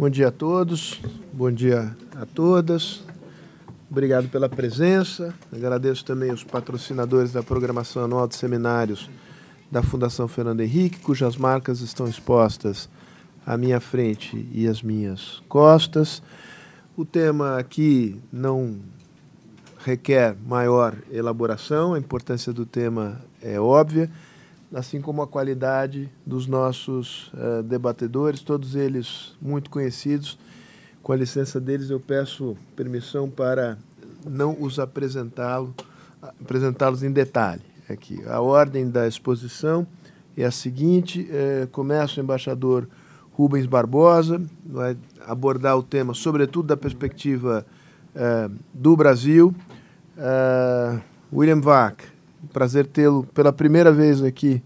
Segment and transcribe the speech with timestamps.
[0.00, 1.00] Bom dia a todos,
[1.32, 3.02] bom dia a todas.
[3.90, 5.34] Obrigado pela presença.
[5.52, 9.10] Agradeço também os patrocinadores da programação anual de seminários
[9.68, 12.88] da Fundação Fernando Henrique, cujas marcas estão expostas
[13.44, 16.22] à minha frente e às minhas costas.
[16.96, 18.76] O tema aqui não
[19.84, 24.08] requer maior elaboração, a importância do tema é óbvia
[24.72, 30.38] assim como a qualidade dos nossos uh, debatedores, todos eles muito conhecidos.
[31.02, 33.78] Com a licença deles, eu peço permissão para
[34.26, 35.70] não os apresentá-los
[36.20, 37.62] apresentá-los em detalhe.
[37.88, 39.86] Aqui, a ordem da exposição
[40.36, 42.86] é a seguinte: eh, começa o embaixador
[43.32, 47.64] Rubens Barbosa, vai abordar o tema, sobretudo da perspectiva
[48.14, 49.54] eh, do Brasil.
[50.18, 51.00] Uh,
[51.32, 52.02] William Vac,
[52.52, 54.62] Prazer tê-lo pela primeira vez aqui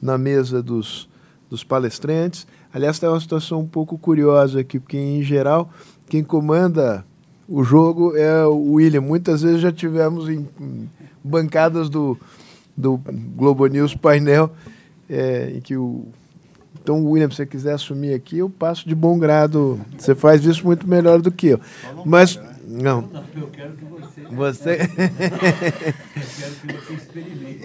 [0.00, 1.08] na mesa dos,
[1.48, 2.46] dos palestrantes.
[2.72, 5.70] Aliás, está uma situação um pouco curiosa aqui, porque, em geral,
[6.08, 7.04] quem comanda
[7.48, 9.00] o jogo é o William.
[9.00, 10.46] Muitas vezes já tivemos em,
[11.22, 12.18] bancadas do,
[12.76, 13.00] do
[13.36, 14.50] Globo News painel
[15.08, 16.06] é, em que o.
[16.82, 19.80] Então, William, se você quiser assumir aqui, eu passo de bom grado.
[19.96, 21.60] Você faz isso muito melhor do que eu.
[22.04, 22.38] Mas.
[22.66, 23.08] Não.
[23.36, 24.20] Eu quero que você.
[24.22, 24.82] Eu quero
[26.54, 27.60] que você experimente.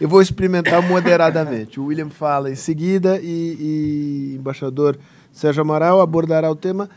[0.00, 1.80] Eu vou experimentar moderadamente.
[1.80, 4.98] O William fala em seguida e, e embaixador
[5.32, 6.90] Sérgio Amaral abordará o tema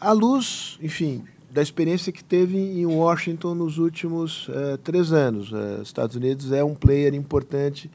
[0.00, 5.50] à luz, enfim, da experiência que teve em Washington nos últimos uh, três anos.
[5.50, 7.90] Uh, Estados Unidos é um player importante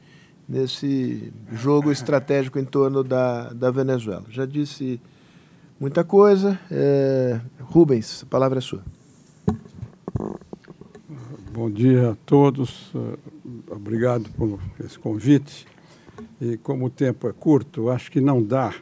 [0.48, 4.24] nesse jogo estratégico em torno da, da Venezuela.
[4.28, 5.00] Já disse
[5.78, 6.58] muita coisa.
[6.70, 8.82] Uh, Rubens, a palavra é sua.
[11.52, 12.90] Bom dia a todos.
[12.94, 13.18] Eh,
[13.70, 15.66] obrigado por esse convite.
[16.40, 18.74] E como o tempo é curto, acho que não dá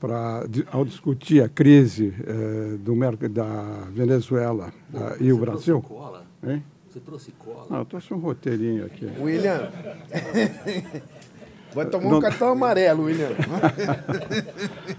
[0.00, 2.96] para, ao discutir a crise eh, do
[3.28, 5.80] da Venezuela Bom, e o Brasil.
[5.82, 6.26] Cola?
[6.42, 6.64] Hein?
[6.90, 7.66] Você trouxe cola?
[7.70, 9.06] Não, eu trouxe um roteirinho aqui.
[9.20, 9.70] William.
[11.74, 13.30] Vai tomar não, um cartão amarelo, William.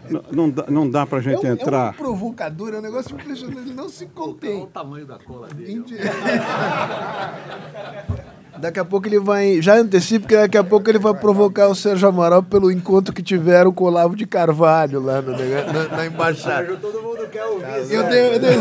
[0.10, 1.88] não, não dá, não dá para a gente é um, entrar.
[1.88, 4.56] É um provocador, é um negócio impressionante, ele não se contém.
[4.56, 5.84] Olha o tamanho da cola dele.
[8.58, 9.62] Daqui a pouco ele vai.
[9.62, 13.24] Já antecipo que daqui a pouco ele vai provocar o Sérgio Amaral pelo encontro que
[13.24, 16.58] tiveram com o Olavo de Carvalho lá no, na, na embaixada.
[16.58, 17.94] Sérgio, todo mundo quer ouvir.
[17.94, 18.58] Eu dei, eu dei...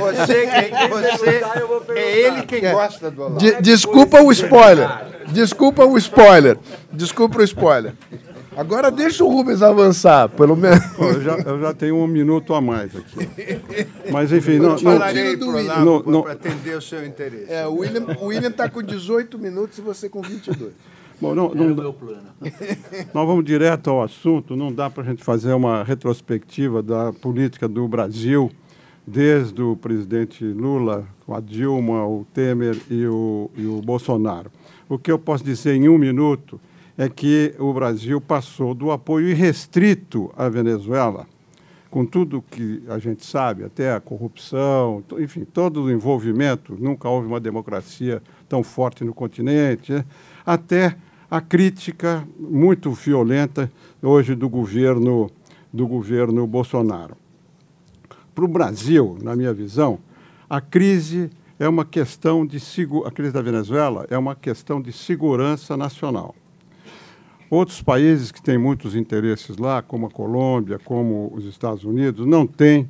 [0.00, 1.42] Você, quem, você
[1.96, 3.38] é ele quem gosta do Olavo.
[3.38, 4.88] De, desculpa o spoiler.
[5.28, 6.58] Desculpa o spoiler.
[6.92, 7.94] Desculpa o spoiler.
[8.56, 10.82] Agora deixa o Rubens avançar, pelo menos.
[10.98, 13.28] eu, já, eu já tenho um minuto a mais aqui.
[14.10, 14.58] Mas, enfim...
[14.58, 17.50] Não, não, falarei não, para atender o seu interesse.
[17.50, 20.72] É, o William está com 18 minutos e você com 22.
[21.20, 22.28] Bom, não, não, é o meu plano.
[23.14, 24.56] Nós vamos direto ao assunto.
[24.56, 28.50] Não dá para a gente fazer uma retrospectiva da política do Brasil
[29.06, 34.50] desde o presidente Lula, a Dilma, o Temer e o, e o Bolsonaro.
[34.88, 36.60] O que eu posso dizer em um minuto
[36.96, 41.26] é que o Brasil passou do apoio irrestrito à Venezuela,
[41.90, 47.26] com tudo que a gente sabe, até a corrupção, enfim, todo o envolvimento, nunca houve
[47.26, 50.04] uma democracia tão forte no continente, né?
[50.44, 50.96] até
[51.30, 53.70] a crítica muito violenta
[54.02, 55.30] hoje do governo
[55.72, 57.16] do governo Bolsonaro.
[58.34, 59.98] Para o Brasil, na minha visão,
[60.48, 62.58] a crise é uma questão de
[63.06, 66.34] a crise da Venezuela é uma questão de segurança nacional.
[67.52, 72.46] Outros países que têm muitos interesses lá, como a Colômbia, como os Estados Unidos, não
[72.46, 72.88] têm,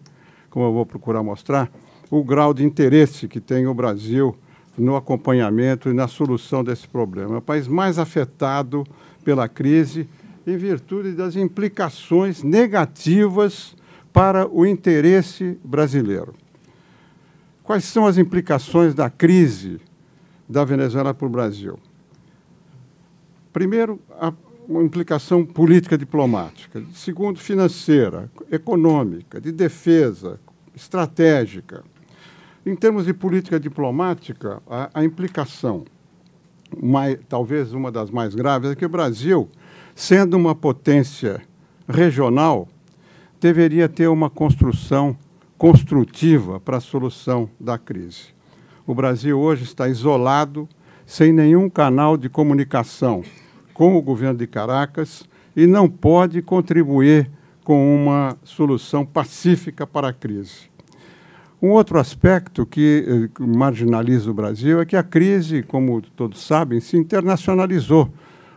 [0.48, 1.68] como eu vou procurar mostrar,
[2.08, 4.36] o grau de interesse que tem o Brasil
[4.78, 7.34] no acompanhamento e na solução desse problema.
[7.34, 8.84] É o país mais afetado
[9.24, 10.08] pela crise
[10.46, 13.74] em virtude das implicações negativas
[14.12, 16.36] para o interesse brasileiro.
[17.64, 19.80] Quais são as implicações da crise
[20.48, 21.80] da Venezuela para o Brasil?
[23.52, 24.32] Primeiro, a
[24.72, 30.40] uma implicação política diplomática, segundo, financeira, econômica, de defesa,
[30.74, 31.84] estratégica.
[32.64, 35.84] Em termos de política diplomática, a, a implicação,
[36.82, 39.46] mais, talvez uma das mais graves, é que o Brasil,
[39.94, 41.42] sendo uma potência
[41.86, 42.66] regional,
[43.38, 45.14] deveria ter uma construção
[45.58, 48.28] construtiva para a solução da crise.
[48.86, 50.66] O Brasil hoje está isolado,
[51.04, 53.22] sem nenhum canal de comunicação
[53.72, 55.24] com o governo de Caracas
[55.56, 57.30] e não pode contribuir
[57.64, 60.72] com uma solução pacífica para a crise.
[61.62, 66.80] Um outro aspecto que eh, marginaliza o Brasil é que a crise, como todos sabem,
[66.80, 68.10] se internacionalizou.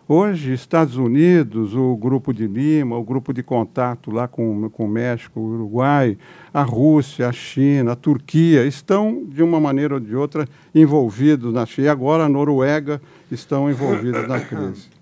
[0.07, 4.87] Hoje, Estados Unidos, o Grupo de Lima, o Grupo de Contato lá com, com o
[4.87, 6.17] México, o Uruguai,
[6.51, 11.65] a Rússia, a China, a Turquia, estão, de uma maneira ou de outra, envolvidos na
[11.65, 11.87] China.
[11.87, 12.99] E agora a Noruega
[13.31, 14.94] estão envolvidos na crise.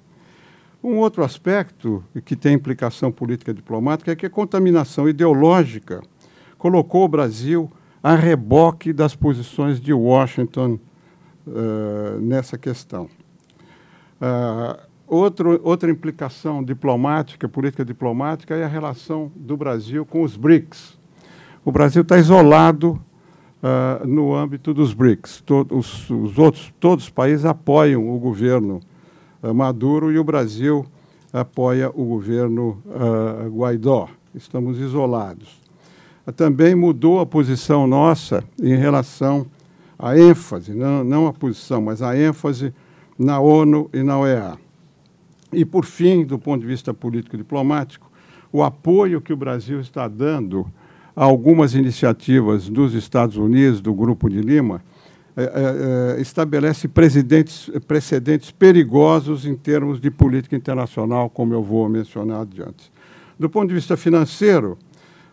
[0.83, 6.01] Um outro aspecto que tem implicação política diplomática é que a contaminação ideológica
[6.57, 7.71] colocou o Brasil
[8.03, 10.77] a reboque das posições de Washington
[11.47, 13.07] uh, nessa questão.
[14.21, 20.97] Uh, Outro, outra implicação diplomática, política diplomática, é a relação do Brasil com os BRICS.
[21.63, 23.00] O Brasil está isolado
[23.62, 25.41] uh, no âmbito dos BRICS.
[25.41, 28.80] Todos os outros, todos os países apoiam o governo
[29.51, 30.86] Maduro e o Brasil
[31.34, 34.07] apoia o governo uh, Guaidó.
[34.36, 35.62] Estamos isolados.
[36.36, 39.45] Também mudou a posição nossa em relação
[40.00, 42.74] à ênfase, não, não a posição, mas a ênfase
[43.18, 44.57] na ONU e na OEA.
[45.51, 48.10] E, por fim, do ponto de vista político-diplomático,
[48.51, 50.66] o apoio que o Brasil está dando
[51.16, 54.81] a algumas iniciativas dos Estados Unidos, do Grupo de Lima,
[55.35, 62.41] é, é, é estabelece precedentes perigosos em termos de política internacional, como eu vou mencionar
[62.41, 62.91] adiante.
[63.39, 64.77] Do ponto de vista financeiro,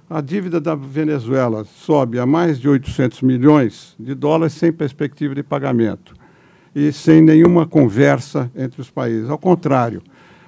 [0.08, 5.42] a dívida da Venezuela sobe a mais de 800 milhões de dólares sem perspectiva de
[5.42, 6.14] pagamento
[6.74, 9.30] e sem nenhuma conversa entre os países.
[9.30, 10.02] Ao contrário,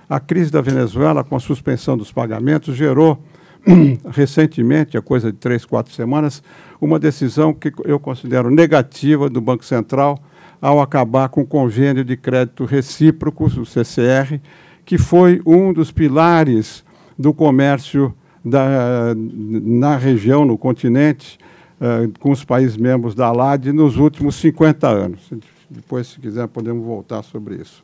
[0.08, 3.22] a crise da Venezuela, com a suspensão dos pagamentos, gerou
[4.11, 6.43] recentemente, a coisa de três, quatro semanas,
[6.81, 10.19] uma decisão que eu considero negativa do Banco Central
[10.61, 14.41] ao acabar com o convênio de crédito recíproco, o CCR,
[14.85, 16.85] que foi um dos pilares
[17.19, 18.14] do comércio
[18.44, 21.38] da, na região, no continente,
[21.81, 25.31] uh, com os países membros da ALAD nos últimos 50 anos.
[25.70, 27.82] Depois, se quiser, podemos voltar sobre isso.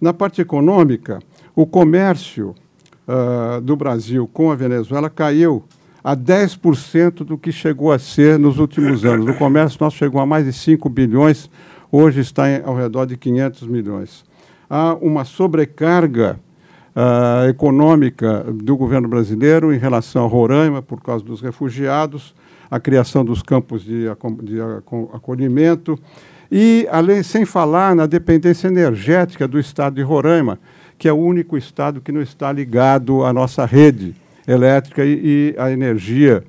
[0.00, 1.18] Na parte econômica,
[1.54, 2.54] o comércio
[3.06, 5.64] uh, do Brasil com a Venezuela caiu
[6.02, 9.28] a 10% do que chegou a ser nos últimos anos.
[9.28, 11.50] O comércio nosso chegou a mais de 5 bilhões,
[11.90, 14.24] hoje está em, ao redor de 500 milhões.
[14.70, 16.38] Há uma sobrecarga
[16.94, 22.34] uh, econômica do governo brasileiro em relação a Roraima, por causa dos refugiados,
[22.70, 24.04] a criação dos campos de,
[24.42, 24.60] de
[25.12, 25.98] acolhimento
[26.50, 30.58] e, além, sem falar na dependência energética do estado de Roraima,
[30.98, 34.14] que é o único estado que não está ligado à nossa rede
[34.46, 36.44] elétrica e, e a energia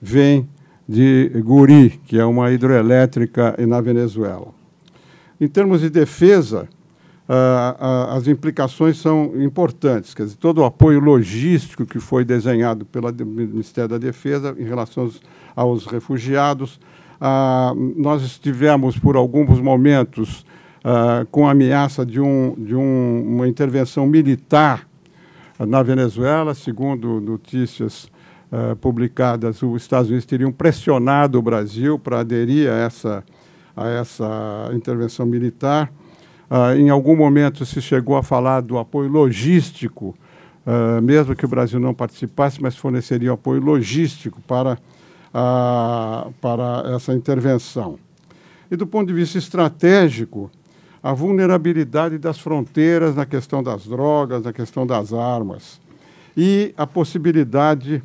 [0.00, 0.48] vem
[0.88, 4.48] de Guri, que é uma hidroelétrica na Venezuela.
[5.40, 6.68] Em termos de defesa,
[7.28, 10.14] uh, uh, as implicações são importantes.
[10.14, 15.04] Quer dizer, todo o apoio logístico que foi desenhado pelo Ministério da Defesa em relação
[15.04, 15.20] aos,
[15.54, 16.80] aos refugiados,
[17.20, 20.44] ah, nós estivemos por alguns momentos
[20.84, 24.88] ah, com a ameaça de, um, de um, uma intervenção militar
[25.58, 28.10] na Venezuela, segundo notícias
[28.52, 33.24] ah, publicadas, os Estados Unidos teriam pressionado o Brasil para aderir a essa,
[33.76, 35.92] a essa intervenção militar.
[36.50, 40.16] Ah, em algum momento se chegou a falar do apoio logístico,
[40.66, 44.78] ah, mesmo que o Brasil não participasse, mas forneceria apoio logístico para
[46.40, 47.96] para essa intervenção.
[48.68, 50.50] E do ponto de vista estratégico,
[51.02, 55.80] a vulnerabilidade das fronteiras na questão das drogas, na questão das armas,
[56.36, 58.02] e a possibilidade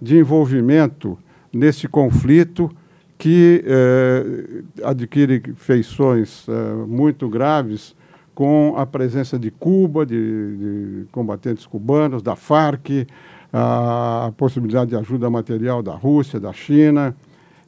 [0.00, 1.18] de envolvimento
[1.52, 2.70] nesse conflito
[3.18, 6.52] que eh, adquire feições eh,
[6.86, 7.94] muito graves
[8.34, 13.06] com a presença de Cuba, de, de combatentes cubanos, da Farc,
[13.50, 17.16] a possibilidade de ajuda material da Rússia, da China,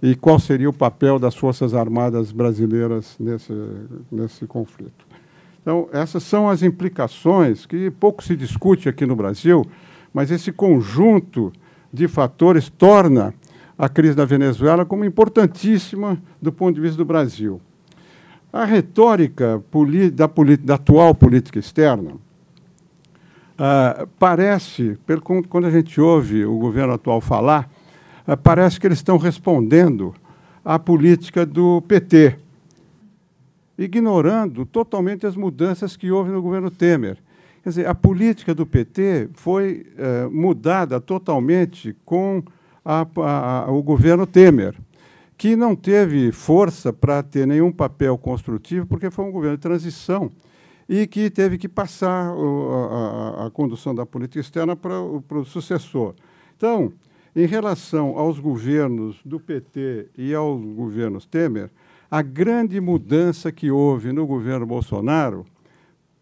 [0.02, 3.52] e qual seria o papel das Forças Armadas brasileiras nesse,
[4.10, 5.06] nesse conflito.
[5.60, 9.66] Então, essas são as implicações que pouco se discute aqui no Brasil,
[10.14, 11.52] mas esse conjunto
[11.92, 13.34] de fatores torna
[13.76, 17.60] a crise da Venezuela como importantíssima do ponto de vista do Brasil.
[18.52, 19.62] A retórica
[20.14, 20.30] da,
[20.64, 22.12] da atual política externa
[23.58, 24.96] Uh, parece,
[25.48, 27.68] quando a gente ouve o governo atual falar,
[28.36, 30.14] parece que eles estão respondendo
[30.64, 32.36] à política do PT,
[33.78, 37.16] ignorando totalmente as mudanças que houve no governo Temer.
[37.62, 42.42] Quer dizer, a política do PT foi uh, mudada totalmente com
[42.84, 44.74] a, a, o governo Temer,
[45.36, 50.30] que não teve força para ter nenhum papel construtivo, porque foi um governo de transição
[50.88, 55.38] e que teve que passar a, a, a condução da política externa para o, para
[55.38, 56.14] o sucessor.
[56.56, 56.92] Então,
[57.34, 61.70] em relação aos governos do PT e aos governos Temer,
[62.10, 65.44] a grande mudança que houve no governo Bolsonaro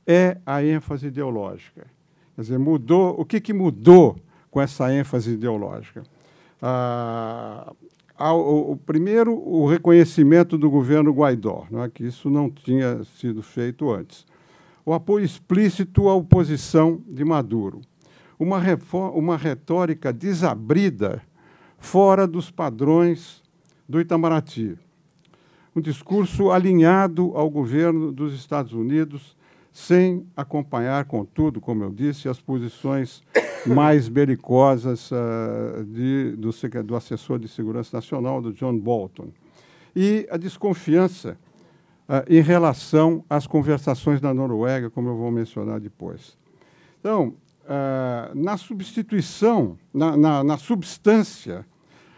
[0.07, 1.87] é a ênfase ideológica.
[2.35, 4.17] Quer dizer, mudou, o que, que mudou
[4.51, 6.03] com essa ênfase ideológica?
[6.61, 7.73] Ah,
[8.19, 11.89] o, o, primeiro, o reconhecimento do governo Guaidó, não é?
[11.89, 14.27] que isso não tinha sido feito antes.
[14.85, 17.81] O apoio explícito à oposição de Maduro.
[18.39, 18.61] Uma,
[19.15, 21.23] uma retórica desabrida
[21.79, 23.43] fora dos padrões
[23.89, 24.77] do Itamaraty.
[25.75, 29.37] Um discurso alinhado ao governo dos Estados Unidos,
[29.73, 33.23] sem acompanhar, contudo, como eu disse, as posições
[33.67, 36.51] mais belicosas uh, de, do,
[36.85, 39.29] do, assessor de segurança nacional, do John Bolton.
[39.95, 41.37] E a desconfiança
[42.09, 46.39] uh, em relação às conversações da Noruega, como eu vou mencionar depois.
[47.01, 47.35] Então,
[47.67, 51.67] uh, na substituição, na, na, na substância,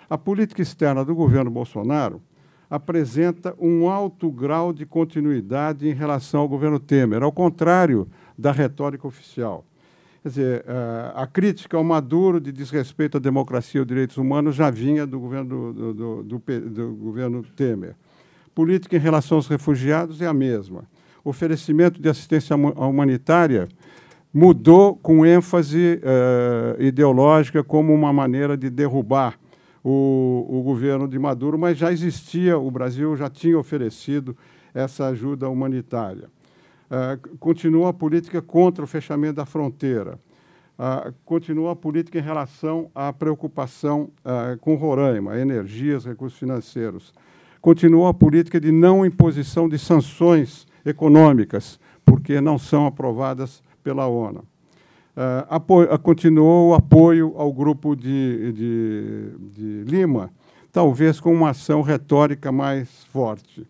[0.09, 2.23] a política externa do governo Bolsonaro
[2.71, 9.07] apresenta um alto grau de continuidade em relação ao governo Temer, ao contrário da retórica
[9.07, 9.65] oficial.
[10.23, 14.55] Quer dizer, eh, a crítica ao Maduro de desrespeito à democracia e aos direitos humanos
[14.55, 16.41] já vinha do governo, do, do, do,
[16.71, 17.95] do governo Temer.
[18.55, 20.85] Política em relação aos refugiados é a mesma.
[21.25, 23.69] Oferecimento de assistência humanitária
[24.39, 29.37] mudou com ênfase uh, ideológica como uma maneira de derrubar
[29.83, 34.37] o, o governo de Maduro, mas já existia, o Brasil já tinha oferecido
[34.73, 36.31] essa ajuda humanitária.
[36.89, 40.21] Uh, continua a política contra o fechamento da fronteira.
[40.79, 44.09] Uh, continua a política em relação à preocupação
[44.61, 47.13] com Roraima, energias, recursos financeiros.
[47.61, 54.45] Continua a política de não imposição de sanções econômicas, porque não são aprovadas pela ONU.
[55.17, 60.31] Uh, continuou o apoio ao grupo de, de, de, Lima,
[60.71, 63.67] talvez com uma ação retórica mais forte.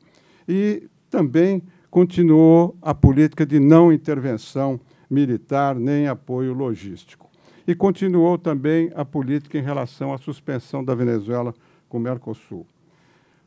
[0.49, 7.31] E também continuou a política de não intervenção militar nem apoio logístico.
[7.65, 11.55] E continuou também a política em relação à suspensão da Venezuela
[11.89, 12.67] com o Mercosul.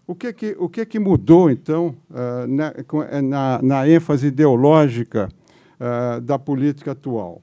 [0.08, 5.30] O que, que, o que, que mudou, então, uh, na, na, na, ênfase ideológica
[5.82, 7.42] uh, da política atual?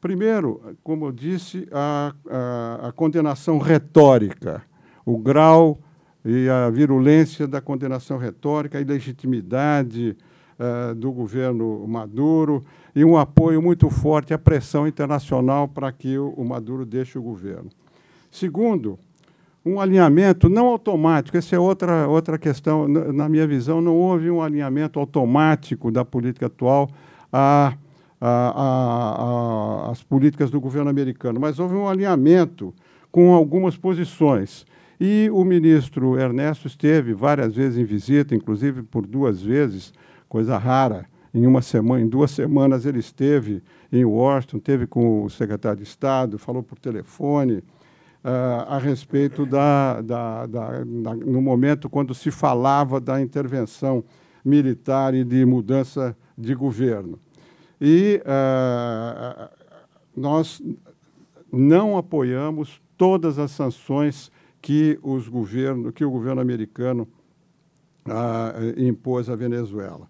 [0.00, 4.62] Primeiro, como eu disse, a, a, a condenação retórica,
[5.04, 5.78] o grau
[6.24, 10.16] e a virulência da condenação retórica, a ilegitimidade
[10.58, 16.30] uh, do governo Maduro e um apoio muito forte à pressão internacional para que o,
[16.30, 17.70] o Maduro deixe o governo.
[18.30, 18.98] Segundo,
[19.64, 24.42] um alinhamento não automático, essa é outra, outra questão, na minha visão, não houve um
[24.42, 26.90] alinhamento automático da política atual
[27.32, 27.74] a
[28.24, 32.72] a, a, as políticas do governo americano, mas houve um alinhamento
[33.10, 34.64] com algumas posições.
[35.00, 39.92] E o ministro Ernesto esteve várias vezes em visita, inclusive por duas vezes,
[40.28, 41.06] coisa rara.
[41.34, 45.84] Em uma semana, em duas semanas ele esteve em Washington, teve com o secretário de
[45.84, 52.30] Estado, falou por telefone uh, a respeito da, da, da, da, no momento quando se
[52.30, 54.04] falava da intervenção
[54.44, 57.18] militar e de mudança de governo.
[57.80, 59.48] E uh,
[60.16, 60.62] nós
[61.52, 64.30] não apoiamos todas as sanções
[64.60, 67.08] que, os governo, que o governo americano
[68.06, 70.06] uh, impôs à Venezuela.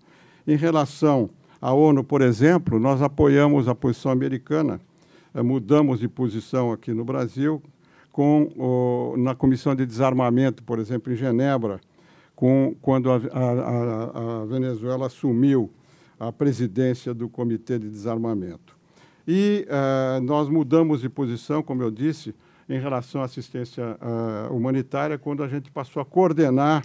[0.46, 4.80] Em relação à ONU, por exemplo, nós apoiamos a posição americana,
[5.34, 7.62] uh, mudamos de posição aqui no Brasil,
[8.12, 11.80] com o, na Comissão de Desarmamento, por exemplo, em Genebra,
[12.34, 15.70] com, quando a, a, a Venezuela assumiu
[16.18, 18.76] a presidência do Comitê de Desarmamento.
[19.26, 22.34] E uh, nós mudamos de posição, como eu disse,
[22.68, 26.84] em relação à assistência uh, humanitária, quando a gente passou a coordenar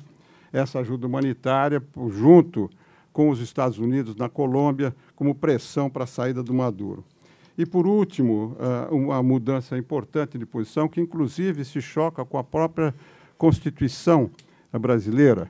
[0.51, 2.69] essa ajuda humanitária junto
[3.11, 7.03] com os Estados Unidos na Colômbia, como pressão para a saída do Maduro.
[7.57, 8.55] E, por último,
[8.91, 12.93] uh, uma mudança importante de posição, que inclusive se choca com a própria
[13.37, 14.29] Constituição
[14.73, 15.47] brasileira,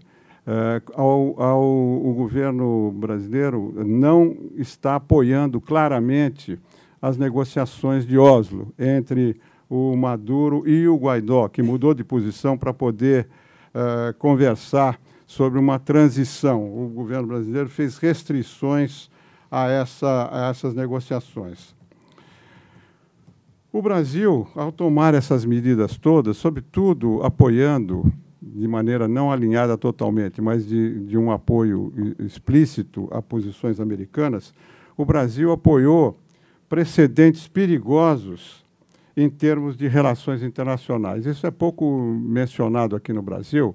[0.47, 6.57] Uh, ao, ao, o governo brasileiro não está apoiando claramente
[7.01, 12.73] as negociações de Oslo entre o Maduro e o Guaidó, que mudou de posição para
[12.73, 13.27] poder
[13.75, 16.63] uh, conversar sobre uma transição.
[16.63, 19.09] O governo brasileiro fez restrições
[19.51, 21.75] a, essa, a essas negociações.
[23.69, 28.09] O Brasil, ao tomar essas medidas todas, sobretudo apoiando
[28.55, 34.53] de maneira não alinhada totalmente, mas de, de um apoio explícito a posições americanas,
[34.95, 36.17] o Brasil apoiou
[36.67, 38.65] precedentes perigosos
[39.15, 41.25] em termos de relações internacionais.
[41.25, 43.73] Isso é pouco mencionado aqui no Brasil,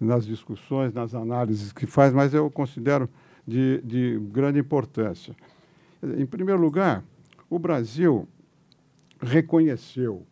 [0.00, 3.08] nas discussões, nas análises que faz, mas eu considero
[3.46, 5.34] de, de grande importância.
[6.02, 7.04] Em primeiro lugar,
[7.48, 8.26] o Brasil
[9.20, 10.24] reconheceu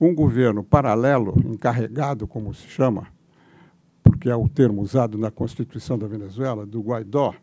[0.00, 3.06] um governo paralelo, encarregado, como se chama,
[4.22, 7.34] porque é o termo usado na Constituição da Venezuela, do Guaidó,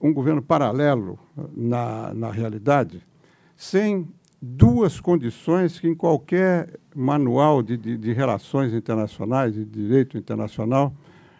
[0.00, 1.18] um governo paralelo
[1.54, 3.06] na, na realidade,
[3.54, 4.08] sem
[4.40, 10.94] duas condições que em qualquer manual de, de, de relações internacionais, de direito internacional,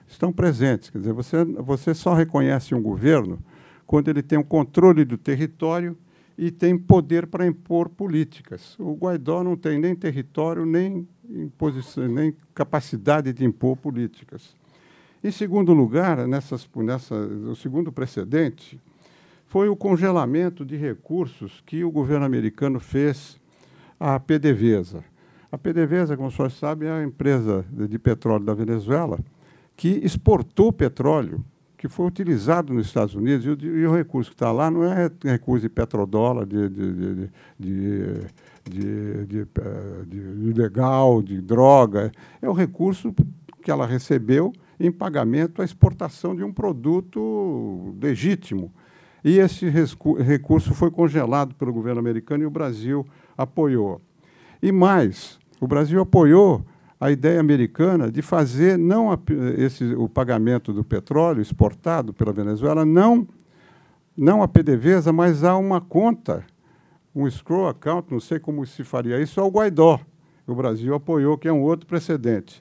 [0.07, 0.91] estão presentes.
[0.91, 3.39] Quer dizer, você, você só reconhece um governo
[3.87, 5.97] quando ele tem o um controle do território
[6.37, 8.79] e tem poder para impor políticas.
[8.79, 14.55] O Guaidó não tem nem território, nem, imposição, nem capacidade de impor políticas.
[15.23, 18.81] Em segundo lugar, nessas, nessa, o segundo precedente
[19.47, 23.39] foi o congelamento de recursos que o governo americano fez
[23.99, 25.05] à PDVSA.
[25.53, 29.19] A PDVSA, como senhores sabem, é a empresa de petróleo da Venezuela
[29.77, 31.45] que exportou petróleo
[31.81, 34.85] que foi utilizado nos Estados Unidos, e o, e o recurso que está lá não
[34.85, 38.21] é recurso de petrodólar, de, de, de, de,
[38.79, 43.15] de ilegal, de droga, é o recurso
[43.63, 48.73] que ela recebeu em pagamento à exportação de um produto legítimo.
[49.23, 54.01] E esse recurso foi congelado pelo governo americano e o Brasil apoiou.
[54.63, 56.65] E mais, o Brasil apoiou
[56.99, 59.09] a ideia americana de fazer não
[59.57, 63.27] esse, o pagamento do petróleo exportado pela Venezuela, não,
[64.17, 66.45] não a PDVSA, mas a uma conta,
[67.15, 70.01] um escrow account, não sei como se faria isso, ao Guaidó.
[70.47, 72.61] O Brasil apoiou, que é um outro precedente.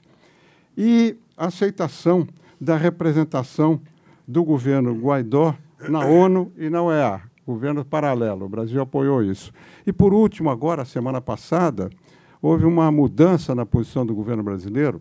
[0.76, 2.26] E aceitação
[2.60, 3.80] da representação
[4.26, 5.54] do governo Guaidó
[5.88, 8.46] na ONU e na OEA, governo paralelo.
[8.46, 9.52] O Brasil apoiou isso.
[9.86, 11.90] E, por último, agora, semana passada,
[12.40, 14.98] houve uma mudança na posição do governo brasileiro,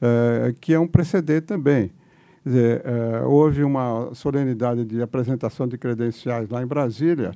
[0.00, 1.90] é, que é um precedente também.
[2.44, 7.32] Dizer, é, houve uma solenidade de apresentação de credenciais lá em Brasília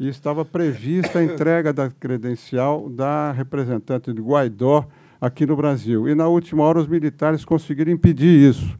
[0.00, 4.88] e estava prevista a entrega da credencial da representante de Guaidó
[5.20, 6.08] aqui no Brasil.
[6.08, 8.78] E na última hora os militares conseguiram impedir isso.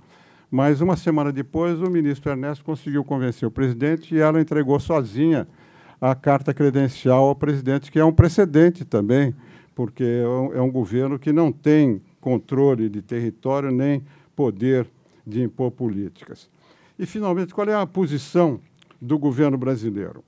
[0.51, 5.47] Mas uma semana depois o ministro Ernesto conseguiu convencer o presidente e ela entregou sozinha
[6.01, 9.35] a carta credencial ao presidente, que é um precedente também,
[9.75, 14.03] porque é um, é governo que não tem controle de território nem
[14.35, 14.87] poder
[15.27, 16.49] de impor políticas.
[16.99, 18.59] E, finalmente, qual é a posição
[18.99, 20.25] do governo brasileiro?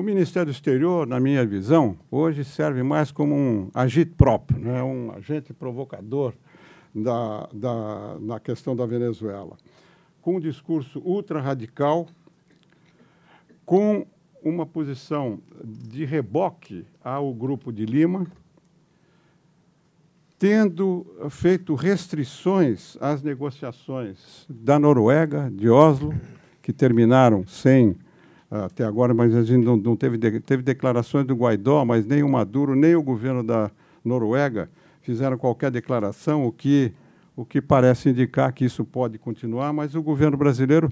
[0.00, 3.70] O Ministério Exterior, na minha visão, hoje serve mais como um
[4.16, 4.82] próprio, né?
[4.82, 6.32] um agente provocador
[6.94, 9.58] da, da, na questão da Venezuela,
[10.22, 12.08] com um discurso ultra-radical,
[13.66, 14.06] com
[14.42, 18.26] uma posição de reboque ao Grupo de Lima,
[20.38, 26.18] tendo feito restrições às negociações da Noruega, de Oslo,
[26.62, 27.94] que terminaram sem
[28.50, 32.28] até agora, mas a gente não, não teve, teve declarações do Guaidó, mas nem o
[32.28, 33.70] Maduro, nem o governo da
[34.04, 34.68] Noruega
[35.02, 36.92] fizeram qualquer declaração, o que,
[37.36, 40.88] o que parece indicar que isso pode continuar, mas o governo brasileiro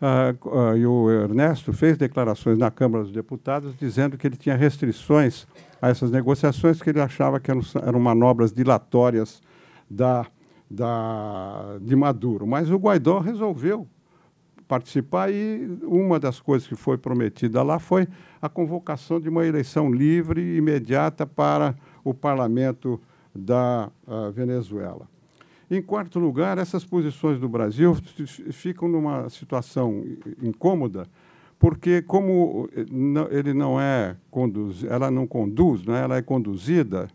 [0.00, 4.56] uh, uh, e o Ernesto fez declarações na Câmara dos Deputados dizendo que ele tinha
[4.56, 5.46] restrições
[5.80, 9.42] a essas negociações, que ele achava que eram, eram manobras dilatórias
[9.88, 10.26] da,
[10.70, 12.46] da, de Maduro.
[12.46, 13.88] Mas o Guaidó resolveu
[14.70, 18.06] participar e uma das coisas que foi prometida lá foi
[18.40, 23.00] a convocação de uma eleição livre e imediata para o parlamento
[23.34, 25.08] da uh, Venezuela.
[25.68, 27.96] Em quarto lugar, essas posições do Brasil
[28.52, 30.04] ficam numa situação
[30.40, 31.04] incômoda,
[31.58, 32.68] porque como
[33.30, 37.08] ele não é conduz, ela não conduz, né, ela é conduzida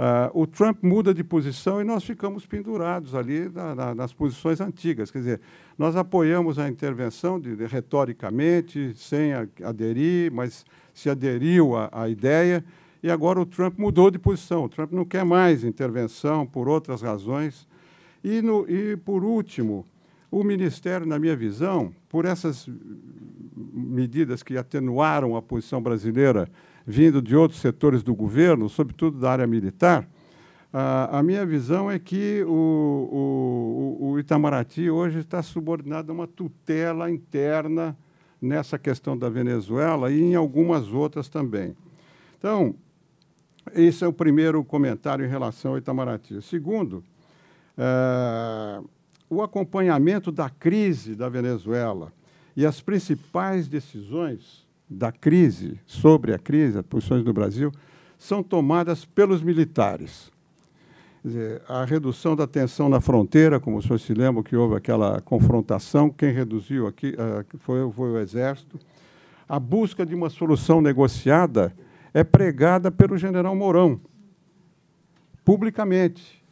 [0.00, 4.58] Uh, o Trump muda de posição e nós ficamos pendurados ali na, na, nas posições
[4.58, 5.10] antigas.
[5.10, 5.40] Quer dizer,
[5.76, 12.64] nós apoiamos a intervenção de, de, retoricamente, sem a, aderir, mas se aderiu à, ideia,
[13.02, 14.64] e agora o Trump mudou de posição.
[14.64, 17.68] O Trump não quer mais intervenção por outras razões.
[18.24, 19.86] E, no, e por último,
[20.30, 22.66] o Ministério, na minha visão, por essas
[23.54, 26.48] medidas que atenuaram a posição brasileira
[26.90, 30.08] vindo de outros setores do governo, sobretudo da área militar,
[30.72, 37.10] a, minha visão é que o, o, o Itamaraty hoje está subordinado a uma tutela
[37.10, 37.96] interna
[38.42, 41.76] nessa questão da Venezuela e em algumas outras também.
[42.38, 42.74] Então,
[43.74, 46.40] esse é o primeiro comentário em relação ao Itamaraty.
[46.42, 47.04] Segundo,
[47.76, 48.80] é,
[49.28, 52.12] o acompanhamento da crise da Venezuela
[52.56, 57.70] e as principais decisões da crise, sobre a crise, as posições do Brasil,
[58.18, 60.32] são tomadas pelos militares.
[61.24, 65.20] Dizer, a redução da tensão na fronteira, como o senhor se lembra que houve aquela
[65.20, 68.78] confrontação, quem reduziu aqui uh, foi, foi, o Exército.
[69.48, 71.72] a busca de uma solução negociada
[72.12, 74.00] é pregada pelo general Mourão,
[75.44, 76.42] publicamente,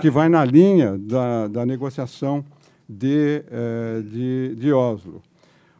[0.00, 2.44] que vai na linha da, da negociação
[2.88, 5.22] de, eh, de, de Oslo.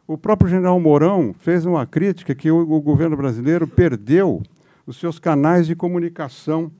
[0.07, 4.43] O próprio general Mourão fez uma crítica que o, o, governo brasileiro perdeu
[4.85, 6.71] os seus canais de comunicação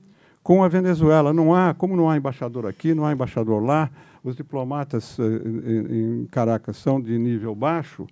[0.44, 1.32] com a Venezuela.
[1.32, 3.90] Não há, como não há embaixador aqui, não há embaixador lá,
[4.22, 8.06] os diplomatas eh, em Caracas são de nível baixo.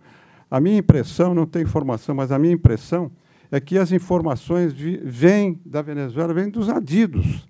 [0.51, 3.09] A minha impressão, não tem informação, mas a minha impressão
[3.53, 7.47] é que as informações vêm da Venezuela, vêm dos adidos.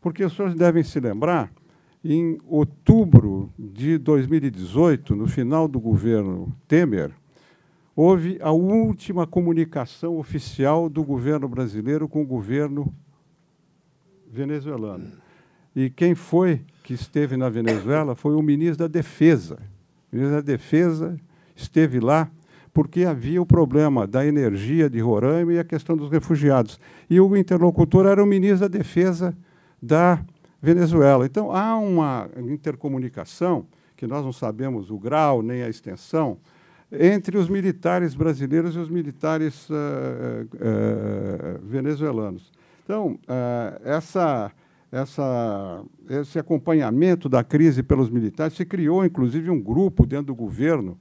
[0.00, 1.52] Porque os senhores devem se lembrar
[2.04, 7.12] em outubro de 2018, no final do governo Temer,
[7.94, 12.92] houve a última comunicação oficial do governo brasileiro com o governo
[14.30, 15.12] venezuelano.
[15.76, 19.58] E quem foi que esteve na Venezuela foi o ministro da Defesa.
[20.10, 21.18] O ministro da Defesa
[21.54, 22.30] esteve lá
[22.72, 26.80] porque havia o problema da energia de Roraima e a questão dos refugiados.
[27.08, 29.36] E o interlocutor era o ministro da Defesa
[29.80, 30.24] da
[30.62, 31.26] Venezuela.
[31.26, 36.38] Então, há uma intercomunicação, que nós não sabemos o grau nem a extensão,
[36.92, 42.52] entre os militares brasileiros e os militares uh, uh, venezuelanos.
[42.84, 44.52] Então, uh, essa,
[44.90, 50.96] essa, esse acompanhamento da crise pelos militares, se criou, inclusive, um grupo dentro do governo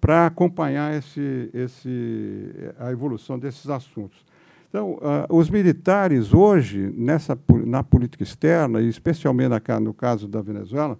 [0.00, 4.24] para acompanhar esse, esse, a evolução desses assuntos.
[4.68, 10.42] Então, uh, os militares hoje, nessa, na política externa, e especialmente na, no caso da
[10.42, 10.98] Venezuela,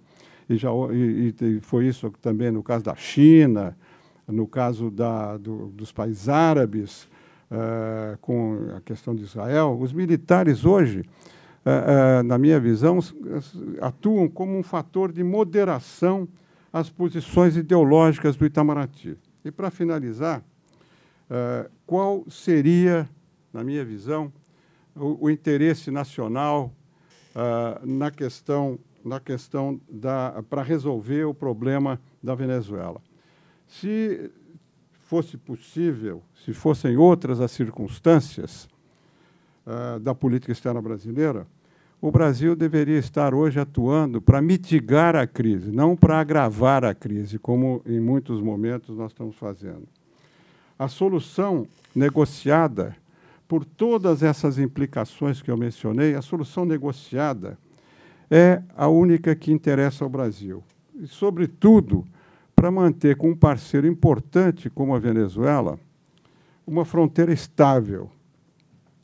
[0.49, 3.77] e, já, e, e, foi isso também no caso da China,
[4.27, 7.07] no caso da, do, dos países árabes,
[7.51, 11.01] uh, com a questão de Israel, os militares hoje,
[11.63, 12.97] uh, na minha visão,
[13.81, 16.27] atuam como um fator de moderação
[16.73, 19.15] às posições ideológicas do Itamaraty.
[19.45, 20.43] E, para finalizar,
[21.85, 23.07] qual seria
[23.53, 24.31] na minha visão,
[24.95, 26.73] o, o interesse nacional
[27.35, 33.01] uh, na questão, na questão da para resolver o problema da Venezuela.
[33.67, 34.31] Se
[35.05, 38.67] fosse possível, se fossem outras as circunstâncias
[39.65, 41.47] uh, da política externa brasileira,
[42.01, 47.37] o Brasil deveria estar hoje atuando para mitigar a crise, não para agravar a crise,
[47.37, 49.85] como em muitos momentos nós estamos fazendo.
[50.77, 52.95] A solução negociada
[53.49, 57.57] por todas essas implicações que eu mencionei, a solução negociada
[58.29, 60.63] é a única que interessa ao Brasil.
[60.93, 62.05] E, sobretudo,
[62.55, 65.79] para manter com um parceiro importante como a Venezuela
[66.65, 68.11] uma fronteira estável.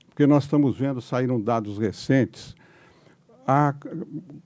[0.10, 2.55] Porque nós estamos vendo, saíram dados recentes,
[3.47, 3.73] há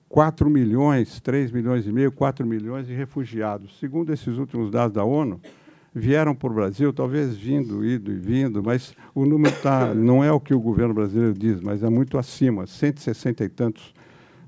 [0.08, 3.78] 4 milhões, 3 milhões e meio, 4 milhões de refugiados.
[3.78, 5.38] Segundo esses últimos dados da ONU,
[5.94, 10.30] vieram para o Brasil, talvez vindo, ido e vindo, mas o número tá, não é
[10.30, 13.94] o que o governo brasileiro diz, mas é muito acima, 160 e tantos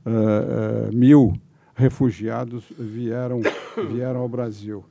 [0.06, 1.32] uh, uh, mil
[1.74, 3.40] refugiados vieram,
[3.90, 4.84] vieram ao Brasil.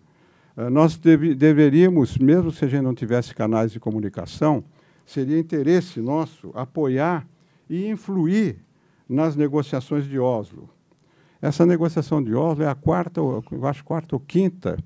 [0.58, 4.64] Uh, nós deve, deveríamos, mesmo se a gente não tivesse canais de comunicação,
[5.06, 7.26] seria interesse nosso apoiar
[7.70, 8.58] e influir
[9.08, 10.70] nas negociações de Oslo.
[11.42, 14.78] Essa negociação de Oslo é a quarta, eu acho quarta ou quinta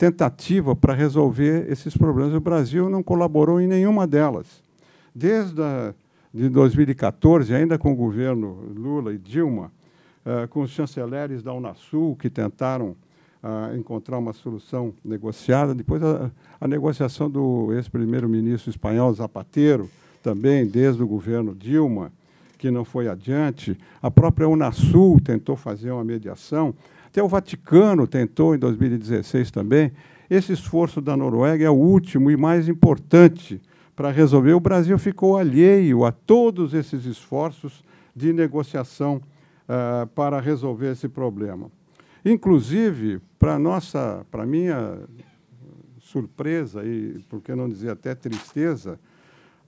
[0.00, 2.32] tentativa para resolver esses problemas.
[2.32, 4.46] O Brasil não colaborou em nenhuma delas.
[5.14, 5.92] Desde a,
[6.32, 9.70] de 2014, ainda com o governo Lula e Dilma,
[10.24, 12.96] uh, com os chanceleres da Unasul, que tentaram
[13.42, 19.90] uh, encontrar uma solução negociada, depois a, a negociação do ex-primeiro-ministro espanhol Zapatero,
[20.22, 22.10] também desde o governo Dilma,
[22.56, 23.76] que não foi adiante.
[24.00, 26.74] A própria Unasul tentou fazer uma mediação.
[27.10, 29.90] Até o Vaticano tentou em 2016 também.
[30.30, 33.60] Esse esforço da Noruega é o último e mais importante
[33.96, 34.52] para resolver.
[34.52, 37.82] O Brasil ficou alheio a todos esses esforços
[38.14, 41.68] de negociação uh, para resolver esse problema.
[42.24, 45.00] Inclusive, para nossa, para minha
[45.98, 49.00] surpresa e, por que não dizer até tristeza,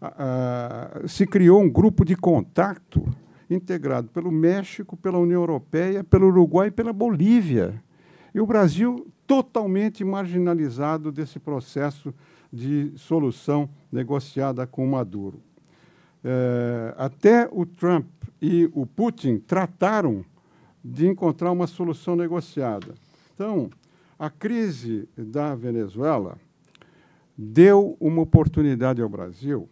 [0.00, 3.04] uh, se criou um grupo de contato
[3.54, 7.82] integrado pelo México, pela União Europeia, pelo Uruguai e pela Bolívia.
[8.34, 12.14] E o Brasil totalmente marginalizado desse processo
[12.52, 15.40] de solução negociada com Maduro.
[16.24, 18.06] É, até o Trump
[18.40, 20.24] e o Putin trataram
[20.84, 22.94] de encontrar uma solução negociada.
[23.34, 23.70] Então,
[24.18, 26.36] a crise da Venezuela
[27.36, 29.68] deu uma oportunidade ao Brasil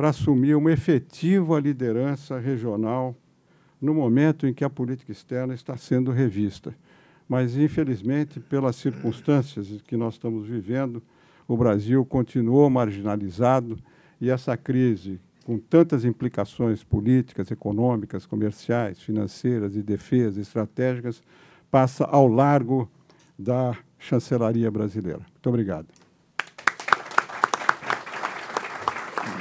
[0.00, 3.14] para assumir uma efetiva liderança regional
[3.78, 6.74] no momento em que a política externa está sendo revista.
[7.28, 11.02] Mas, infelizmente, pelas circunstâncias que nós estamos vivendo,
[11.46, 13.78] o Brasil continuou marginalizado
[14.18, 21.22] e essa crise, com tantas implicações políticas, econômicas, comerciais, financeiras, de defesa, estratégicas,
[21.70, 22.90] passa ao largo
[23.38, 25.20] da chancelaria brasileira.
[25.30, 25.99] Muito obrigado.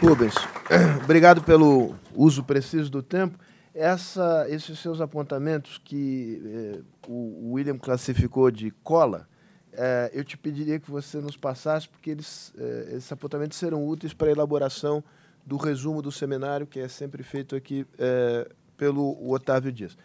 [0.02, 0.34] Rubens,
[1.04, 3.38] obrigado pelo uso preciso do tempo.
[3.76, 9.28] Essa, esses seus apontamentos que eh, o William classificou de cola,
[9.74, 14.14] eh, eu te pediria que você nos passasse, porque eles, eh, esses apontamentos serão úteis
[14.14, 15.04] para a elaboração
[15.46, 19.98] do resumo do seminário, que é sempre feito aqui eh, pelo Otávio Dias.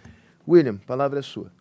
[0.47, 1.53] William, palavra é sua.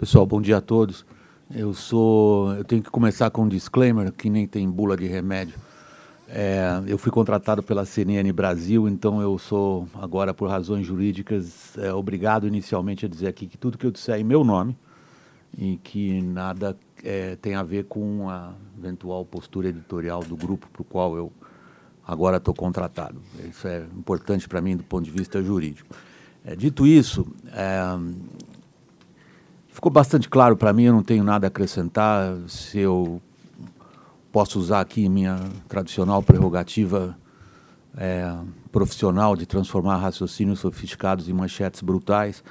[0.00, 1.04] Pessoal, bom dia a todos.
[1.54, 5.58] Eu sou, eu tenho que começar com um disclaimer que nem tem bula de remédio.
[6.26, 11.92] É, eu fui contratado pela CNN Brasil, então eu sou agora por razões jurídicas é,
[11.92, 14.74] obrigado inicialmente a dizer aqui que tudo que eu disser é em meu nome
[15.54, 20.80] e que nada é, tem a ver com a eventual postura editorial do grupo para
[20.80, 21.30] o qual eu
[22.06, 23.20] agora estou contratado.
[23.46, 25.94] Isso é importante para mim do ponto de vista jurídico.
[26.42, 27.82] É, dito isso, é,
[29.80, 32.36] Ficou bastante claro para mim, eu não tenho nada a acrescentar.
[32.48, 33.18] Se eu
[34.30, 35.40] posso usar aqui minha
[35.70, 37.16] tradicional prerrogativa
[37.96, 38.30] é,
[38.70, 42.44] profissional de transformar raciocínios sofisticados em manchetes brutais.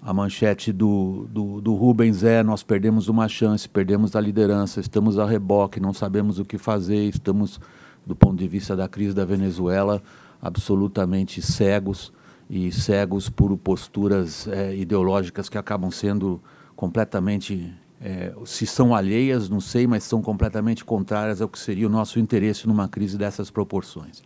[0.00, 5.18] A manchete do, do, do, Rubens é: nós perdemos uma chance, perdemos a liderança, estamos
[5.18, 7.60] a reboque, não sabemos o que fazer, estamos,
[8.06, 10.02] do ponto de vista da crise da Venezuela,
[10.40, 12.10] absolutamente cegos
[12.48, 16.40] e cegos por posturas é, ideológicas que acabam sendo
[16.80, 21.90] completamente, é, se são alheias, não sei, mas são completamente contrárias ao que seria o
[21.90, 24.22] nosso interesse numa crise dessas proporções.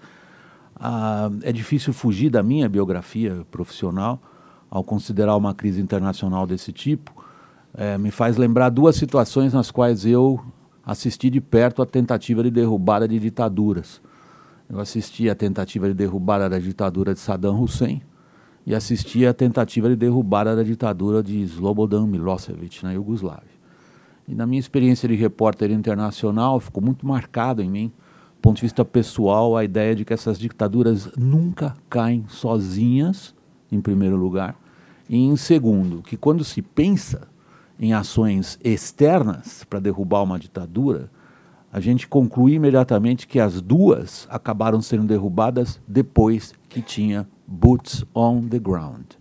[0.76, 4.22] Ah, é difícil fugir da minha biografia profissional
[4.70, 7.12] ao considerar uma crise internacional desse tipo.
[7.76, 10.40] É, me faz lembrar duas situações nas quais eu
[10.86, 14.00] assisti de perto a tentativa de derrubada de ditaduras.
[14.70, 18.00] Eu assisti a tentativa de derrubada da ditadura de Saddam Hussein,
[18.66, 23.54] e assistia à tentativa de derrubada da ditadura de Slobodan Milosevic na Iugoslávia.
[24.26, 28.62] E na minha experiência de repórter internacional, ficou muito marcado em mim, do ponto de
[28.62, 33.34] vista pessoal, a ideia de que essas ditaduras nunca caem sozinhas,
[33.70, 34.56] em primeiro lugar,
[35.08, 37.28] e em segundo, que quando se pensa
[37.78, 41.10] em ações externas para derrubar uma ditadura,
[41.70, 48.48] a gente conclui imediatamente que as duas acabaram sendo derrubadas depois que tinha boots on
[48.48, 49.16] the ground.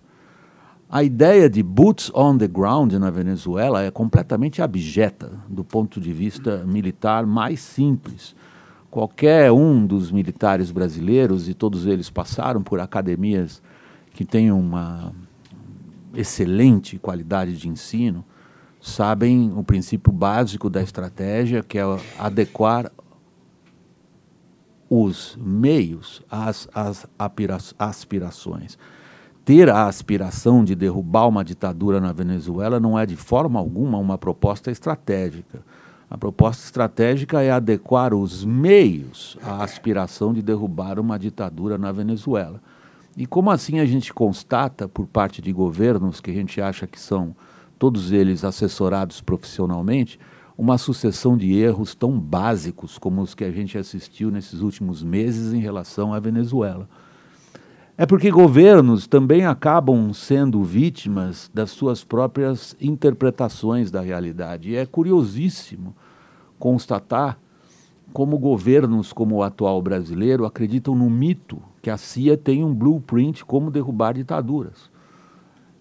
[0.89, 6.13] A ideia de boots on the ground na Venezuela é completamente abjeta do ponto de
[6.13, 8.35] vista militar mais simples.
[8.91, 13.59] Qualquer um dos militares brasileiros, e todos eles passaram por academias
[14.13, 15.11] que têm uma
[16.13, 18.23] excelente qualidade de ensino,
[18.79, 21.83] sabem o princípio básico da estratégia, que é
[22.19, 22.91] adequar
[24.95, 27.07] os meios às, às
[27.79, 28.77] aspirações.
[29.43, 34.19] Ter a aspiração de derrubar uma ditadura na Venezuela não é de forma alguma uma
[34.19, 35.61] proposta estratégica.
[36.07, 42.61] A proposta estratégica é adequar os meios à aspiração de derrubar uma ditadura na Venezuela.
[43.17, 46.99] E como assim a gente constata, por parte de governos que a gente acha que
[46.99, 47.35] são
[47.79, 50.19] todos eles assessorados profissionalmente,
[50.57, 55.53] uma sucessão de erros tão básicos como os que a gente assistiu nesses últimos meses
[55.53, 56.87] em relação à Venezuela.
[57.97, 64.71] É porque governos também acabam sendo vítimas das suas próprias interpretações da realidade.
[64.71, 65.95] E é curiosíssimo
[66.57, 67.37] constatar
[68.11, 73.43] como governos como o atual brasileiro acreditam no mito que a CIA tem um blueprint
[73.43, 74.92] como derrubar ditaduras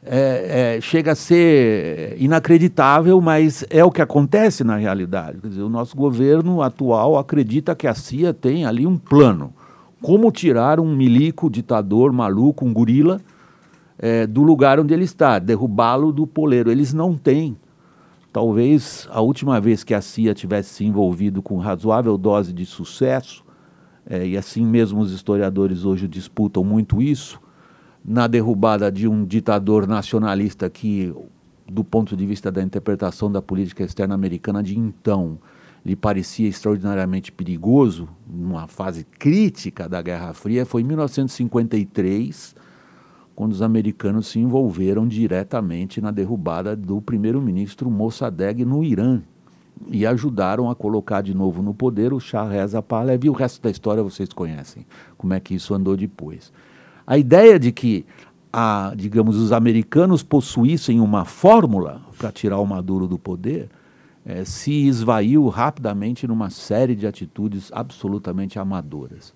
[0.05, 5.41] é, é, chega a ser inacreditável, mas é o que acontece na realidade.
[5.41, 9.53] Quer dizer, o nosso governo atual acredita que a CIA tem ali um plano.
[10.01, 13.21] Como tirar um milico, ditador, maluco, um gorila,
[13.97, 16.73] é, do lugar onde ele está, derrubá-lo do poleiro.
[16.73, 17.57] Eles não têm.
[18.33, 23.45] Talvez a última vez que a CIA tivesse se envolvido com razoável dose de sucesso,
[24.05, 27.41] é, e assim mesmo os historiadores hoje disputam muito isso,
[28.05, 31.15] na derrubada de um ditador nacionalista que,
[31.69, 35.39] do ponto de vista da interpretação da política externa americana de então,
[35.85, 42.55] lhe parecia extraordinariamente perigoso, numa fase crítica da Guerra Fria, foi em 1953,
[43.35, 49.23] quando os americanos se envolveram diretamente na derrubada do primeiro-ministro Mossadegh no Irã.
[49.89, 53.29] e ajudaram a colocar de novo no poder o Shah Reza Pahlavi.
[53.29, 54.87] O resto da história vocês conhecem,
[55.17, 56.53] como é que isso andou depois.
[57.07, 58.07] A ideia de que,
[58.53, 63.69] a, digamos, os americanos possuíssem uma fórmula para tirar o Maduro do poder
[64.25, 69.35] é, se esvaiu rapidamente numa série de atitudes absolutamente amadoras.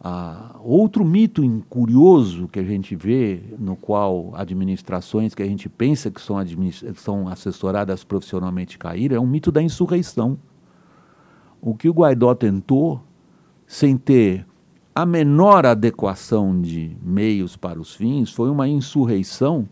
[0.00, 6.08] Ah, outro mito curioso que a gente vê, no qual administrações que a gente pensa
[6.10, 6.36] que são,
[6.94, 10.38] são assessoradas profissionalmente caíram, é um mito da insurreição.
[11.60, 13.02] O que o Guaidó tentou,
[13.66, 14.46] sem ter
[14.98, 19.68] a menor adequação de meios para os fins, foi uma insurreição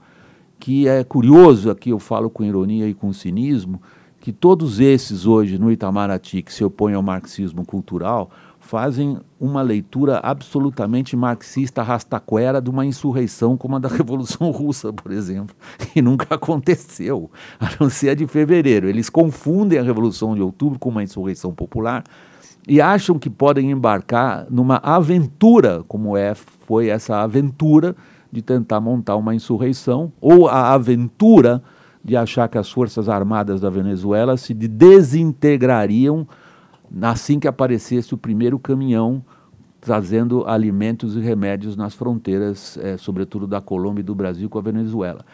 [0.57, 3.83] que é curioso, aqui eu falo com ironia e com cinismo,
[4.21, 10.21] que todos esses hoje no Itamaraty que se opõem ao marxismo cultural fazem uma leitura
[10.23, 15.57] absolutamente marxista rastaquera de uma insurreição como a da Revolução Russa, por exemplo,
[15.93, 18.89] que nunca aconteceu, a não ser a de fevereiro.
[18.89, 22.05] Eles confundem a Revolução de Outubro com uma insurreição popular
[22.67, 27.95] e acham que podem embarcar numa aventura, como é foi essa aventura
[28.31, 31.63] de tentar montar uma insurreição, ou a aventura
[32.05, 36.27] de achar que as Forças Armadas da Venezuela se desintegrariam
[37.03, 39.25] assim que aparecesse o primeiro caminhão
[39.81, 44.63] trazendo alimentos e remédios nas fronteiras, é, sobretudo da Colômbia e do Brasil com a
[44.63, 45.25] Venezuela.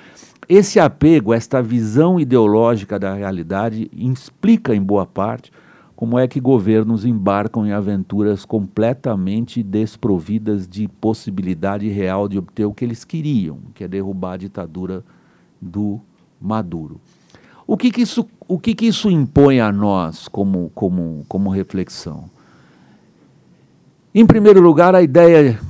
[0.47, 5.51] Esse apego, esta visão ideológica da realidade, explica em boa parte
[6.03, 12.75] como é que governos embarcam em aventuras completamente desprovidas de possibilidade real de obter o
[12.75, 15.05] que eles queriam, que é derrubar a ditadura
[15.61, 16.01] do
[16.41, 17.01] Maduro.
[17.65, 22.25] O que, que, isso, o que, que isso impõe a nós como, como, como reflexão?
[24.13, 25.61] Em primeiro lugar, a ideia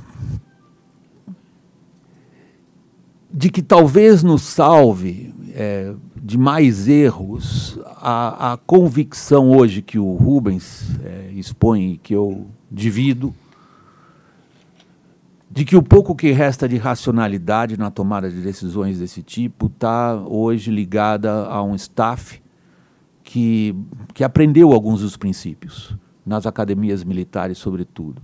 [3.31, 5.93] de que talvez nos salve é,
[6.23, 12.47] de mais erros a, a, convicção hoje que o Rubens é, expõe e que eu
[12.71, 13.35] divido,
[15.51, 20.15] de que o pouco que resta de racionalidade na tomada de decisões desse tipo está
[20.15, 22.41] hoje ligada a um staff
[23.21, 23.75] que,
[24.13, 25.93] que aprendeu alguns dos princípios,
[26.25, 28.21] nas academias militares, sobretudo.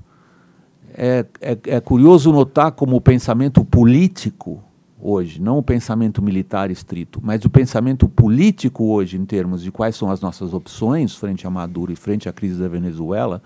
[0.93, 4.63] É, é, é curioso notar como o pensamento político
[5.01, 9.95] hoje, não o pensamento militar estrito, mas o pensamento político hoje, em termos de quais
[9.95, 13.41] são as nossas opções frente a Maduro e frente à crise da Venezuela,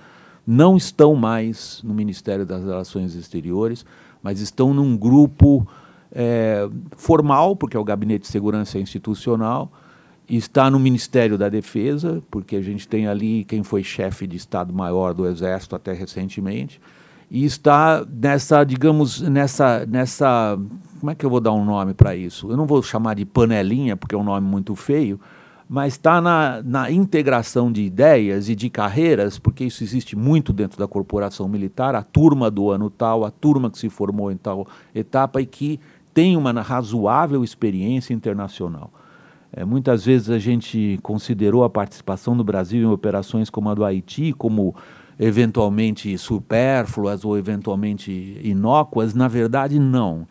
[0.45, 3.85] não estão mais no Ministério das Relações Exteriores,
[4.21, 5.67] mas estão num grupo
[6.11, 9.71] é, formal, porque é o Gabinete de Segurança Institucional,
[10.29, 15.13] está no Ministério da Defesa, porque a gente tem ali quem foi chefe de Estado-Maior
[15.13, 16.79] do Exército até recentemente,
[17.33, 20.55] e está nessa, digamos, nessa, nessa,
[20.99, 22.51] como é que eu vou dar um nome para isso?
[22.51, 25.19] Eu não vou chamar de panelinha, porque é um nome muito feio,
[25.67, 30.77] mas está na, na integração de ideias e de carreiras, porque isso existe muito dentro
[30.77, 34.67] da corporação militar, a turma do ano tal, a turma que se formou em tal
[34.93, 35.79] etapa e que
[36.13, 38.91] tem uma razoável experiência internacional.
[39.51, 43.83] É, muitas vezes a gente considerou a participação do Brasil em operações como a do
[43.83, 44.75] Haiti como
[45.19, 50.27] eventualmente supérfluas ou eventualmente inócuas, na verdade não.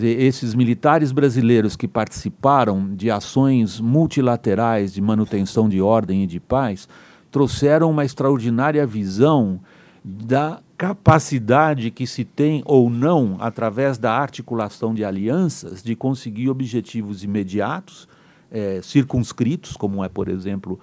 [0.00, 6.86] Esses militares brasileiros que participaram de ações multilaterais de manutenção de ordem e de paz
[7.30, 9.60] trouxeram uma extraordinária visão
[10.04, 17.24] da capacidade que se tem ou não, através da articulação de alianças, de conseguir objetivos
[17.24, 18.08] imediatos,
[18.50, 20.78] é, circunscritos, como é, por exemplo,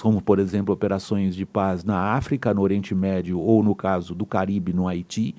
[0.00, 4.24] como por exemplo operações de paz na África, no Oriente Médio ou no caso do
[4.24, 5.34] Caribe, no Haiti,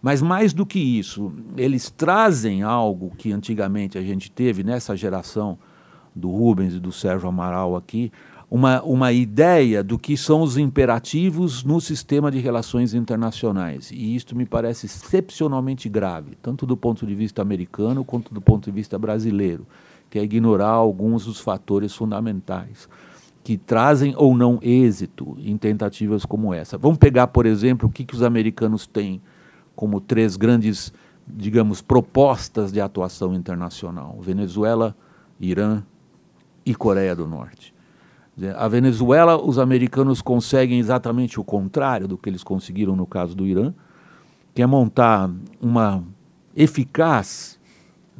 [0.00, 5.56] mas mais do que isso, eles trazem algo que antigamente a gente teve nessa geração
[6.14, 8.10] do Rubens e do Sérgio Amaral aqui,
[8.50, 13.90] uma, uma ideia do que são os imperativos no sistema de relações internacionais.
[13.90, 18.64] E isto me parece excepcionalmente grave, tanto do ponto de vista americano quanto do ponto
[18.64, 19.66] de vista brasileiro,
[20.10, 22.88] que é ignorar alguns dos fatores fundamentais
[23.42, 26.78] que trazem ou não êxito em tentativas como essa.
[26.78, 29.20] Vamos pegar, por exemplo, o que, que os americanos têm
[29.74, 30.92] como três grandes,
[31.26, 34.96] digamos, propostas de atuação internacional: Venezuela,
[35.40, 35.82] Irã
[36.64, 37.74] e Coreia do Norte.
[38.56, 43.46] A Venezuela, os americanos conseguem exatamente o contrário do que eles conseguiram no caso do
[43.46, 43.74] Irã,
[44.54, 46.02] que é montar uma
[46.56, 47.60] eficaz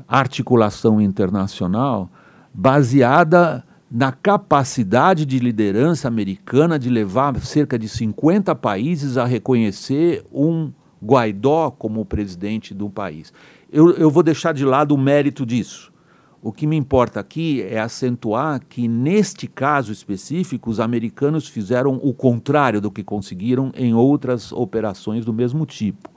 [0.07, 2.11] articulação internacional
[2.53, 3.65] baseada
[3.95, 10.73] na capacidade de liderança americana de levar cerca de 50 países a reconhecer um
[11.05, 13.35] Guaidó como presidente do país.
[13.71, 15.93] Eu, eu vou deixar de lado o mérito disso.
[16.41, 22.15] O que me importa aqui é acentuar que, neste caso específico, os americanos fizeram o
[22.15, 26.11] contrário do que conseguiram em outras operações do mesmo tipo.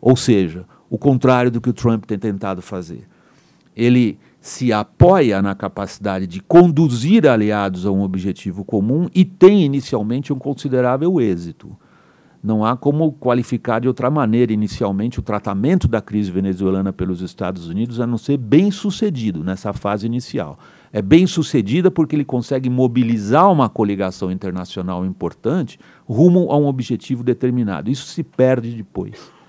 [0.00, 3.08] Ou seja, o contrário do que o Trump tem tentado fazer.
[3.76, 10.32] Ele se apoia na capacidade de conduzir aliados a um objetivo comum e tem inicialmente
[10.32, 11.76] um considerável êxito.
[12.42, 17.68] Não há como qualificar de outra maneira, inicialmente, o tratamento da crise venezuelana pelos Estados
[17.68, 20.58] Unidos a não ser bem sucedido nessa fase inicial.
[20.90, 25.78] É bem sucedida porque ele consegue mobilizar uma coligação internacional importante
[26.08, 27.90] rumo a um objetivo determinado.
[27.90, 29.39] Isso se perde depois.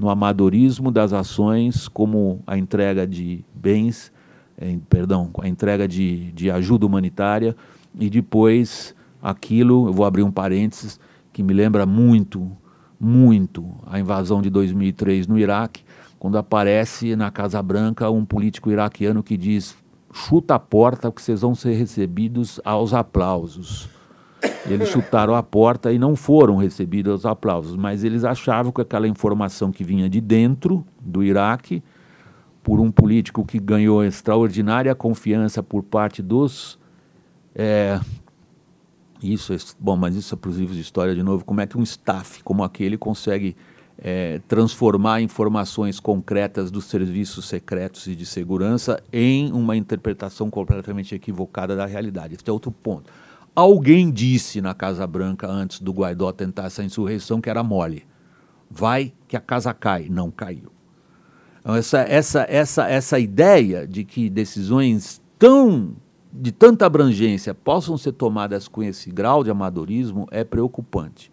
[0.00, 4.10] No amadorismo das ações, como a entrega de bens,
[4.56, 7.54] eh, perdão, a entrega de, de ajuda humanitária,
[7.94, 10.98] e depois aquilo, eu vou abrir um parênteses,
[11.30, 12.50] que me lembra muito,
[12.98, 15.82] muito a invasão de 2003 no Iraque,
[16.18, 19.76] quando aparece na Casa Branca um político iraquiano que diz:
[20.14, 23.99] chuta a porta que vocês vão ser recebidos aos aplausos.
[24.68, 29.08] Eles chutaram a porta e não foram recebidos aos aplausos, mas eles achavam que aquela
[29.08, 31.82] informação que vinha de dentro do Iraque,
[32.62, 36.78] por um político que ganhou extraordinária confiança por parte dos
[37.54, 38.00] é,
[39.22, 41.44] isso, é, bom, mas isso é para os livros de história de novo.
[41.44, 43.56] Como é que um staff como aquele consegue
[43.98, 51.76] é, transformar informações concretas dos serviços secretos e de segurança em uma interpretação completamente equivocada
[51.76, 52.34] da realidade?
[52.34, 53.12] Esse é outro ponto.
[53.54, 58.06] Alguém disse na Casa Branca antes do Guaidó tentar essa insurreição que era mole.
[58.70, 60.08] Vai que a casa cai.
[60.08, 60.70] Não caiu.
[61.60, 65.96] Então, essa, essa, essa, essa ideia de que decisões tão
[66.32, 71.32] de tanta abrangência possam ser tomadas com esse grau de amadorismo é preocupante.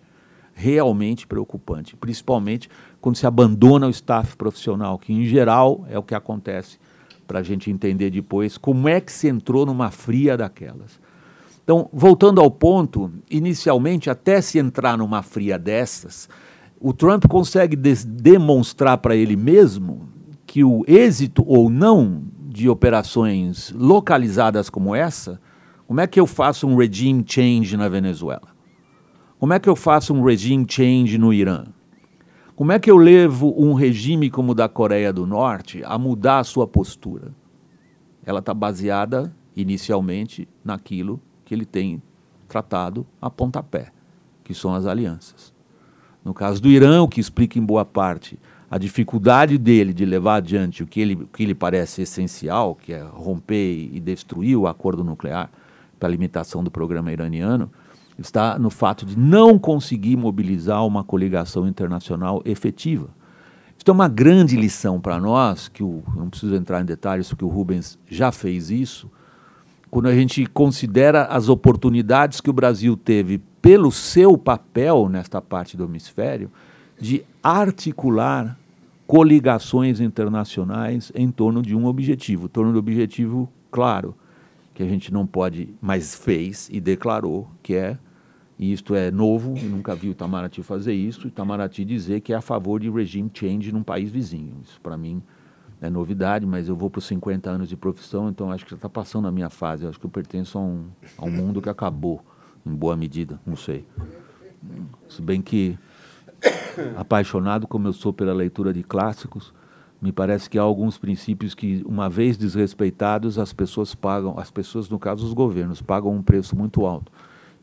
[0.53, 1.95] Realmente preocupante.
[1.95, 2.67] Principalmente
[2.99, 6.79] quando se abandona o staff profissional, que em geral é o que acontece
[7.27, 10.99] para a gente entender depois como é que se entrou numa fria daquelas.
[11.67, 16.29] Então, voltando ao ponto, inicialmente, até se entrar numa fria dessas,
[16.79, 20.07] o Trump consegue demonstrar para ele mesmo
[20.45, 25.41] que o êxito ou não de operações localizadas como essa,
[25.85, 28.47] como é que eu faço um regime change na Venezuela?
[29.37, 31.65] Como é que eu faço um regime change no Irã?
[32.55, 36.39] Como é que eu levo um regime como o da Coreia do Norte a mudar
[36.39, 37.35] a sua postura?
[38.25, 42.01] Ela está baseada, inicialmente, naquilo que ele tem
[42.45, 43.93] tratado a pontapé,
[44.43, 45.53] que são as alianças.
[46.23, 48.37] No caso do Irã, o que explica em boa parte
[48.69, 52.91] a dificuldade dele de levar adiante o que ele, o que lhe parece essencial, que
[52.91, 55.49] é romper e destruir o acordo nuclear
[55.97, 57.71] para a limitação do programa iraniano,
[58.19, 63.07] está no fato de não conseguir mobilizar uma coligação internacional efetiva.
[63.77, 67.45] Isso é uma grande lição para nós, que o, não preciso entrar em detalhes, porque
[67.45, 69.09] o Rubens já fez isso,
[69.89, 75.75] quando a gente considera as oportunidades que o Brasil teve pelo seu papel nesta parte
[75.77, 76.51] do hemisfério,
[76.99, 78.57] de articular
[79.05, 84.15] coligações internacionais em torno de um objetivo, em torno do objetivo claro,
[84.73, 87.97] que a gente não pode, mas fez e declarou, que é,
[88.59, 92.33] e isto é novo, e nunca vi o Itamaraty fazer isso, o Itamaraty dizer que
[92.33, 94.57] é a favor de regime change num país vizinho.
[94.63, 95.21] Isso, para mim,
[95.81, 98.75] é novidade, mas eu vou para os 50 anos de profissão, então acho que já
[98.75, 99.83] está passando a minha fase.
[99.83, 102.23] Eu acho que eu pertenço a um, a um mundo que acabou,
[102.65, 103.85] em boa medida, não sei.
[105.07, 105.77] Se bem que
[106.95, 109.53] apaixonado como eu sou pela leitura de clássicos,
[110.01, 114.89] me parece que há alguns princípios que, uma vez desrespeitados, as pessoas pagam, as pessoas,
[114.89, 117.11] no caso os governos, pagam um preço muito alto.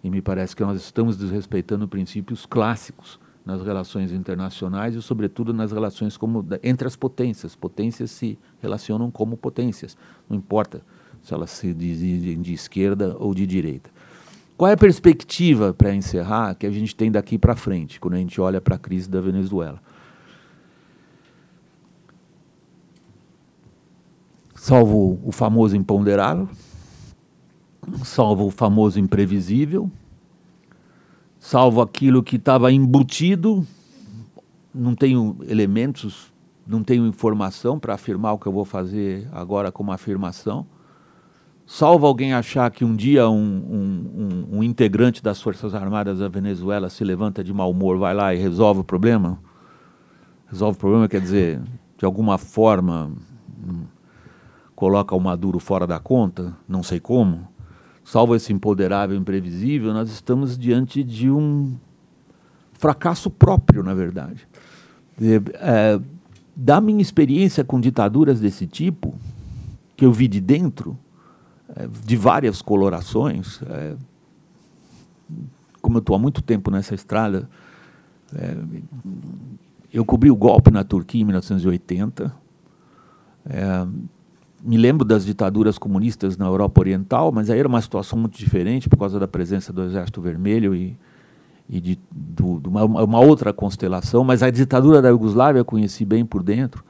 [0.02, 5.70] E me parece que nós estamos desrespeitando princípios clássicos nas relações internacionais e, sobretudo, nas
[5.70, 7.54] relações como, entre as potências.
[7.54, 9.96] Potências se relacionam como potências,
[10.28, 10.82] não importa
[11.22, 13.90] se elas se dizem de esquerda ou de direita.
[14.56, 18.18] Qual é a perspectiva, para encerrar, que a gente tem daqui para frente, quando a
[18.18, 19.80] gente olha para a crise da Venezuela?
[24.54, 26.48] Salvo o famoso imponderável,
[28.04, 29.90] salvo o famoso imprevisível,
[31.44, 33.66] salvo aquilo que estava embutido,
[34.74, 36.32] não tenho elementos,
[36.66, 40.66] não tenho informação para afirmar o que eu vou fazer agora como afirmação
[41.66, 44.10] salvo alguém achar que um dia um, um,
[44.52, 48.34] um, um, integrante das Forças Armadas da Venezuela se levanta de mau humor, vai lá
[48.34, 49.38] e resolve o problema?
[50.46, 51.60] Resolve o problema quer dizer,
[51.96, 53.10] de alguma forma,
[53.66, 53.84] hum,
[54.74, 57.48] coloca o Maduro fora da conta, não sei como.
[58.04, 61.74] Salvo esse empoderável imprevisível, nós estamos diante de um
[62.74, 64.46] fracasso próprio, na verdade.
[65.20, 65.98] É,
[66.54, 69.14] da minha experiência com ditaduras desse tipo,
[69.96, 70.98] que eu vi de dentro,
[71.74, 73.60] é, de várias colorações.
[73.62, 73.96] É,
[75.80, 77.48] como eu estou há muito tempo nessa estrada,
[78.34, 78.56] é,
[79.92, 82.44] eu cobri o golpe na Turquia em 1980.
[84.64, 88.88] Me lembro das ditaduras comunistas na Europa Oriental, mas aí era uma situação muito diferente
[88.88, 90.96] por causa da presença do Exército Vermelho e,
[91.68, 94.24] e de, do, de uma, uma, outra constelação.
[94.24, 96.82] Mas a ditadura da Iugoslávia eu conheci bem por dentro.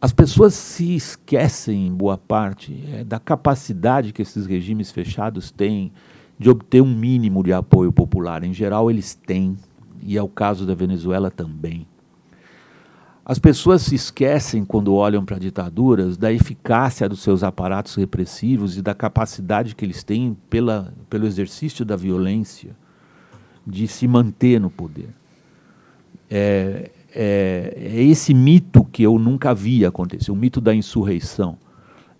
[0.00, 5.92] As pessoas se esquecem, em boa parte, é, da capacidade que esses regimes fechados têm
[6.38, 8.42] de obter um mínimo de apoio popular.
[8.42, 9.54] Em geral, eles têm,
[10.02, 11.86] e é o caso da Venezuela também.
[13.24, 18.82] As pessoas se esquecem, quando olham para ditaduras, da eficácia dos seus aparatos repressivos e
[18.82, 22.74] da capacidade que eles têm pela, pelo exercício da violência
[23.64, 25.10] de se manter no poder.
[26.28, 31.56] É, é, é esse mito que eu nunca vi acontecer, o mito da insurreição.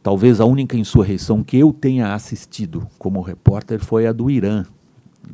[0.04, 4.64] Talvez a única insurreição que eu tenha assistido como repórter foi a do Irã,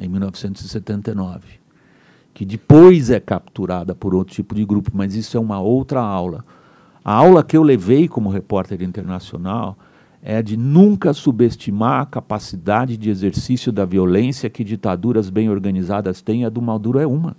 [0.01, 1.58] em 1979,
[2.39, 6.45] que depois é capturada por outro tipo de grupo, mas isso é uma outra aula.
[7.05, 9.77] A aula que eu levei como repórter internacional
[10.23, 16.45] é de nunca subestimar a capacidade de exercício da violência que ditaduras bem organizadas têm,
[16.45, 17.37] a do Maduro é uma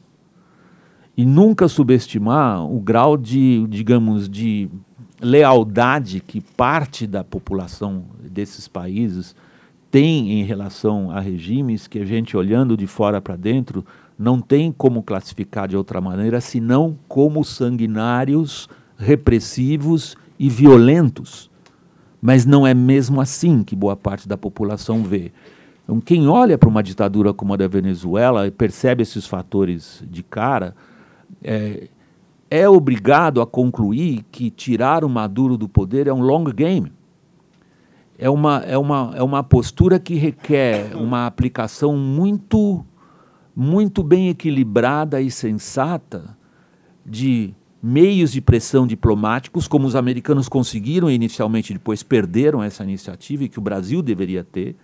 [1.16, 4.70] e nunca subestimar o grau de, digamos, de
[5.22, 9.34] lealdade que parte da população desses países
[9.90, 13.86] tem em relação a regimes que a gente olhando de fora para dentro
[14.20, 18.68] não tem como classificar de outra maneira senão como sanguinários,
[18.98, 21.50] repressivos e violentos.
[22.22, 25.32] Mas não é mesmo assim que boa parte da população vê.
[25.86, 30.22] Então, quem olha para uma ditadura como a da Venezuela e percebe esses fatores de
[30.22, 30.76] cara,
[31.42, 31.88] é,
[32.52, 36.92] é obrigado a concluir que tirar o Maduro do poder é um long game.
[38.18, 42.86] É uma, é uma, é uma postura que requer uma aplicação muito,
[43.60, 46.38] muito bem equilibrada e sensata
[47.06, 47.54] de
[47.84, 53.60] meios de pressão diplomáticos, como os americanos conseguiram inicialmente, depois perderam essa iniciativa e que
[53.60, 54.78] o Brasil deveria ter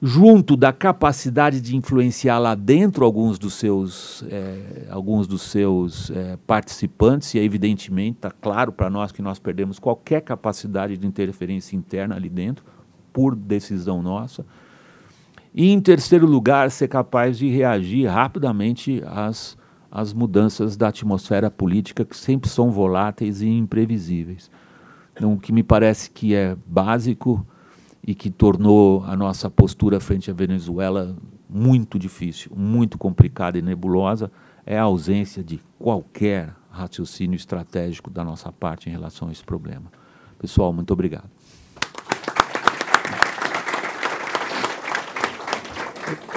[0.00, 6.36] junto da capacidade de influenciar lá dentro alguns dos seus, é, alguns dos seus é,
[6.46, 12.14] participantes, e evidentemente está claro para nós que nós perdemos qualquer capacidade de interferência interna
[12.14, 12.64] ali dentro,
[13.12, 14.46] por decisão nossa.
[15.54, 19.56] E, em terceiro lugar, ser capaz de reagir rapidamente às,
[19.88, 24.50] às mudanças da atmosfera política, que sempre são voláteis e imprevisíveis.
[25.12, 27.46] Então, o que me parece que é básico
[28.04, 31.16] e que tornou a nossa postura frente à Venezuela
[31.48, 34.32] muito difícil, muito complicada e nebulosa,
[34.66, 39.84] é a ausência de qualquer raciocínio estratégico da nossa parte em relação a esse problema.
[40.36, 41.30] Pessoal, muito obrigado.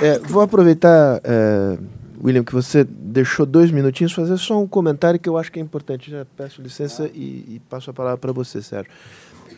[0.01, 1.78] É, vou aproveitar, é,
[2.23, 5.61] William, que você deixou dois minutinhos, fazer só um comentário que eu acho que é
[5.61, 6.11] importante.
[6.11, 8.91] Já peço licença e, e passo a palavra para você, Sérgio.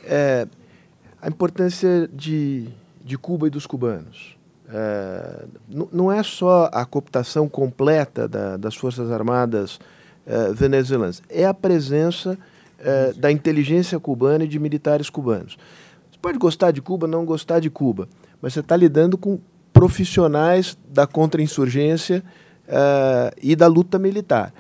[0.06, 0.48] É,
[1.22, 2.68] a importância de,
[3.04, 4.38] de Cuba e dos cubanos.
[4.72, 5.46] É,
[5.92, 9.80] não é só a cooptação completa da, das Forças Armadas
[10.28, 12.38] é, venezuelanas, é a presença
[12.78, 15.58] é, da inteligência cubana e de militares cubanos.
[16.12, 18.08] Você pode gostar de Cuba, não gostar de Cuba,
[18.40, 19.40] mas você está lidando com
[19.80, 22.22] profissionais da contra-insurgência
[22.68, 24.54] é, e da luta militar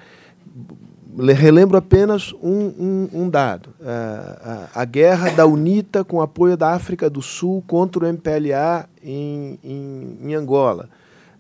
[1.34, 3.74] relembro apenas um, um, um dado.
[3.82, 8.88] A, a, a, guerra da UNITA com apoio da África do Sul contra o MPLA
[9.04, 10.88] em, em, em Angola.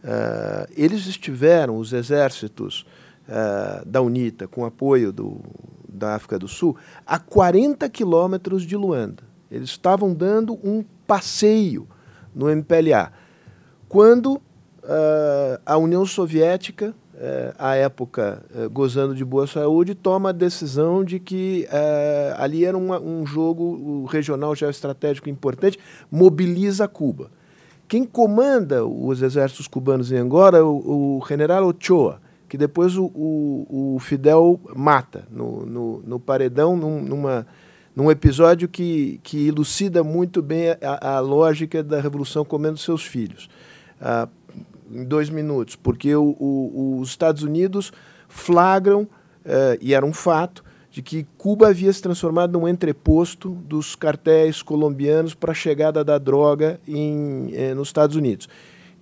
[0.03, 2.86] Uh, eles estiveram, os exércitos
[3.30, 5.39] uh, da UNITA, com apoio do,
[5.88, 6.75] da África do Sul,
[7.07, 9.23] a 40 quilômetros de Luanda.
[9.49, 11.88] Eles estavam dando um passeio
[12.36, 13.13] no MPLA.
[13.89, 20.31] Quando uh, a União Soviética é, à época, é, gozando de boa saúde, toma a
[20.31, 25.77] decisão de que é, ali era uma, um jogo regional geoestratégico importante,
[26.09, 27.29] mobiliza Cuba.
[27.89, 33.05] Quem comanda os exércitos cubanos em Angola é o, o general Ochoa, que depois o,
[33.13, 37.45] o, o Fidel mata no, no, no paredão, num, numa,
[37.93, 43.49] num episódio que, que elucida muito bem a, a lógica da Revolução comendo seus filhos.
[44.02, 44.28] Ah,
[44.91, 47.91] em dois minutos, porque o, o, os Estados Unidos
[48.28, 49.08] flagram,
[49.45, 54.62] eh, e era um fato, de que Cuba havia se transformado num entreposto dos cartéis
[54.64, 58.50] colombianos para a chegada da droga em, eh, nos Estados Unidos.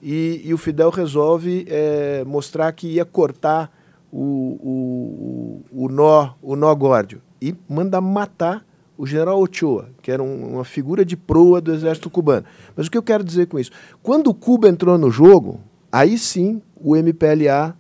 [0.02, 3.72] E, e, o Fidel resolve eh, mostrar que ia cortar
[4.12, 8.64] o, o, o, nó, o nó górdio e manda matar
[8.98, 12.45] o general Ochoa, que era um, uma figura de proa do exército cubano.
[12.76, 13.72] Mas o que eu quero dizer com isso?
[14.02, 15.60] Quando Cuba entrou no jogo,
[15.91, 17.76] aí sim o MPLA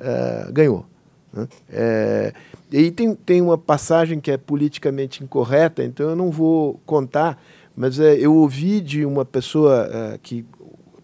[0.00, 0.84] é, ganhou.
[1.32, 1.48] Né?
[1.70, 2.32] É,
[2.72, 7.40] e tem, tem uma passagem que é politicamente incorreta, então eu não vou contar,
[7.76, 10.44] mas é, eu ouvi de uma pessoa que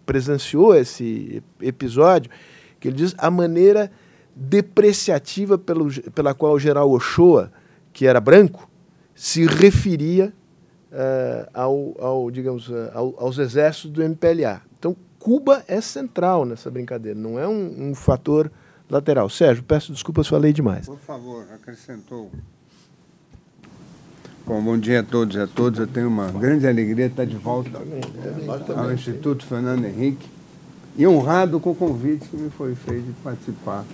[0.05, 2.31] presenciou esse episódio,
[2.81, 3.91] que ele diz a maneira
[4.35, 7.53] depreciativa pelo, pela qual o general Ochoa,
[7.93, 8.70] que era branco,
[9.21, 10.33] se referia
[10.91, 14.63] uh, ao, ao, digamos, uh, ao, aos exércitos do MPLA.
[14.79, 18.51] Então, Cuba é central nessa brincadeira, não é um, um fator
[18.89, 19.29] lateral.
[19.29, 20.87] Sérgio, peço desculpas, falei demais.
[20.87, 22.31] Por favor, acrescentou.
[24.47, 25.81] Bom, bom dia a todos e a todas.
[25.81, 27.79] Eu tenho uma grande alegria de estar de volta
[28.75, 30.27] ao Instituto Fernando Henrique
[30.97, 33.85] e honrado com o convite que me foi feito de participar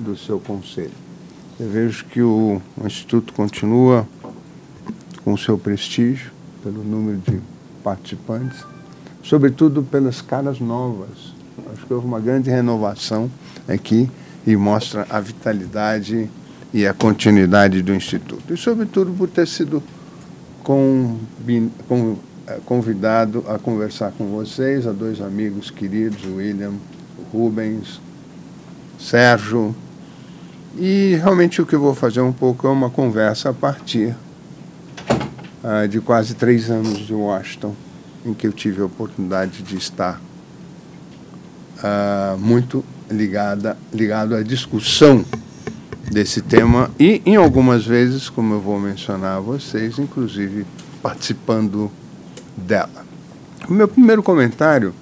[0.00, 0.94] do seu conselho.
[1.60, 4.08] Eu vejo que o, o Instituto continua
[5.26, 6.30] com o seu prestígio,
[6.62, 7.40] pelo número de
[7.82, 8.64] participantes,
[9.24, 11.34] sobretudo pelas caras novas.
[11.72, 13.28] Acho que houve uma grande renovação
[13.66, 14.08] aqui
[14.46, 16.30] e mostra a vitalidade
[16.72, 18.54] e a continuidade do Instituto.
[18.54, 19.82] E, sobretudo, por ter sido
[22.46, 26.74] eh, convidado a conversar com vocês, a dois amigos queridos, William,
[27.32, 28.00] Rubens,
[28.96, 29.74] Sérgio.
[30.78, 34.14] E realmente o que eu vou fazer um pouco é uma conversa a partir
[35.66, 37.74] uh, de quase três anos de Washington,
[38.24, 40.20] em que eu tive a oportunidade de estar
[41.78, 45.24] uh, muito ligada, ligado à discussão
[46.10, 50.64] desse tema e, em algumas vezes, como eu vou mencionar a vocês, inclusive
[51.02, 51.90] participando
[52.56, 53.04] dela.
[53.68, 54.94] O meu primeiro comentário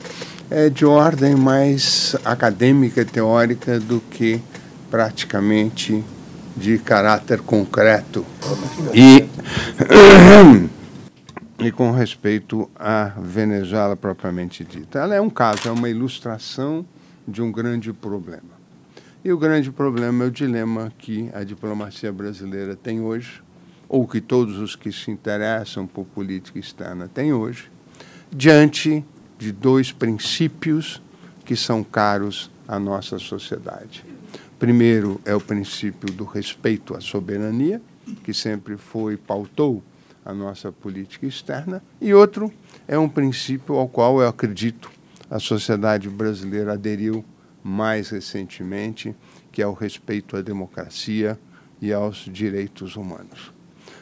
[0.50, 4.40] é de ordem mais acadêmica e teórica do que
[4.90, 6.02] praticamente
[6.56, 8.24] de caráter concreto.
[8.94, 9.28] E,
[11.58, 15.00] e com respeito à Venezuela propriamente dita.
[15.00, 16.84] Ela é um caso, é uma ilustração
[17.26, 18.54] de um grande problema.
[19.24, 23.42] E o grande problema é o dilema que a diplomacia brasileira tem hoje,
[23.88, 27.70] ou que todos os que se interessam por política externa têm hoje,
[28.30, 29.04] diante
[29.38, 31.00] de dois princípios
[31.44, 34.04] que são caros à nossa sociedade.
[34.58, 37.82] Primeiro é o princípio do respeito à soberania,
[38.22, 39.82] que sempre foi pautou
[40.24, 42.52] a nossa política externa, e outro
[42.86, 44.90] é um princípio ao qual eu acredito
[45.28, 47.24] a sociedade brasileira aderiu
[47.62, 49.14] mais recentemente,
[49.50, 51.38] que é o respeito à democracia
[51.80, 53.52] e aos direitos humanos.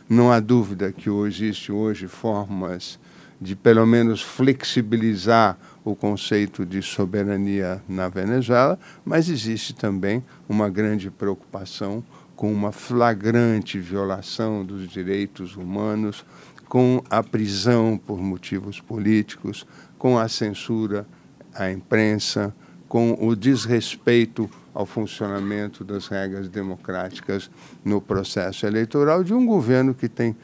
[0.09, 2.98] Não há dúvida que existe hoje formas
[3.40, 11.11] de pelo menos flexibilizar o conceito de soberania na Venezuela, mas existe também uma grande
[11.11, 12.05] preocupação
[12.37, 16.24] com uma flagrante violação dos direitos humanos,
[16.68, 19.66] com a prisão por motivos políticos,
[19.99, 21.07] com a censura
[21.55, 22.55] à imprensa,
[22.89, 27.51] com o desrespeito ao funcionamento das regras democráticas
[27.85, 30.35] no processo eleitoral de um governo que tem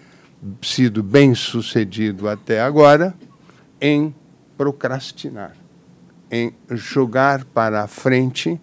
[0.62, 3.14] sido bem sucedido até agora
[3.80, 4.14] em
[4.58, 5.56] procrastinar,
[6.30, 8.60] em jogar para a frente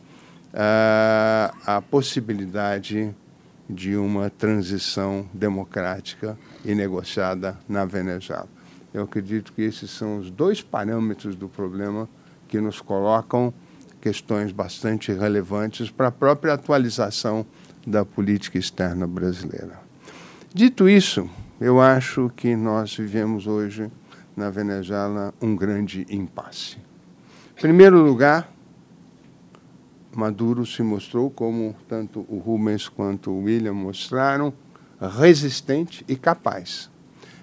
[0.53, 3.15] uh, a possibilidade
[3.67, 8.47] de uma transição democrática e negociada na Venezuela.
[8.93, 12.07] Eu acredito que esses são os dois parâmetros do problema
[12.47, 13.53] que nos colocam
[13.99, 17.45] questões bastante relevantes para a própria atualização
[17.87, 19.79] da política externa brasileira.
[20.53, 21.27] Dito isso,
[21.59, 23.89] eu acho que nós vivemos hoje
[24.35, 26.77] na Venezuela um grande impasse.
[27.57, 28.51] Em primeiro lugar,
[30.15, 34.53] Maduro se mostrou, como tanto o Rubens quanto o William mostraram,
[34.99, 36.89] resistente e capaz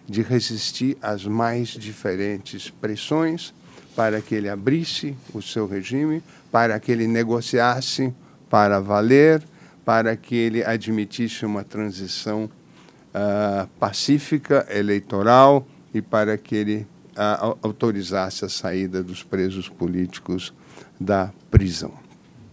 [0.07, 3.55] de resistir às mais diferentes pressões
[3.95, 8.12] para que ele abrisse o seu regime, para que ele negociasse
[8.49, 9.43] para valer,
[9.84, 18.45] para que ele admitisse uma transição uh, pacífica, eleitoral e para que ele uh, autorizasse
[18.45, 20.53] a saída dos presos políticos
[20.99, 21.93] da prisão.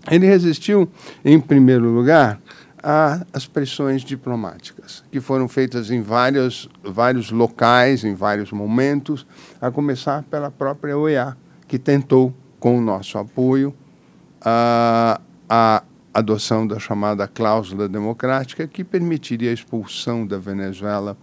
[0.09, 0.89] Ele resistiu,
[1.23, 2.39] em primeiro lugar,
[3.33, 9.27] às pressões diplomáticas, que foram feitas em vários, vários locais, em vários momentos,
[9.59, 11.35] a começar pela própria OEA,
[11.67, 13.73] que tentou, com o nosso apoio,
[14.41, 15.19] a,
[15.49, 15.83] a
[16.13, 21.17] adoção da chamada cláusula democrática, que permitiria a expulsão da Venezuela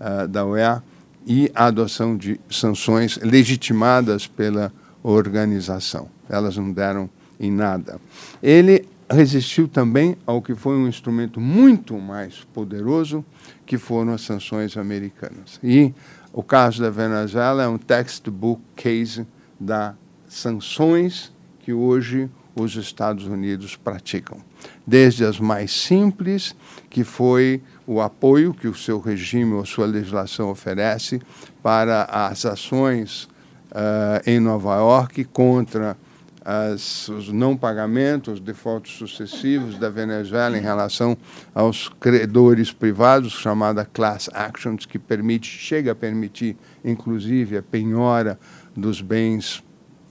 [0.00, 0.82] uh, da OEA
[1.26, 6.08] e a adoção de sanções legitimadas pela organização.
[6.28, 7.08] Elas não deram
[7.38, 8.00] em nada.
[8.42, 13.24] Ele resistiu também ao que foi um instrumento muito mais poderoso,
[13.66, 15.60] que foram as sanções americanas.
[15.62, 15.92] E
[16.32, 19.26] o caso da Venezuela é um textbook case
[19.60, 19.94] das
[20.28, 24.38] sanções que hoje os Estados Unidos praticam.
[24.86, 26.54] Desde as mais simples,
[26.90, 31.20] que foi o apoio que o seu regime ou sua legislação oferece
[31.62, 33.24] para as ações
[33.70, 35.96] uh, em Nova York contra
[36.44, 41.16] as, os não pagamentos, os defaultos sucessivos da Venezuela em relação
[41.54, 48.38] aos credores privados, chamada class actions, que permite, chega a permitir, inclusive, a penhora
[48.76, 49.62] dos bens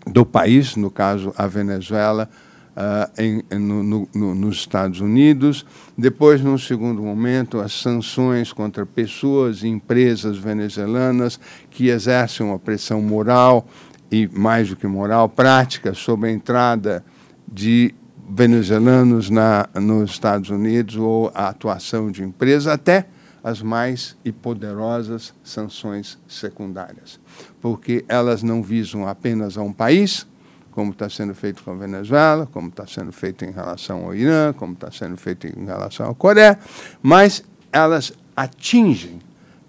[0.07, 2.29] do país, no caso a Venezuela,
[2.75, 5.65] uh, em, no, no, nos Estados Unidos.
[5.97, 13.01] Depois, num segundo momento, as sanções contra pessoas e empresas venezuelanas que exercem uma pressão
[13.01, 13.67] moral
[14.11, 17.03] e, mais do que moral, prática sobre a entrada
[17.51, 17.93] de
[18.29, 23.07] venezuelanos na, nos Estados Unidos ou a atuação de empresas, até
[23.43, 27.19] as mais e poderosas sanções secundárias,
[27.59, 30.27] porque elas não visam apenas a um país,
[30.71, 34.53] como está sendo feito com a Venezuela, como está sendo feito em relação ao Irã,
[34.53, 36.57] como está sendo feito em relação à Coreia,
[37.01, 39.19] mas elas atingem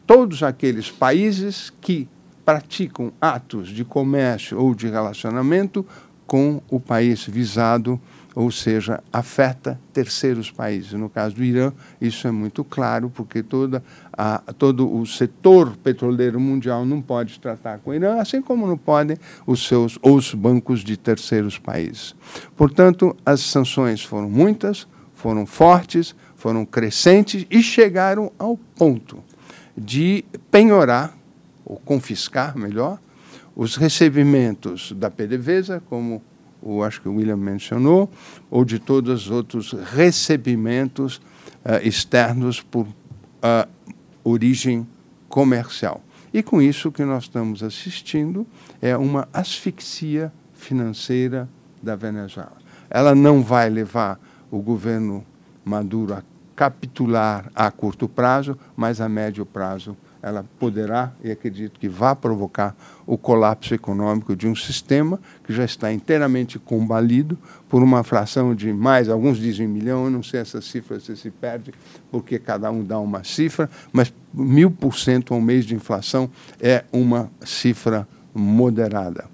[0.06, 2.08] todos aqueles países que
[2.44, 5.86] praticam atos de comércio ou de relacionamento
[6.26, 8.00] com o país visado
[8.34, 10.92] ou seja, afeta terceiros países.
[10.92, 16.40] No caso do Irã, isso é muito claro, porque toda a, todo o setor petroleiro
[16.40, 19.16] mundial não pode tratar com o Irã, assim como não podem
[19.46, 22.14] os seus os bancos de terceiros países.
[22.56, 29.22] Portanto, as sanções foram muitas, foram fortes, foram crescentes e chegaram ao ponto
[29.76, 31.16] de penhorar,
[31.64, 32.98] ou confiscar, melhor,
[33.54, 36.22] os recebimentos da PDVSA, como
[36.62, 38.10] o acho que o William mencionou,
[38.50, 41.16] ou de todos os outros recebimentos
[41.64, 43.68] uh, externos por uh,
[44.24, 44.86] origem
[45.28, 46.00] comercial.
[46.32, 48.46] E com isso o que nós estamos assistindo
[48.80, 51.48] é uma asfixia financeira
[51.82, 52.56] da Venezuela.
[52.88, 54.18] Ela não vai levar
[54.50, 55.24] o governo
[55.64, 56.22] Maduro a
[56.54, 62.76] capitular a curto prazo, mas a médio prazo ela poderá, e acredito que vá provocar,
[63.04, 67.36] o colapso econômico de um sistema que já está inteiramente combalido
[67.68, 71.74] por uma fração de mais, alguns dizem milhão, eu não sei essa cifra se perde,
[72.10, 76.84] porque cada um dá uma cifra, mas mil por cento ao mês de inflação é
[76.92, 79.24] uma cifra moderada.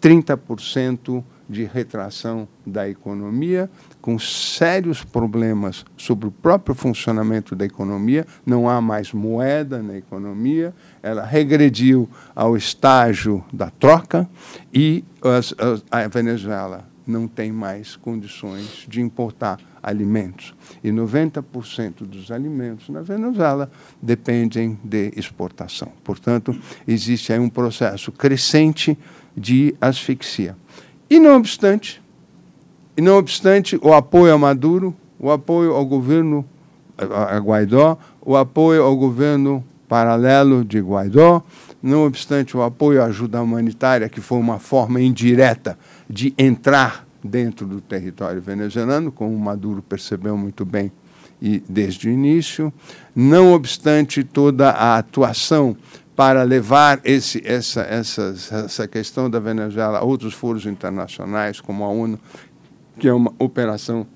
[0.00, 3.70] 30% de retração da economia,
[4.02, 10.74] com sérios problemas sobre o próprio funcionamento da economia, não há mais moeda na economia,
[11.00, 14.28] ela regrediu ao estágio da troca
[14.74, 20.52] e as, as, a Venezuela não tem mais condições de importar alimentos.
[20.82, 25.92] E 90% dos alimentos na Venezuela dependem de exportação.
[26.02, 28.98] Portanto, existe aí um processo crescente
[29.36, 30.56] de asfixia.
[31.08, 32.01] E não obstante,
[32.96, 36.44] e não obstante o apoio a Maduro, o apoio ao governo
[36.98, 41.42] a Guaidó, o apoio ao governo paralelo de Guaidó,
[41.82, 45.78] não obstante o apoio à ajuda humanitária, que foi uma forma indireta
[46.08, 50.92] de entrar dentro do território venezuelano, como Maduro percebeu muito bem
[51.40, 52.72] e desde o início,
[53.16, 55.76] não obstante toda a atuação
[56.14, 58.34] para levar esse, essa, essa,
[58.64, 62.18] essa questão da Venezuela a outros foros internacionais, como a ONU,
[62.98, 64.06] que é uma operação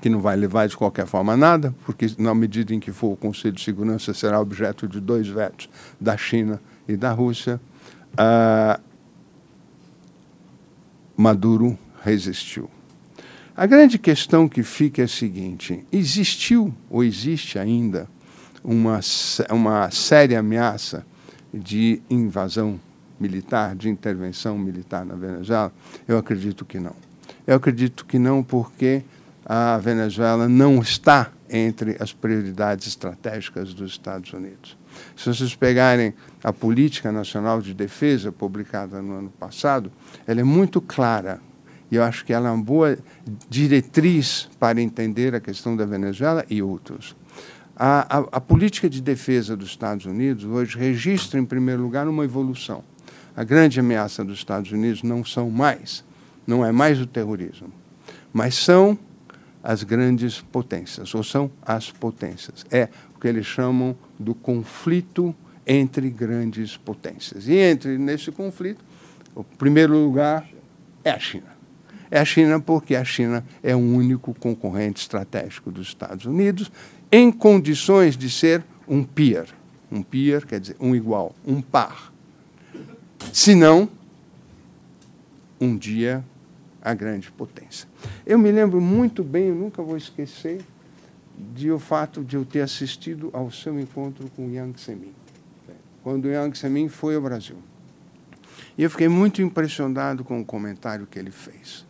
[0.00, 3.12] que não vai levar de qualquer forma a nada, porque na medida em que for
[3.12, 5.68] o Conselho de Segurança será objeto de dois vetos
[6.00, 7.60] da China e da Rússia,
[8.14, 8.80] uh,
[11.16, 12.70] Maduro resistiu.
[13.56, 18.08] A grande questão que fica é a seguinte: existiu ou existe ainda
[18.62, 19.00] uma,
[19.50, 21.04] uma séria ameaça
[21.52, 22.80] de invasão
[23.18, 25.72] militar, de intervenção militar na Venezuela?
[26.08, 26.94] Eu acredito que não.
[27.46, 29.02] Eu acredito que não, porque
[29.44, 34.78] a Venezuela não está entre as prioridades estratégicas dos Estados Unidos.
[35.16, 39.90] Se vocês pegarem a Política Nacional de Defesa, publicada no ano passado,
[40.26, 41.40] ela é muito clara.
[41.90, 42.96] E eu acho que ela é uma boa
[43.48, 47.16] diretriz para entender a questão da Venezuela e outros.
[47.74, 52.24] A, a, a política de defesa dos Estados Unidos hoje registra, em primeiro lugar, uma
[52.24, 52.84] evolução.
[53.36, 56.04] A grande ameaça dos Estados Unidos não são mais
[56.50, 57.72] não é mais o terrorismo,
[58.32, 58.98] mas são
[59.62, 62.66] as grandes potências, ou são as potências.
[62.70, 65.34] É o que eles chamam do conflito
[65.64, 67.46] entre grandes potências.
[67.46, 68.84] E entre nesse conflito,
[69.32, 70.48] o primeiro lugar
[71.04, 71.60] é a China.
[72.10, 76.72] é a China porque a China é o único concorrente estratégico dos Estados Unidos
[77.12, 79.46] em condições de ser um peer.
[79.92, 82.12] Um peer quer dizer um igual, um par.
[83.32, 83.88] Se não,
[85.60, 86.24] um dia
[86.82, 87.88] a grande potência.
[88.26, 90.60] Eu me lembro muito bem, eu nunca vou esquecer,
[91.54, 95.14] de o fato de eu ter assistido ao seu encontro com Yang Zemin,
[96.02, 97.56] quando Yang Zemin foi ao Brasil.
[98.76, 101.86] E eu fiquei muito impressionado com o comentário que ele fez.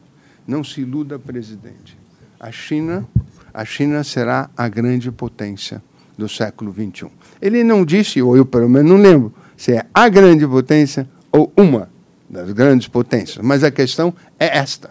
[0.47, 1.97] Não se iluda, presidente.
[2.39, 3.07] A China,
[3.53, 5.83] a China será a grande potência
[6.17, 7.11] do século XXI.
[7.41, 11.53] Ele não disse, ou eu pelo menos não lembro, se é a grande potência ou
[11.57, 11.89] uma
[12.31, 13.45] das grandes potências.
[13.45, 14.91] Mas a questão é esta: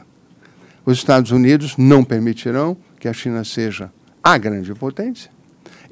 [0.86, 3.90] os Estados Unidos não permitirão que a China seja
[4.22, 5.32] a grande potência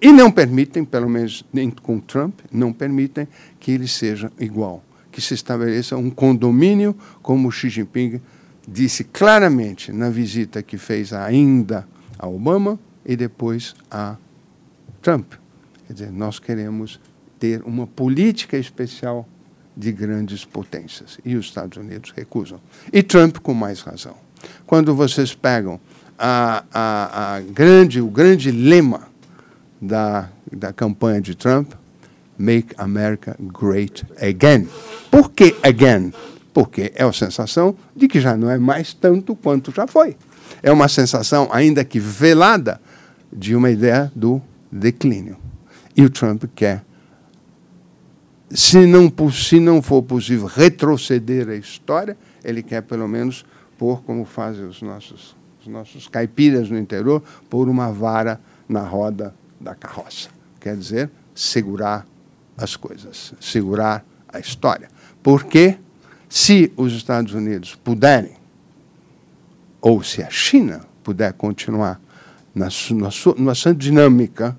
[0.02, 1.44] e não permitem, pelo menos
[1.82, 3.28] com Trump, não permitem
[3.60, 8.22] que ele seja igual, que se estabeleça um condomínio, como Xi Jinping
[8.68, 11.88] disse claramente na visita que fez ainda
[12.20, 14.18] a Obama e depois a
[15.02, 15.34] Trump.
[15.88, 17.00] Quer dizer, nós queremos
[17.40, 19.28] ter uma política especial
[19.78, 21.20] de grandes potências.
[21.24, 22.60] E os Estados Unidos recusam.
[22.92, 24.16] E Trump com mais razão.
[24.66, 25.80] Quando vocês pegam
[26.18, 29.08] a, a, a grande, o grande lema
[29.80, 31.74] da, da campanha de Trump,
[32.38, 34.68] Make America Great Again.
[35.12, 36.14] Por que again?
[36.54, 40.16] Porque é a sensação de que já não é mais tanto quanto já foi.
[40.64, 42.82] É uma sensação, ainda que velada,
[43.32, 45.38] de uma ideia do declínio.
[45.96, 46.84] E o Trump quer
[48.50, 53.46] se não, se não for possível retroceder a história, ele quer pelo menos
[53.78, 59.36] pôr, como fazem os nossos, os nossos caipiras no interior, pôr uma vara na roda
[59.60, 60.30] da carroça.
[60.60, 62.08] Quer dizer, segurar
[62.58, 64.90] as coisas, segurar a história.
[65.22, 65.78] Porque
[66.30, 68.38] se os Estados Unidos puderem,
[69.82, 72.00] ou se a China puder continuar
[72.56, 74.58] na, sua, na sua dinâmica,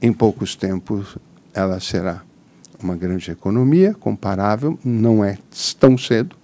[0.00, 1.16] em poucos tempos
[1.54, 2.22] ela será
[2.82, 5.38] uma grande economia, comparável, não é
[5.78, 6.36] tão cedo.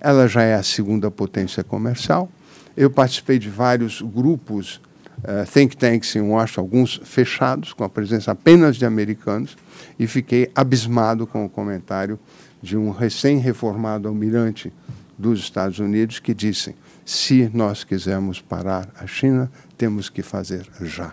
[0.00, 2.28] Ela já é a segunda potência comercial.
[2.76, 4.80] Eu participei de vários grupos,
[5.18, 9.56] uh, think tanks em Washington, alguns fechados, com a presença apenas de americanos,
[9.98, 12.18] e fiquei abismado com o comentário
[12.62, 14.72] de um recém-reformado almirante
[15.18, 16.74] dos Estados Unidos que disse:
[17.04, 21.12] se nós quisermos parar a China, temos que fazer já,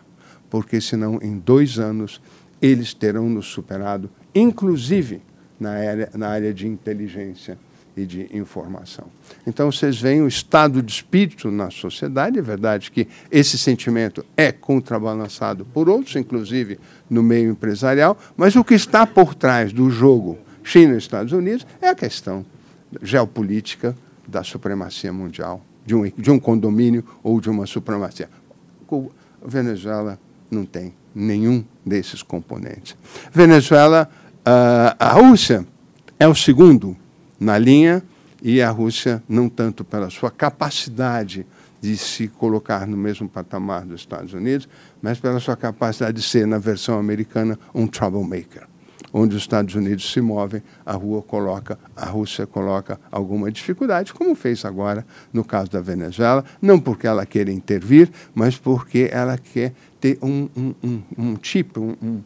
[0.50, 2.22] porque senão em dois anos
[2.62, 4.10] eles terão nos superado
[4.40, 5.22] inclusive
[5.60, 7.58] na área, na área de inteligência
[7.96, 9.08] e de informação.
[9.46, 12.40] Então, vocês veem o estado de espírito na sociedade.
[12.40, 16.80] É verdade que esse sentimento é contrabalançado por outros, inclusive
[17.10, 21.66] no meio empresarial, mas o que está por trás do jogo China e Estados Unidos
[21.82, 22.46] é a questão
[23.02, 23.96] geopolítica
[24.28, 28.30] da supremacia mundial, de um, de um condomínio ou de uma supremacia.
[28.88, 29.12] O
[29.44, 30.20] Venezuela
[30.50, 32.96] não tem nenhum desses componentes.
[33.32, 34.10] Venezuela,
[34.98, 35.66] a Rússia
[36.20, 36.96] é o segundo
[37.40, 38.02] na linha
[38.42, 41.46] e a Rússia não tanto pela sua capacidade
[41.82, 44.68] de se colocar no mesmo patamar dos Estados Unidos,
[45.02, 48.68] mas pela sua capacidade de ser, na versão americana, um troublemaker
[49.12, 54.36] onde os Estados Unidos se movem, a rua coloca, a Rússia coloca alguma dificuldade, como
[54.36, 59.74] fez agora no caso da Venezuela, não porque ela queira intervir, mas porque ela quer
[60.00, 62.22] ter um, um, um, um tipo, um,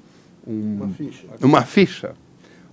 [0.45, 2.15] uma ficha, uma ficha,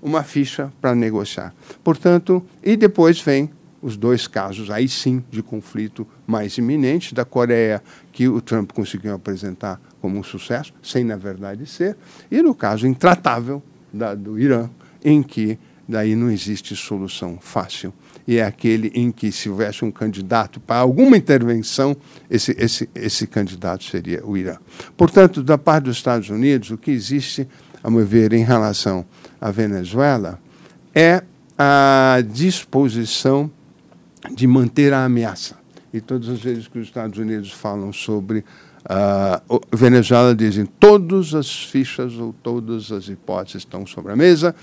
[0.03, 1.55] uma ficha para negociar.
[1.83, 3.51] Portanto, e depois vem
[3.83, 9.15] os dois casos, aí sim, de conflito mais iminente, da Coreia, que o Trump conseguiu
[9.15, 11.97] apresentar como um sucesso, sem na verdade ser,
[12.31, 13.63] e no caso intratável
[13.93, 14.69] da, do Irã,
[15.03, 15.59] em que
[15.89, 17.93] daí não existe solução fácil.
[18.31, 21.97] E é aquele em que, se houvesse um candidato para alguma intervenção,
[22.31, 24.57] esse, esse, esse candidato seria o Irã.
[24.97, 27.49] Portanto, da parte dos Estados Unidos, o que existe,
[27.83, 29.05] a meu ver, em relação
[29.41, 30.39] à Venezuela,
[30.95, 31.25] é
[31.59, 33.51] a disposição
[34.33, 35.57] de manter a ameaça.
[35.93, 38.45] E todas as vezes que os Estados Unidos falam sobre
[38.81, 44.55] Uh, Venezuela dizem todas as fichas ou todas as hipóteses estão sobre a mesa,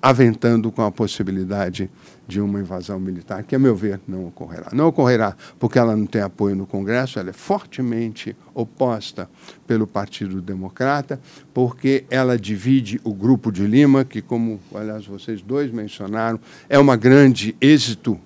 [0.00, 1.90] aventando com a possibilidade
[2.26, 4.68] de uma invasão militar, que, a meu ver, não ocorrerá.
[4.72, 9.28] Não ocorrerá porque ela não tem apoio no Congresso, ela é fortemente oposta
[9.66, 11.20] pelo Partido Democrata,
[11.54, 16.38] porque ela divide o Grupo de Lima, que, como, aliás, vocês dois mencionaram,
[16.68, 18.18] é uma grande êxito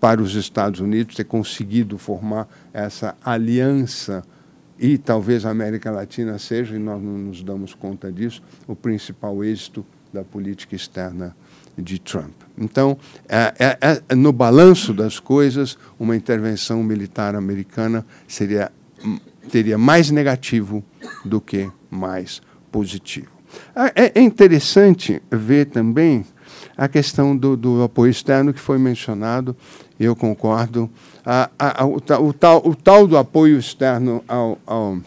[0.00, 4.24] para os Estados Unidos ter conseguido formar essa aliança
[4.78, 9.44] e talvez a América Latina seja, e nós não nos damos conta disso, o principal
[9.44, 11.34] êxito da política externa
[11.76, 12.34] de Trump.
[12.56, 12.98] Então,
[13.28, 18.70] é, é, é, no balanço das coisas, uma intervenção militar americana seria,
[19.04, 19.18] hum,
[19.50, 20.84] teria mais negativo
[21.24, 23.28] do que mais positivo.
[23.74, 26.24] Ah, é, é interessante ver também
[26.76, 29.56] a questão do, do, apoio externo que foi mencionado,
[29.98, 30.90] eu concordo.
[31.24, 34.98] A, a, a, o, o, tal, o tal do apoio externo ao, ao,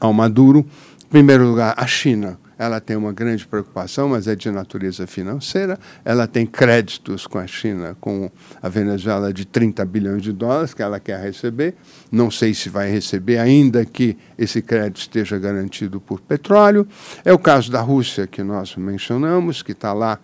[0.00, 0.60] ao Maduro,
[1.04, 5.78] em primeiro lugar, a China ela tem uma grande preocupação, mas é de natureza financeira.
[6.04, 8.30] Ela tem créditos com a China, com
[8.60, 11.74] a Venezuela, de 30 bilhões de dólares que ela quer receber.
[12.12, 16.86] Não sei se vai receber, ainda que esse crédito esteja garantido por petróleo.
[17.24, 20.20] É o caso da Rússia, que nós mencionamos, que está lá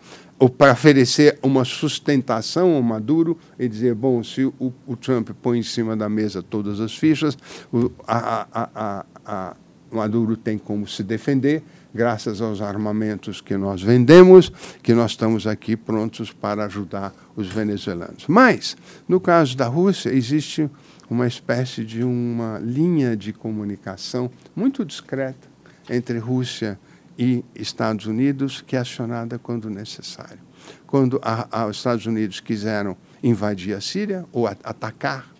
[0.59, 5.62] para oferecer uma sustentação ao Maduro e dizer, bom, se o, o, Trump põe em
[5.62, 7.39] cima da mesa todas as fichas,
[7.72, 9.57] o a, a, a,
[9.91, 11.62] Maduro tem como se defender
[11.95, 14.51] graças aos armamentos que nós vendemos,
[14.82, 18.26] que nós estamos aqui prontos para ajudar os venezuelanos.
[18.28, 18.76] Mas,
[19.09, 20.70] no caso da Rússia, existe
[21.09, 25.49] uma espécie de uma linha de comunicação muito discreta
[25.89, 26.78] entre Rússia
[27.18, 30.39] e Estados Unidos, que é acionada quando necessário.
[30.87, 35.30] Quando a, a, os Estados Unidos quiseram invadir a Síria ou a, atacar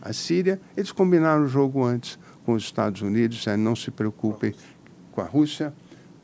[0.00, 4.54] a Síria, eles combinaram o jogo antes com os Estados Unidos, é, não se preocupem
[5.12, 5.74] com a Rússia,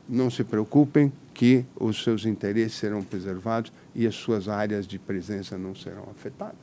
[0.07, 5.57] não se preocupem que os seus interesses serão preservados e as suas áreas de presença
[5.57, 6.55] não serão afetadas.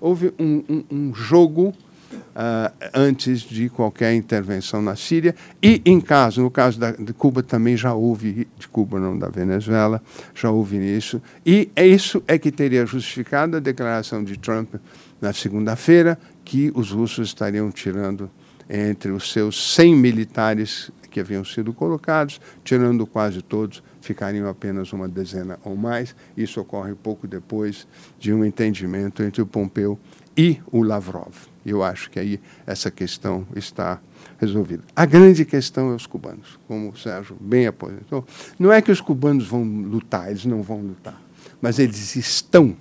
[0.00, 1.74] Houve um, um, um jogo
[2.12, 7.42] uh, antes de qualquer intervenção na Síria e, em caso, no caso da, de Cuba
[7.42, 10.02] também já houve, de Cuba não da Venezuela,
[10.34, 11.20] já houve isso.
[11.44, 14.74] E é isso é que teria justificado a declaração de Trump
[15.20, 18.30] na segunda-feira que os russos estariam tirando
[18.70, 25.08] entre os seus 100 militares que haviam sido colocados, tirando quase todos, ficariam apenas uma
[25.08, 26.14] dezena ou mais.
[26.36, 27.88] Isso ocorre pouco depois
[28.20, 29.98] de um entendimento entre o Pompeu
[30.36, 31.34] e o Lavrov.
[31.66, 34.00] Eu acho que aí essa questão está
[34.38, 34.84] resolvida.
[34.94, 38.24] A grande questão é os cubanos, como o Sérgio bem aposentou.
[38.56, 41.20] Não é que os cubanos vão lutar, eles não vão lutar,
[41.60, 42.76] mas eles estão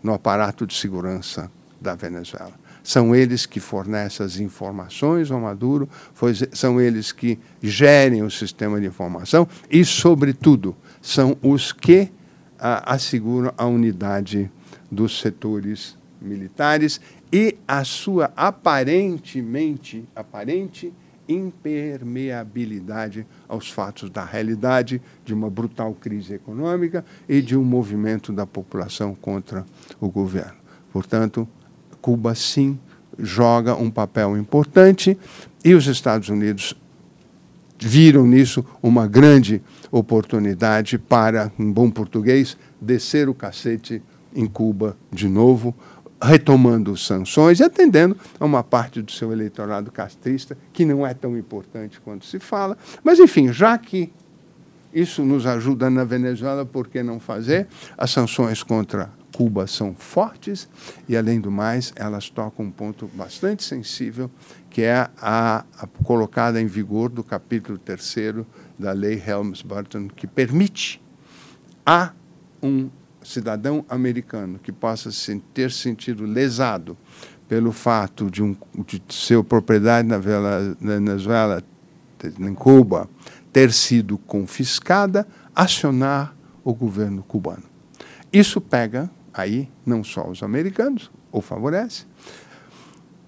[0.00, 1.50] no aparato de segurança
[1.80, 2.52] da Venezuela.
[2.84, 5.88] São eles que fornecem as informações ao Maduro,
[6.52, 12.12] são eles que gerem o sistema de informação e, sobretudo, são os que
[12.58, 14.50] ah, asseguram a unidade
[14.92, 17.00] dos setores militares
[17.32, 20.92] e a sua aparentemente aparente
[21.28, 28.46] impermeabilidade aos fatos da realidade de uma brutal crise econômica e de um movimento da
[28.46, 29.64] população contra
[29.98, 30.58] o governo.
[30.92, 31.48] Portanto,
[32.04, 32.78] Cuba, sim,
[33.18, 35.16] joga um papel importante
[35.64, 36.76] e os Estados Unidos
[37.78, 44.02] viram nisso uma grande oportunidade para, em bom português, descer o cacete
[44.36, 45.74] em Cuba de novo,
[46.22, 51.38] retomando sanções e atendendo a uma parte do seu eleitorado castrista, que não é tão
[51.38, 52.76] importante quanto se fala.
[53.02, 54.12] Mas, enfim, já que
[54.92, 57.66] isso nos ajuda na Venezuela, por que não fazer?
[57.96, 60.68] As sanções contra Cuba são fortes
[61.08, 64.30] e, além do mais, elas tocam um ponto bastante sensível,
[64.70, 68.46] que é a, a colocada em vigor do capítulo 3
[68.78, 71.02] da Lei Helms-Burton, que permite
[71.84, 72.12] a
[72.62, 72.88] um
[73.24, 76.96] cidadão americano que possa se, ter sentido lesado
[77.48, 78.56] pelo fato de, um,
[78.86, 81.60] de ser propriedade na Venezuela,
[82.38, 83.10] em Cuba,
[83.52, 87.64] ter sido confiscada, acionar o governo cubano.
[88.32, 92.06] Isso pega aí não só os americanos, ou favorece,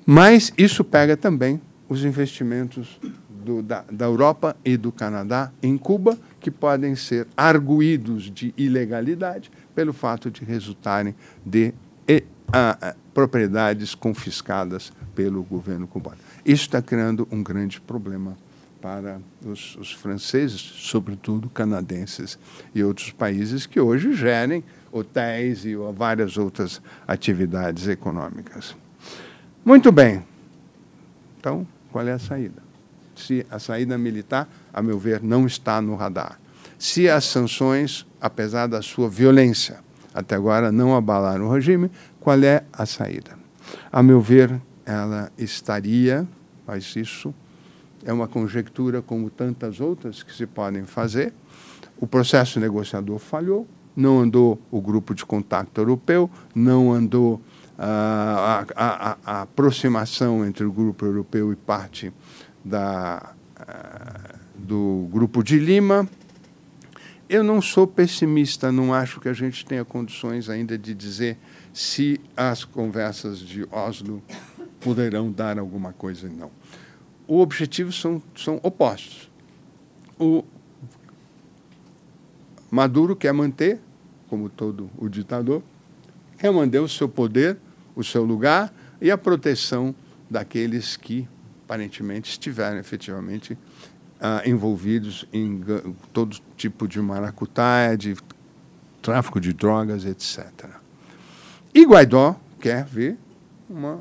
[0.06, 2.98] mas isso pega também os investimentos
[3.28, 9.50] do, da, da Europa e do Canadá em Cuba, que podem ser arguídos de ilegalidade
[9.74, 11.74] pelo fato de resultarem de
[12.08, 16.18] e, a, a, propriedades confiscadas pelo governo cubano.
[16.44, 18.36] Isso está criando um grande problema
[18.80, 22.38] para os, os, franceses, sobretudo canadenses
[22.74, 24.62] e outros países que hoje gerem
[24.98, 28.76] hotéis e várias outras atividades econômicas.
[29.64, 30.24] Muito bem.
[31.38, 32.62] Então, qual é a saída?
[33.14, 36.38] Se a saída militar, a meu ver, não está no radar.
[36.78, 39.78] Se as sanções, apesar da sua violência,
[40.12, 41.90] até agora não abalaram o regime,
[42.20, 43.38] qual é a saída?
[43.90, 46.26] A meu ver, ela estaria,
[46.66, 47.34] mas isso
[48.04, 51.32] é uma conjectura como tantas outras que se podem fazer.
[51.98, 53.66] O processo negociador falhou,
[53.96, 57.40] não andou o grupo de contato europeu, não andou
[57.78, 62.12] ah, a, a, a, aproximação entre o grupo europeu e parte
[62.64, 66.08] da, ah, do grupo de Lima.
[67.28, 71.38] eu não sou pessimista, não acho que a gente tenha condições ainda de dizer
[71.72, 74.22] se as conversas de Oslo
[74.80, 76.50] poderão dar alguma coisa, não.
[77.26, 79.30] Os objetivos são, são opostos.
[80.18, 80.44] O
[82.70, 83.80] Maduro quer manter,
[84.28, 85.62] como todo o ditador,
[86.38, 87.58] quer manter o seu poder,
[87.94, 89.94] o seu lugar e a proteção
[90.28, 91.28] daqueles que
[91.64, 93.58] aparentemente estiveram efetivamente
[94.20, 95.60] ah, envolvidos em
[96.12, 98.16] todo tipo de maracutaia, de
[99.02, 100.70] tráfico de drogas, etc.
[101.74, 103.18] E Guaidó quer ver
[103.68, 104.00] uma,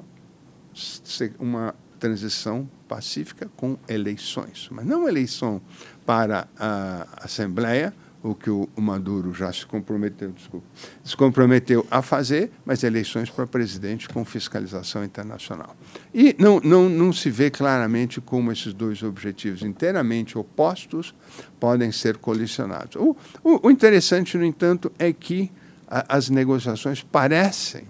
[1.40, 5.62] uma transição pacífica com eleições, mas não eleição
[6.06, 7.94] para a Assembleia,
[8.26, 10.66] o que o Maduro já se comprometeu, desculpa,
[11.04, 15.76] se comprometeu a fazer, mas eleições para presidente com fiscalização internacional.
[16.12, 21.14] E não, não, não se vê claramente como esses dois objetivos inteiramente opostos
[21.60, 22.96] podem ser colisionados.
[22.96, 25.52] O, o, o interessante, no entanto, é que
[25.88, 27.84] a, as negociações parecem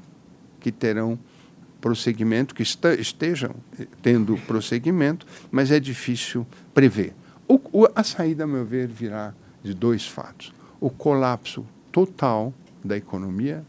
[0.60, 1.18] que terão
[1.80, 3.56] prosseguimento, que estejam
[4.02, 7.14] tendo prosseguimento, mas é difícil prever.
[7.48, 9.34] O, a saída, a meu ver, virá
[9.66, 12.54] de dois fatos: o colapso total
[12.84, 13.66] da economia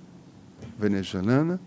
[0.78, 1.59] venezuelana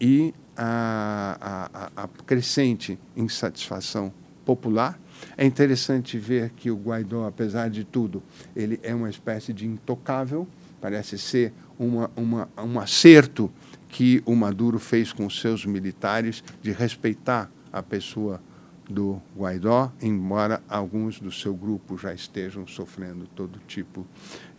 [0.00, 4.12] e a, a, a crescente insatisfação
[4.44, 4.98] popular.
[5.36, 8.22] É interessante ver que o Guaidó, apesar de tudo,
[8.56, 10.46] ele é uma espécie de intocável,
[10.80, 13.50] parece ser uma, uma, um acerto
[13.88, 18.40] que o Maduro fez com seus militares de respeitar a pessoa
[18.88, 24.06] do Guaidó, embora alguns do seu grupo já estejam sofrendo todo tipo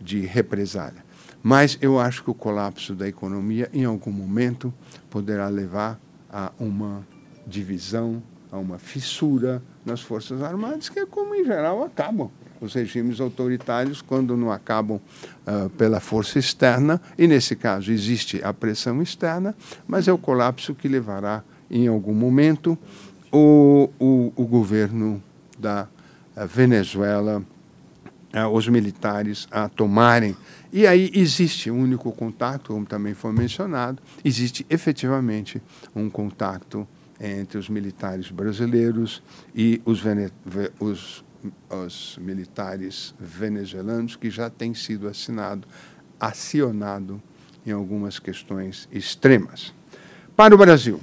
[0.00, 1.04] de represália.
[1.42, 4.72] Mas eu acho que o colapso da economia, em algum momento,
[5.08, 5.98] poderá levar
[6.30, 7.06] a uma
[7.46, 8.22] divisão,
[8.52, 14.02] a uma fissura nas Forças Armadas, que é como, em geral, acabam os regimes autoritários
[14.02, 14.98] quando não acabam
[15.46, 19.56] uh, pela força externa, e nesse caso existe a pressão externa,
[19.88, 22.76] mas é o colapso que levará, em algum momento,
[23.32, 25.22] o, o, o governo
[25.58, 25.88] da
[26.36, 27.42] eh, Venezuela,
[28.34, 30.36] uh, os militares a tomarem.
[30.72, 35.60] E aí existe um único contato, como também foi mencionado, existe efetivamente
[35.94, 36.86] um contato
[37.20, 39.22] entre os militares brasileiros
[39.54, 40.02] e os,
[40.78, 41.24] os,
[41.68, 45.68] os militares venezuelanos, que já tem sido assinado,
[46.18, 47.20] acionado
[47.66, 49.74] em algumas questões extremas.
[50.34, 50.98] Para o Brasil,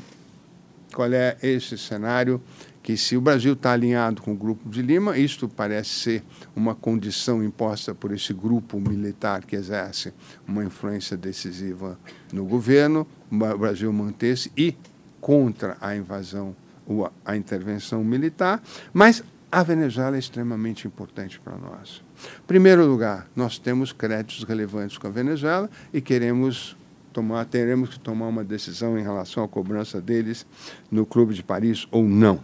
[0.98, 2.42] qual é esse cenário
[2.82, 6.24] que se o Brasil está alinhado com o Grupo de Lima, isto parece ser
[6.56, 10.12] uma condição imposta por esse grupo militar que exerce
[10.48, 12.00] uma influência decisiva
[12.34, 14.76] no governo, o Brasil manter-se e
[15.22, 16.56] contra a invasão
[16.88, 22.02] ou a intervenção militar, mas a Venezuela é extremamente importante para nós.
[22.40, 26.77] Em primeiro lugar, nós temos créditos relevantes com a Venezuela e queremos
[27.18, 30.46] tomar, teremos que tomar uma decisão em relação à cobrança deles
[30.92, 32.40] no Clube de Paris ou não.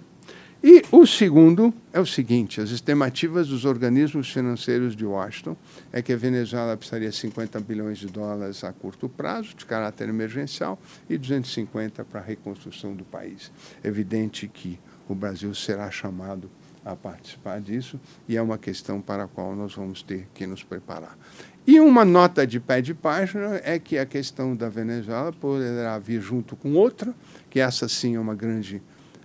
[0.63, 5.55] E o segundo é o seguinte: as estimativas dos organismos financeiros de Washington
[5.91, 10.09] é que a Venezuela precisaria de 50 bilhões de dólares a curto prazo, de caráter
[10.09, 13.51] emergencial, e 250 para a reconstrução do país.
[13.83, 16.49] É evidente que o Brasil será chamado
[16.85, 20.63] a participar disso e é uma questão para a qual nós vamos ter que nos
[20.63, 21.17] preparar.
[21.65, 26.19] E uma nota de pé de página é que a questão da Venezuela poderá vir
[26.19, 27.13] junto com outra,
[27.49, 28.81] que essa sim é uma grande,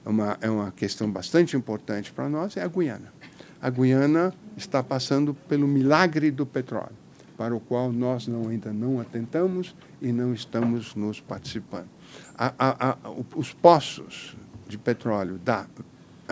[0.07, 3.12] uma, é uma questão bastante importante para nós, é a Guiana.
[3.61, 6.95] A Guiana está passando pelo milagre do petróleo,
[7.36, 11.88] para o qual nós não, ainda não atentamos e não estamos nos participando.
[12.37, 12.96] A, a, a,
[13.34, 14.37] os poços
[14.68, 15.67] de petróleo da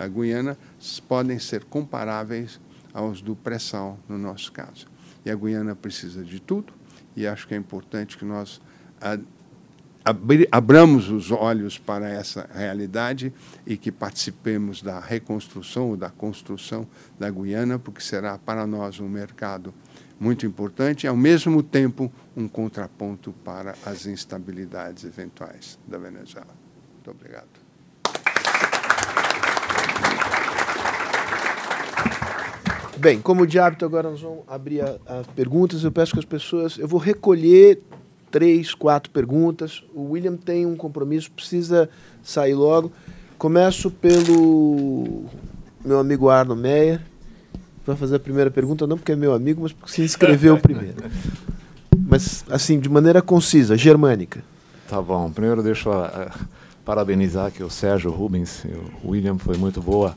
[0.07, 0.57] Guiana
[1.05, 2.61] podem ser comparáveis
[2.93, 4.87] aos do pré-sal, no nosso caso.
[5.27, 6.71] E a Guiana precisa de tudo,
[7.13, 8.61] e acho que é importante que nós
[10.49, 13.33] abramos os olhos para essa realidade
[13.65, 16.87] e que participemos da reconstrução ou da construção
[17.19, 19.73] da Guiana, porque será para nós um mercado
[20.17, 26.55] muito importante e, ao mesmo tempo, um contraponto para as instabilidades eventuais da Venezuela.
[26.93, 27.66] Muito obrigado.
[32.99, 35.83] Bem, como de hábito, agora nós vamos abrir as perguntas.
[35.83, 36.77] Eu peço que as pessoas.
[36.77, 37.79] Eu vou recolher
[38.31, 39.83] três, quatro perguntas.
[39.93, 41.89] O William tem um compromisso, precisa
[42.23, 42.91] sair logo.
[43.37, 45.25] Começo pelo
[45.85, 47.01] meu amigo Arno Meyer.
[47.85, 50.97] Vai fazer a primeira pergunta, não porque é meu amigo, mas porque se inscreveu primeiro.
[51.95, 54.43] Mas, assim, de maneira concisa, germânica.
[54.89, 55.29] Tá bom.
[55.29, 56.47] Primeiro, deixa eu uh,
[56.83, 58.65] parabenizar aqui o Sérgio Rubens.
[59.03, 60.15] O William foi muito boa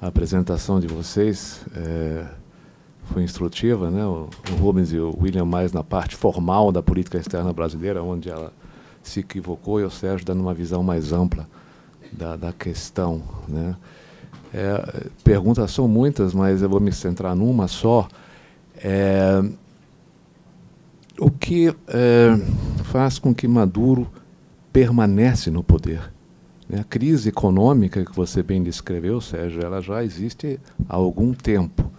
[0.00, 1.64] a apresentação de vocês.
[1.76, 2.26] É,
[3.12, 4.04] foi instrutiva, né?
[4.04, 8.28] O, o Rubens e o William mais na parte formal da política externa brasileira, onde
[8.28, 8.52] ela
[9.02, 11.48] se equivocou, e o Sérgio dando uma visão mais ampla
[12.12, 13.76] da, da questão, né?
[14.52, 18.08] É, perguntas são muitas, mas eu vou me centrar numa só.
[18.76, 19.42] É,
[21.18, 22.36] o que é,
[22.84, 24.10] faz com que Maduro
[24.72, 26.10] permanece no poder?
[26.70, 26.80] Né?
[26.80, 31.90] A crise econômica que você bem descreveu, Sérgio, ela já existe há algum tempo.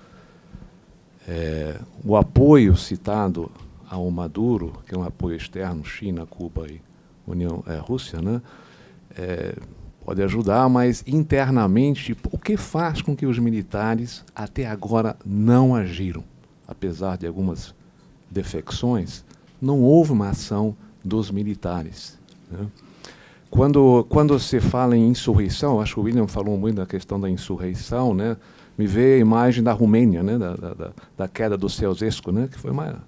[1.28, 3.52] É, o apoio citado
[3.90, 6.82] ao Maduro, que é um apoio externo, China, Cuba e
[7.28, 8.42] União é, Rússia, né?
[9.18, 9.54] É,
[10.06, 16.24] pode ajudar, mas internamente, o que faz com que os militares até agora não agiram?
[16.66, 17.76] Apesar de algumas
[18.30, 19.26] defecções,
[19.62, 22.18] não houve uma ação dos militares.
[22.50, 22.66] Né?
[23.52, 27.30] Quando, quando se fala em insurreição, acho que o William falou muito da questão da
[27.30, 28.38] insurreição, né?
[28.78, 30.38] me veio a imagem da Romênia, né?
[30.38, 32.48] da, da, da queda do Ceausescu, né?
[32.50, 33.04] que foi uma,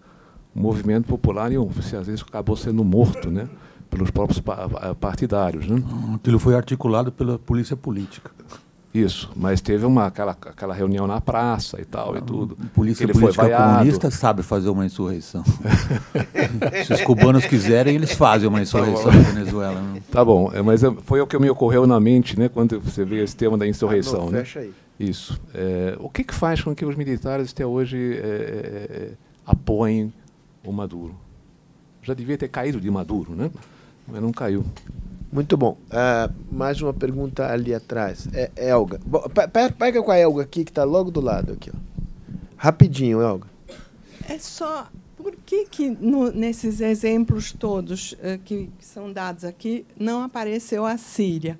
[0.54, 3.48] um movimento popular e o Ceausescu acabou sendo morto né?
[3.90, 4.44] pelos próprios
[5.00, 5.66] partidários.
[5.66, 5.82] Né?
[6.14, 8.30] Aquilo foi articulado pela polícia política.
[8.94, 12.56] Isso, mas teve uma, aquela, aquela reunião na praça e tal e tudo.
[12.76, 15.44] Polícia ele política comunista sabe fazer uma insurreição.
[16.86, 19.82] Se os cubanos quiserem, eles fazem uma insurreição tá na Venezuela.
[19.82, 20.02] Né?
[20.12, 23.24] Tá bom, é, mas foi o que me ocorreu na mente né, quando você vê
[23.24, 24.22] esse tema da insurreição.
[24.22, 24.40] Ah, não, né?
[24.40, 24.74] Fecha aí.
[25.00, 25.42] Isso.
[25.56, 29.12] É, o que, que faz com que os militares até hoje é, é, é
[29.44, 30.14] apoiem
[30.64, 31.16] o Maduro?
[32.04, 33.50] Já devia ter caído de Maduro, né?
[34.08, 34.64] mas não caiu.
[35.34, 35.76] Muito bom.
[35.88, 38.28] Uh, mais uma pergunta ali atrás.
[38.32, 39.02] É, Elga.
[39.80, 41.54] Pega com a Elga aqui, que está logo do lado.
[41.54, 41.72] aqui.
[41.72, 41.78] Ó.
[42.56, 43.48] Rapidinho, Elga.
[44.30, 44.88] É só.
[45.18, 50.98] Por que, que no, nesses exemplos todos uh, que são dados aqui não apareceu a
[50.98, 51.58] Síria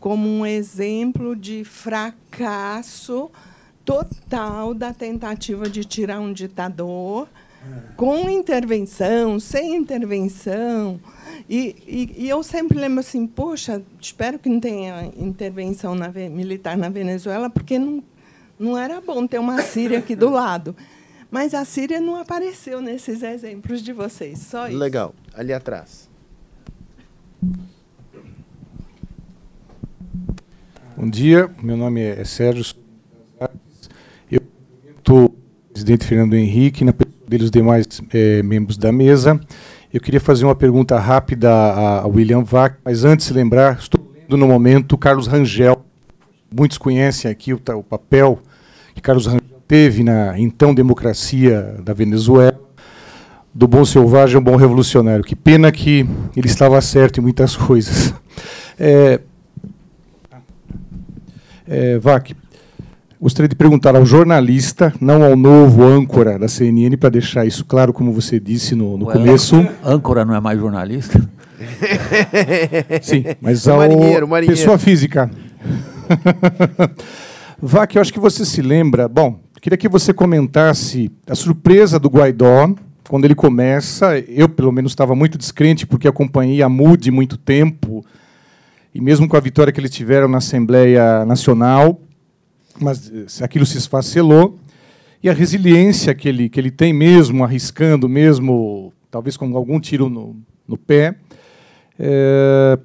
[0.00, 3.30] como um exemplo de fracasso
[3.84, 7.28] total da tentativa de tirar um ditador
[7.96, 11.00] com intervenção, sem intervenção?
[11.48, 16.76] E, e, e, eu sempre lembro assim, poxa, espero que não tenha intervenção na, militar
[16.76, 18.02] na Venezuela, porque não,
[18.58, 20.74] não era bom ter uma Síria aqui do lado.
[21.30, 24.78] Mas a Síria não apareceu nesses exemplos de vocês, só isso.
[24.78, 26.08] Legal, ali atrás.
[30.96, 32.76] Bom dia, meu nome é Sérgio
[34.30, 34.40] Eu
[35.10, 35.43] o
[35.74, 39.40] presidente Fernando Henrique, na pessoa deles demais é, membros da mesa.
[39.92, 44.36] Eu queria fazer uma pergunta rápida a William Vac, mas antes de lembrar, estou lendo
[44.36, 45.84] no momento Carlos Rangel.
[46.56, 48.38] Muitos conhecem aqui o, o papel
[48.94, 52.60] que Carlos Rangel teve na então democracia da Venezuela,
[53.52, 55.24] do bom selvagem ao bom revolucionário.
[55.24, 58.14] Que pena que ele estava certo em muitas coisas.
[58.78, 59.20] É,
[61.66, 62.32] é, Vac,
[63.24, 67.90] Gostaria de perguntar ao jornalista, não ao novo âncora da CNN, para deixar isso claro,
[67.90, 69.66] como você disse no, no começo.
[69.82, 71.18] Âncora não é mais jornalista?
[73.00, 74.60] Sim, mas ao marinheiro, marinheiro.
[74.60, 75.30] pessoa física.
[77.58, 79.08] Vá, que eu acho que você se lembra.
[79.08, 82.74] Bom, queria que você comentasse a surpresa do Guaidó
[83.08, 84.18] quando ele começa.
[84.28, 88.04] Eu, pelo menos, estava muito descrente porque acompanhei a MUD muito tempo.
[88.94, 92.03] E mesmo com a vitória que eles tiveram na Assembleia Nacional,
[92.80, 94.58] mas eh, aquilo se esfacelou
[95.22, 100.10] e a resiliência que ele, que ele tem mesmo, arriscando mesmo, talvez com algum tiro
[100.10, 100.36] no,
[100.68, 101.16] no pé.
[101.98, 102.78] É,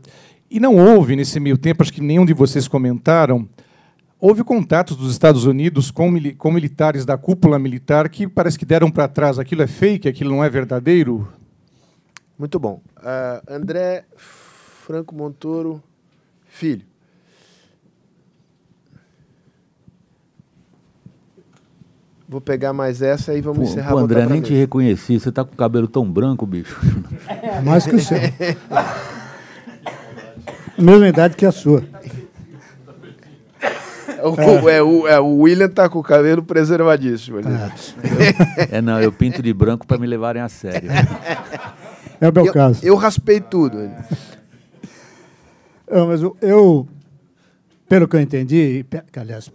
[0.49, 3.45] e não houve, nesse meio tempo, acho que nenhum de vocês comentaram,
[4.20, 8.90] houve contatos dos Estados Unidos com, com militares da cúpula militar que parece que deram
[8.90, 9.38] para trás.
[9.38, 11.28] Aquilo é fake, aquilo não é verdadeiro?
[12.38, 12.82] Muito bom.
[12.98, 15.84] Uh, André Franco Montoro
[16.48, 16.86] Filho.
[22.30, 23.89] Vou pegar mais essa e vamos pô, encerrar.
[23.89, 25.19] Pô, André, nem te reconheci.
[25.19, 26.80] Você tá com o cabelo tão branco, bicho.
[27.27, 28.19] É mais que o seu.
[30.77, 31.84] mesma idade que a sua.
[34.22, 37.39] O, é, o, é, o William tá com o cabelo preservadíssimo.
[37.39, 37.72] É.
[38.77, 40.88] é, não, eu pinto de branco para me levarem a sério.
[42.22, 42.85] É o meu eu, caso.
[42.85, 43.89] Eu raspei tudo.
[45.89, 46.88] Não, mas eu, eu,
[47.88, 48.85] pelo que eu entendi,
[49.15, 49.49] aliás,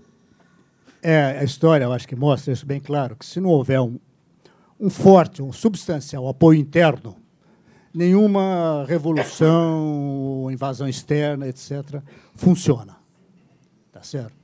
[1.04, 3.98] é, a história, eu acho que mostra isso bem claro, que se não houver um,
[4.80, 7.14] um forte, um substancial apoio interno,
[7.92, 12.02] nenhuma revolução, invasão externa, etc.,
[12.34, 12.96] funciona.
[13.92, 14.34] Tá certo?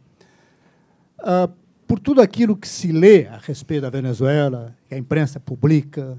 [1.19, 1.49] Ah,
[1.89, 6.19] por tudo aquilo que se lê a respeito da Venezuela, que a imprensa publica,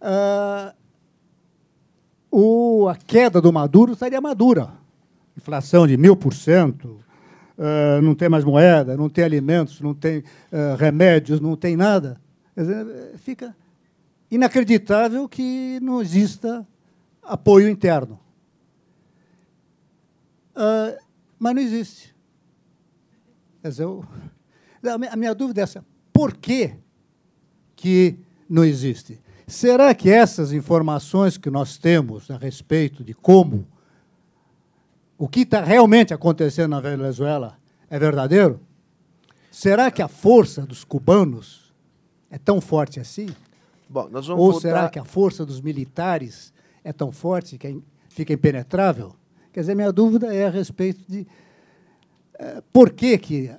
[0.00, 0.74] ah,
[2.30, 4.68] o, a queda do Maduro estaria madura.
[5.34, 7.00] Inflação de mil por cento,
[7.58, 12.20] uh, não tem mais moeda, não tem alimentos, não tem uh, remédios, não tem nada.
[12.56, 13.54] Dizer, fica
[14.30, 16.66] inacreditável que não exista
[17.22, 18.18] apoio interno.
[20.54, 20.96] Uh,
[21.38, 22.14] mas não existe.
[23.62, 24.04] Quer dizer, eu,
[25.10, 26.74] a minha dúvida é essa: por que,
[27.74, 28.18] que
[28.48, 29.20] não existe?
[29.46, 33.66] Será que essas informações que nós temos a respeito de como
[35.24, 37.56] o que está realmente acontecendo na Venezuela
[37.88, 38.60] é verdadeiro?
[39.50, 41.72] Será que a força dos cubanos
[42.30, 43.28] é tão forte assim?
[43.88, 44.60] Bom, Ou voltar...
[44.60, 46.52] será que a força dos militares
[46.84, 47.80] é tão forte que
[48.10, 49.14] fica impenetrável?
[49.50, 51.26] Quer dizer, minha dúvida é a respeito de
[52.38, 53.50] é, por que, que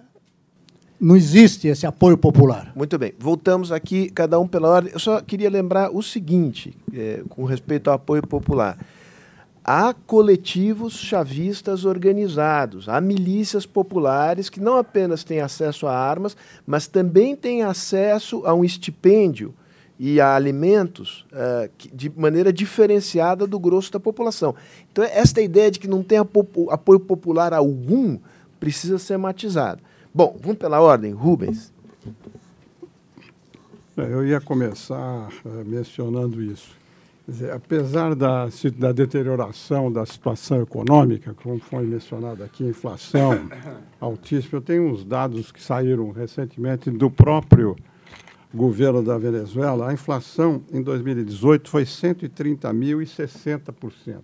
[0.99, 2.71] não existe esse apoio popular.
[2.75, 3.11] Muito bem.
[3.17, 4.93] Voltamos aqui, cada um pela ordem.
[4.93, 8.77] Eu só queria lembrar o seguinte, é, com respeito ao apoio popular.
[9.67, 16.37] Há coletivos chavistas organizados, há milícias populares que não apenas têm acesso a armas,
[16.67, 19.55] mas também têm acesso a um estipêndio
[19.97, 24.53] e a alimentos uh, de maneira diferenciada do grosso da população.
[24.91, 28.19] Então, esta ideia de que não tem apoio popular algum
[28.59, 29.81] precisa ser matizada.
[30.13, 31.11] Bom, vamos pela ordem.
[31.11, 31.73] Rubens.
[33.97, 36.84] Eu ia começar uh, mencionando isso.
[37.27, 38.47] Dizer, apesar da,
[38.77, 43.49] da deterioração da situação econômica, como foi mencionado aqui, inflação
[43.99, 47.75] altíssima, eu tenho uns dados que saíram recentemente do próprio
[48.53, 54.21] governo da Venezuela, a inflação em 2018 foi 130.060%.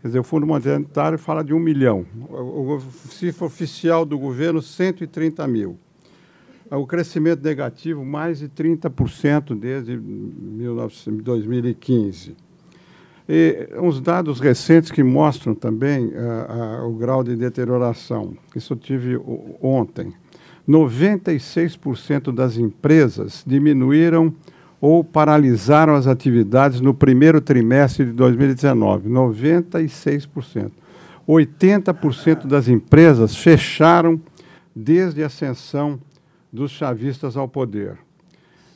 [0.00, 2.06] Quer dizer, o Fundo Monetário fala de um milhão.
[2.30, 2.80] O
[3.10, 5.78] cifra oficial do governo, 130 mil.
[6.70, 12.36] O crescimento negativo, mais de 30% desde 2015.
[13.28, 18.34] E uns dados recentes que mostram também uh, o grau de deterioração.
[18.56, 19.20] Isso eu tive
[19.62, 20.12] ontem.
[20.68, 24.34] 96% das empresas diminuíram
[24.80, 29.08] ou paralisaram as atividades no primeiro trimestre de 2019.
[29.08, 30.70] 96%.
[31.26, 34.20] 80% das empresas fecharam
[34.74, 35.98] desde a ascensão
[36.52, 37.98] dos chavistas ao poder.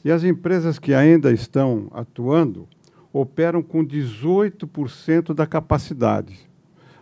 [0.05, 2.69] E as empresas que ainda estão atuando
[3.13, 6.41] operam com 18% da capacidade.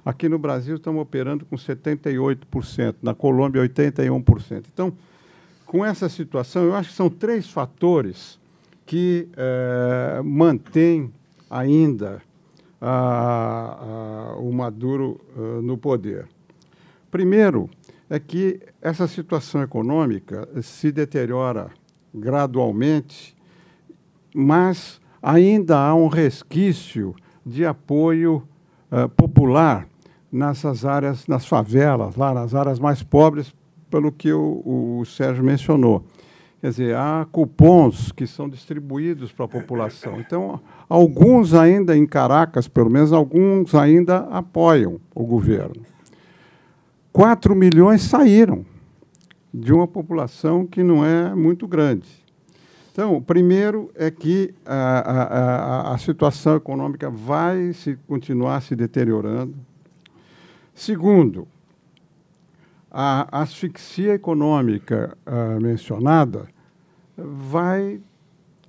[0.05, 4.65] Aqui no Brasil estamos operando com 78%, na Colômbia 81%.
[4.73, 4.93] Então,
[5.67, 8.39] com essa situação, eu acho que são três fatores
[8.85, 11.13] que é, mantêm
[11.49, 12.23] ainda
[14.39, 16.27] o Maduro uh, no poder.
[17.11, 17.69] Primeiro,
[18.09, 21.71] é que essa situação econômica se deteriora
[22.15, 23.37] gradualmente,
[24.35, 28.43] mas ainda há um resquício de apoio
[28.91, 29.87] uh, popular
[30.33, 33.55] nessas áreas, nas favelas, lá nas áreas mais pobres,
[33.91, 36.05] pelo que o, o Sérgio mencionou.
[36.61, 40.21] Quer dizer, há cupons que são distribuídos para a população.
[40.21, 45.83] Então, alguns ainda em Caracas, pelo menos alguns ainda apoiam o governo.
[47.21, 48.65] 4 milhões saíram
[49.53, 52.09] de uma população que não é muito grande.
[52.91, 59.55] Então, primeiro é que a, a, a situação econômica vai se continuar se deteriorando.
[60.75, 61.47] Segundo,
[62.91, 66.49] a asfixia econômica uh, mencionada
[67.19, 68.01] vai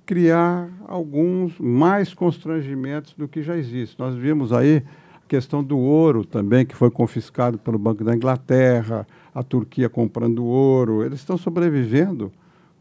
[0.04, 3.98] criar alguns mais constrangimentos do que já existe.
[3.98, 4.92] Nós vimos aí a
[5.32, 11.02] questão do ouro também, que foi confiscado pelo Banco da Inglaterra, a Turquia comprando ouro.
[11.02, 12.30] Eles estão sobrevivendo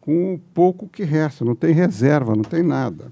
[0.02, 3.06] com o pouco que resta, não tem reserva, não tem nada.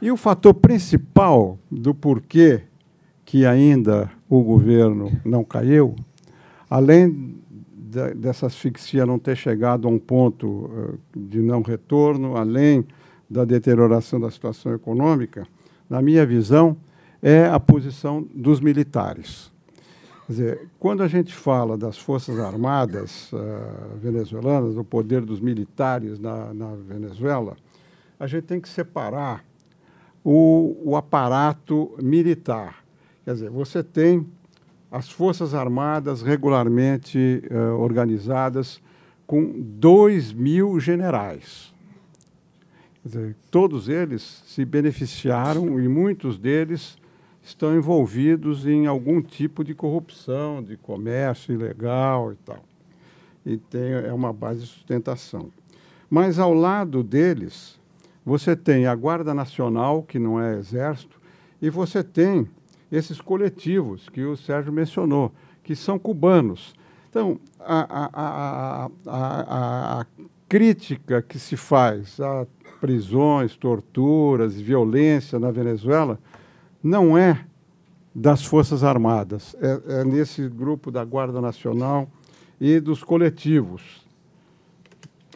[0.00, 2.62] E o fator principal do porquê
[3.26, 5.94] que ainda o governo não caiu,
[6.70, 7.36] além
[7.70, 12.86] de, dessa asfixia não ter chegado a um ponto uh, de não retorno, além
[13.28, 15.46] da deterioração da situação econômica,
[15.90, 16.74] na minha visão,
[17.22, 19.50] é a posição dos militares.
[20.26, 26.18] Quer dizer, quando a gente fala das Forças Armadas uh, venezuelanas, do poder dos militares
[26.18, 27.56] na, na Venezuela,
[28.18, 29.44] a gente tem que separar
[30.22, 32.80] o, o aparato militar
[33.30, 34.26] Quer dizer, você tem
[34.90, 38.80] as Forças Armadas regularmente uh, organizadas
[39.24, 41.72] com 2 mil generais.
[43.04, 46.98] Dizer, todos eles se beneficiaram e muitos deles
[47.42, 52.64] estão envolvidos em algum tipo de corrupção, de comércio ilegal e tal.
[53.44, 55.50] E tem, é uma base de sustentação.
[56.08, 57.78] Mas ao lado deles,
[58.24, 61.20] você tem a Guarda Nacional, que não é exército,
[61.60, 62.48] e você tem
[62.90, 66.74] esses coletivos que o Sérgio mencionou, que são cubanos,
[67.08, 70.06] Então, a, a, a, a,
[70.48, 72.46] crítica que se faz a
[72.80, 76.18] prisões, torturas, violência na Venezuela
[76.82, 77.44] não é
[78.14, 82.08] das Forças Armadas, é, é nesse grupo da Guarda Nacional
[82.60, 84.04] e dos coletivos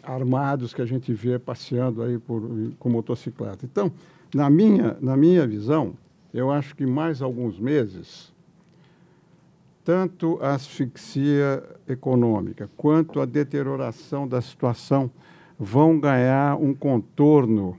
[0.03, 2.41] armados que a gente vê passeando aí por,
[2.77, 3.65] com motocicleta.
[3.65, 3.91] Então,
[4.33, 5.95] na minha, na minha visão,
[6.33, 8.31] eu acho que mais alguns meses,
[9.83, 15.09] tanto a asfixia econômica quanto a deterioração da situação
[15.57, 17.77] vão ganhar um contorno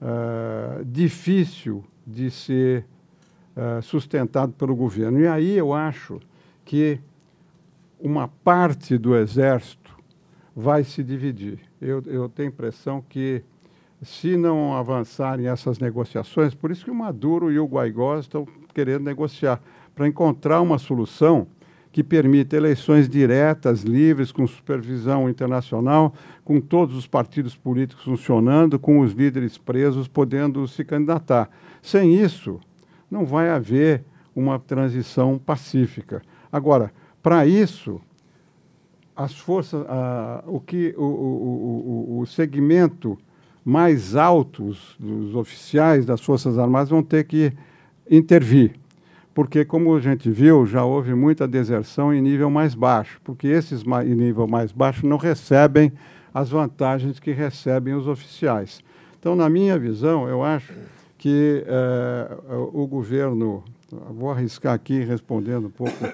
[0.00, 2.84] uh, difícil de ser
[3.56, 5.20] uh, sustentado pelo governo.
[5.20, 6.20] E aí eu acho
[6.64, 7.00] que
[8.00, 9.92] uma parte do Exército
[10.54, 11.58] vai se dividir.
[11.80, 13.42] Eu, eu tenho a impressão que,
[14.02, 19.04] se não avançarem essas negociações, por isso que o Maduro e o Guaidó estão querendo
[19.04, 19.60] negociar,
[19.94, 21.46] para encontrar uma solução
[21.94, 26.12] que permita eleições diretas, livres, com supervisão internacional,
[26.44, 31.48] com todos os partidos políticos funcionando, com os líderes presos podendo se candidatar.
[31.80, 32.58] Sem isso,
[33.08, 34.02] não vai haver
[34.34, 36.20] uma transição pacífica.
[36.50, 36.92] Agora,
[37.22, 38.00] para isso,
[39.14, 39.86] as forças,
[40.48, 43.16] o que o, o, o, o segmento
[43.64, 47.52] mais altos dos oficiais das Forças Armadas vão ter que
[48.10, 48.74] intervir
[49.34, 53.82] porque, como a gente viu, já houve muita deserção em nível mais baixo, porque esses
[53.82, 55.92] em nível mais baixo não recebem
[56.32, 58.80] as vantagens que recebem os oficiais.
[59.18, 60.72] Então, na minha visão, eu acho
[61.18, 62.36] que eh,
[62.72, 63.64] o governo,
[64.10, 66.04] vou arriscar aqui respondendo um pouco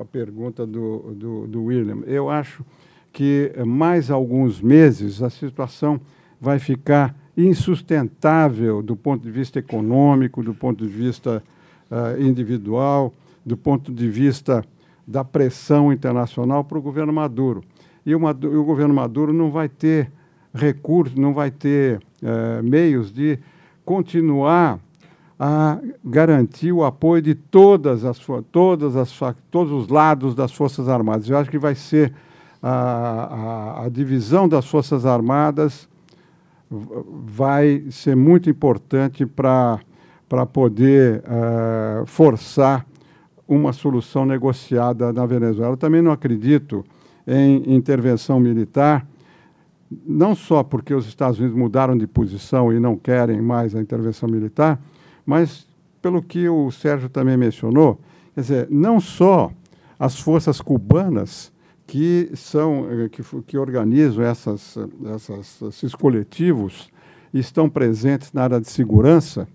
[0.00, 2.64] a pergunta do, do, do William, eu acho
[3.12, 6.00] que mais alguns meses a situação
[6.40, 11.42] vai ficar insustentável do ponto de vista econômico, do ponto de vista
[11.90, 13.12] uh, individual,
[13.44, 14.64] do ponto de vista
[15.06, 17.62] da pressão internacional para o governo Maduro.
[18.04, 20.10] E o, Maduro, o, governo Maduro não vai ter
[20.52, 23.38] recursos, não vai ter uh, meios de
[23.84, 24.78] continuar
[25.38, 28.18] a garantir o apoio de todas as,
[28.50, 29.20] todas as,
[29.50, 31.28] todos os lados das Forças Armadas.
[31.28, 32.12] Eu acho que vai ser
[32.62, 32.70] a,
[33.80, 35.88] a, a divisão das Forças Armadas
[36.70, 39.80] vai ser muito importante para
[40.28, 42.86] para poder uh, forçar
[43.46, 45.72] uma solução negociada na Venezuela.
[45.72, 46.84] Eu também não acredito
[47.26, 49.06] em intervenção militar,
[50.06, 54.28] não só porque os Estados Unidos mudaram de posição e não querem mais a intervenção
[54.28, 54.80] militar,
[55.24, 55.66] mas
[56.02, 57.98] pelo que o Sérgio também mencionou,
[58.34, 59.50] quer dizer, não só
[59.98, 61.50] as forças cubanas
[61.86, 64.76] que são eh, que, que organizam essas,
[65.14, 66.90] essas, esses coletivos
[67.32, 69.48] estão presentes na área de segurança,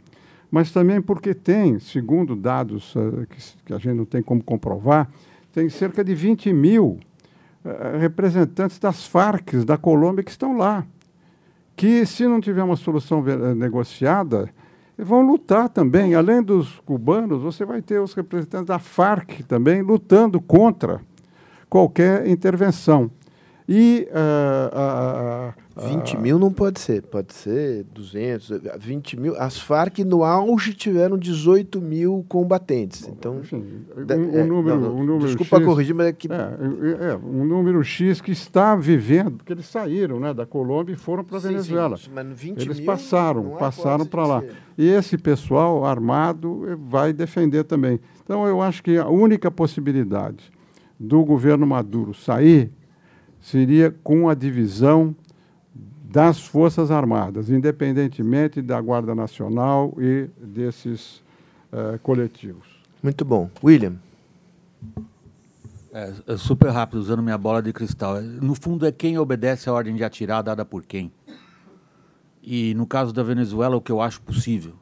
[0.53, 5.09] mas também porque tem, segundo dados uh, que, que, a gente não tem como comprovar,
[5.51, 6.99] tem cerca de 20 mil
[7.65, 10.85] uh, representantes das Farc da Colômbia que estão lá,
[11.75, 13.23] que se não tiver uma solução
[13.55, 14.47] negociada,
[14.95, 16.13] vão lutar também.
[16.13, 21.01] Além dos cubanos, você vai ter os representantes da Farc também lutando contra
[21.67, 23.09] qualquer intervenção.
[23.67, 25.49] E uh,
[25.79, 29.35] uh, 20 mil não pode ser, pode ser 200, 20 mil.
[29.37, 33.07] As Farc no auge tiveram 18 mil combatentes.
[33.07, 33.63] Então, Enfim,
[33.95, 36.27] um, é, número, não, um número desculpa X, corrigir, mas é que.
[36.31, 40.93] É, é, é, um número X que está vivendo, porque eles saíram né, da Colômbia
[40.93, 41.95] e foram para a Venezuela.
[41.97, 44.43] Sim, mas 20 eles mil passaram, passaram para lá.
[44.77, 47.99] E esse pessoal armado vai defender também.
[48.23, 50.51] Então, eu acho que a única possibilidade
[50.99, 52.71] do governo Maduro sair
[53.43, 55.13] seria com a divisão
[56.05, 61.17] das Forças Armadas, independentemente da Guarda Nacional e desses
[61.71, 62.67] uh, coletivos.
[63.01, 63.49] Muito bom.
[63.61, 63.95] William.
[65.91, 68.21] É, é, super rápido, usando minha bola de cristal.
[68.21, 71.11] No fundo, é quem obedece a ordem de atirar dada por quem.
[72.41, 74.73] E no caso da Venezuela, o que eu acho possível,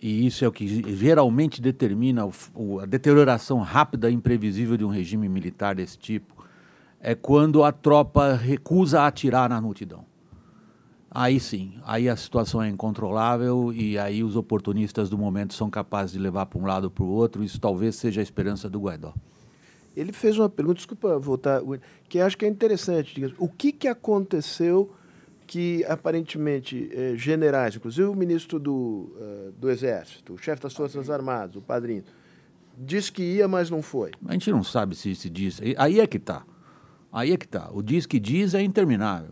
[0.00, 0.66] e isso é o que
[0.96, 6.43] geralmente determina o, a deterioração rápida e imprevisível de um regime militar desse tipo,
[7.04, 10.06] é quando a tropa recusa atirar na multidão.
[11.10, 16.12] Aí sim, aí a situação é incontrolável e aí os oportunistas do momento são capazes
[16.12, 17.44] de levar para um lado ou para o outro.
[17.44, 19.12] Isso talvez seja a esperança do Guaidó.
[19.94, 21.60] Ele fez uma pergunta, desculpa voltar,
[22.08, 23.32] que acho que é interessante.
[23.38, 24.90] O que, que aconteceu
[25.46, 31.10] que aparentemente eh, generais, inclusive o ministro do, uh, do Exército, o chefe das Forças
[31.10, 32.02] Armadas, o padrinho,
[32.78, 34.10] disse que ia, mas não foi?
[34.26, 35.60] A gente não sabe se se diz.
[35.76, 36.44] Aí é que está.
[37.14, 37.70] Aí é que está.
[37.72, 39.30] O diz que diz é interminável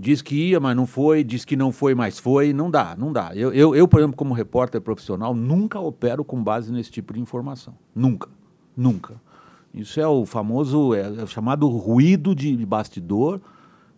[0.00, 3.12] diz que ia, mas não foi, diz que não foi, mas foi, não dá, não
[3.12, 3.32] dá.
[3.34, 7.20] Eu, eu, eu, por exemplo, como repórter profissional, nunca opero com base nesse tipo de
[7.20, 7.74] informação.
[7.94, 8.28] Nunca,
[8.74, 9.20] nunca.
[9.74, 13.40] Isso é o famoso, é, é o chamado ruído de, bastidor,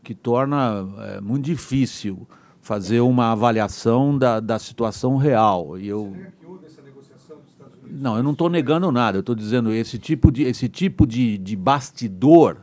[0.03, 2.27] que torna é, muito difícil
[2.61, 5.79] fazer uma avaliação da, da situação real.
[5.79, 6.15] E eu
[7.89, 9.19] não, eu não estou negando nada.
[9.19, 12.59] Eu estou dizendo esse tipo de esse tipo de, de bastidor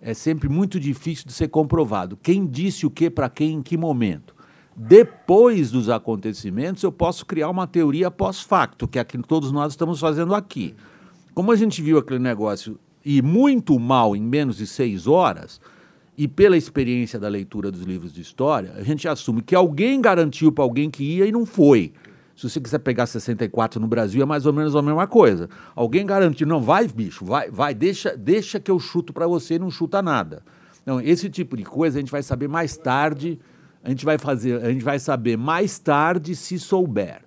[0.00, 2.16] é sempre muito difícil de ser comprovado.
[2.16, 4.34] Quem disse o que para quem em que momento?
[4.74, 10.00] Depois dos acontecimentos, eu posso criar uma teoria pós-facto, que é que todos nós estamos
[10.00, 10.74] fazendo aqui.
[11.34, 15.60] Como a gente viu aquele negócio e muito mal em menos de seis horas,
[16.16, 20.52] e pela experiência da leitura dos livros de história, a gente assume que alguém garantiu
[20.52, 21.92] para alguém que ia e não foi.
[22.40, 25.46] Se você quiser pegar 64 no Brasil, é mais ou menos a mesma coisa.
[25.76, 29.58] Alguém garantiu, não, vai, bicho, vai, vai, deixa, deixa que eu chuto para você e
[29.58, 30.42] não chuta nada.
[30.82, 33.38] Então, esse tipo de coisa a gente vai saber mais tarde,
[33.84, 37.20] a gente vai fazer, a gente vai saber mais tarde se souber.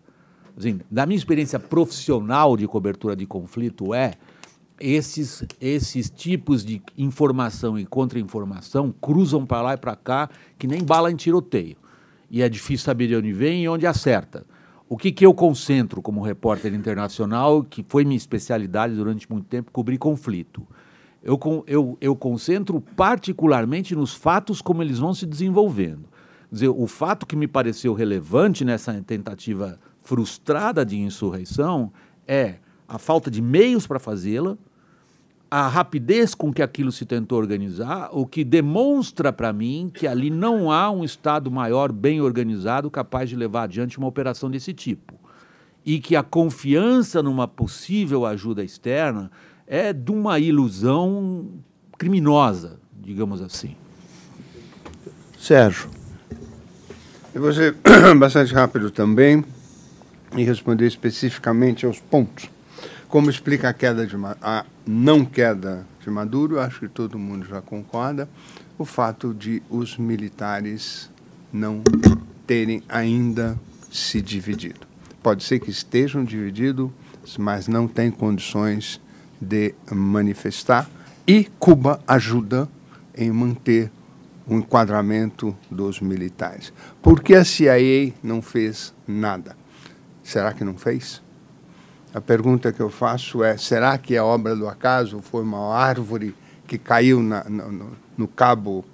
[0.58, 4.14] Assim, da minha experiência profissional de cobertura de conflito é
[4.80, 10.28] esses, esses tipos de informação e contra-informação cruzam para lá e para cá
[10.58, 11.78] que nem bala em tiroteio.
[12.32, 14.44] E é difícil saber de onde vem e onde acerta.
[14.94, 19.72] O que, que eu concentro como repórter internacional, que foi minha especialidade durante muito tempo,
[19.72, 20.68] cobrir conflito.
[21.24, 26.04] Eu, eu, eu concentro particularmente nos fatos como eles vão se desenvolvendo.
[26.48, 31.92] Quer dizer, o fato que me pareceu relevante nessa tentativa frustrada de insurreição
[32.28, 32.58] é
[32.88, 34.60] a falta de meios para fazê-la,
[35.56, 40.32] a rapidez com que aquilo se tentou organizar, o que demonstra para mim que ali
[40.32, 45.14] não há um Estado maior bem organizado capaz de levar adiante uma operação desse tipo.
[45.86, 49.30] E que a confiança numa possível ajuda externa
[49.68, 51.48] é de uma ilusão
[52.00, 53.76] criminosa, digamos assim.
[55.38, 55.88] Sérgio.
[57.32, 57.76] Eu vou ser
[58.18, 59.46] bastante rápido também
[60.36, 62.50] e responder especificamente aos pontos.
[63.14, 67.62] Como explica a queda de a não queda de Maduro, acho que todo mundo já
[67.62, 68.28] concorda,
[68.76, 71.12] o fato de os militares
[71.54, 71.84] não
[72.48, 73.56] terem ainda
[73.92, 74.88] se dividido.
[75.22, 76.90] Pode ser que estejam divididos,
[77.38, 79.00] mas não têm condições
[79.40, 80.90] de manifestar
[81.28, 82.68] e Cuba ajuda
[83.16, 83.92] em manter
[84.48, 86.74] o enquadramento dos militares.
[87.00, 89.56] Por que a CIA não fez nada?
[90.24, 91.23] Será que não fez?
[92.14, 96.36] A pergunta que eu faço é: será que a obra do acaso foi uma árvore
[96.68, 98.86] que caiu na, no, no cabo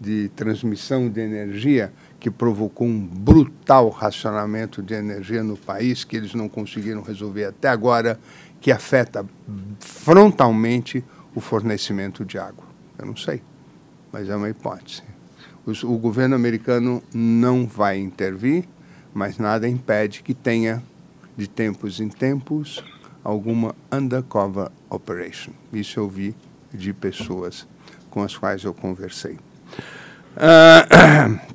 [0.00, 6.34] de transmissão de energia que provocou um brutal racionamento de energia no país que eles
[6.34, 8.18] não conseguiram resolver até agora,
[8.60, 9.24] que afeta
[9.78, 12.64] frontalmente o fornecimento de água?
[12.98, 13.42] Eu não sei,
[14.10, 15.02] mas é uma hipótese.
[15.84, 18.68] O governo americano não vai intervir
[19.14, 20.82] mas nada impede que tenha,
[21.36, 22.84] de tempos em tempos,
[23.22, 25.52] alguma undercover operation.
[25.72, 26.34] Isso eu vi
[26.72, 27.66] de pessoas
[28.10, 29.38] com as quais eu conversei.
[30.36, 31.40] Uh,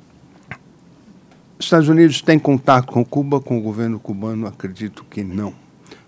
[1.58, 4.46] Estados Unidos tem contato com Cuba, com o governo cubano?
[4.46, 5.54] Acredito que não.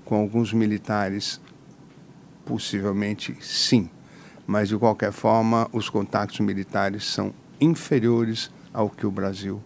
[0.05, 1.40] Com alguns militares,
[2.44, 3.89] possivelmente sim.
[4.47, 9.62] Mas, de qualquer forma, os contatos militares são inferiores ao que o Brasil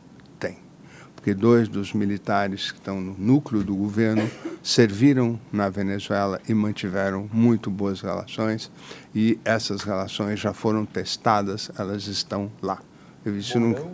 [1.26, 4.30] porque dois dos militares que estão no núcleo do governo
[4.62, 8.70] serviram na Venezuela e mantiveram muito boas relações
[9.12, 12.80] e essas relações já foram testadas, elas estão lá.
[13.24, 13.90] Eu vi isso Mourão,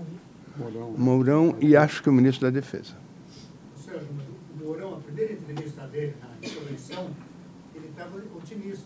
[0.58, 2.92] Mourão, Mourão e acho que o ministro da Defesa.
[3.82, 4.08] Sérgio,
[4.54, 7.10] o Mourão, a primeira entrevista dele na insurreição,
[7.74, 8.84] ele estava otimista.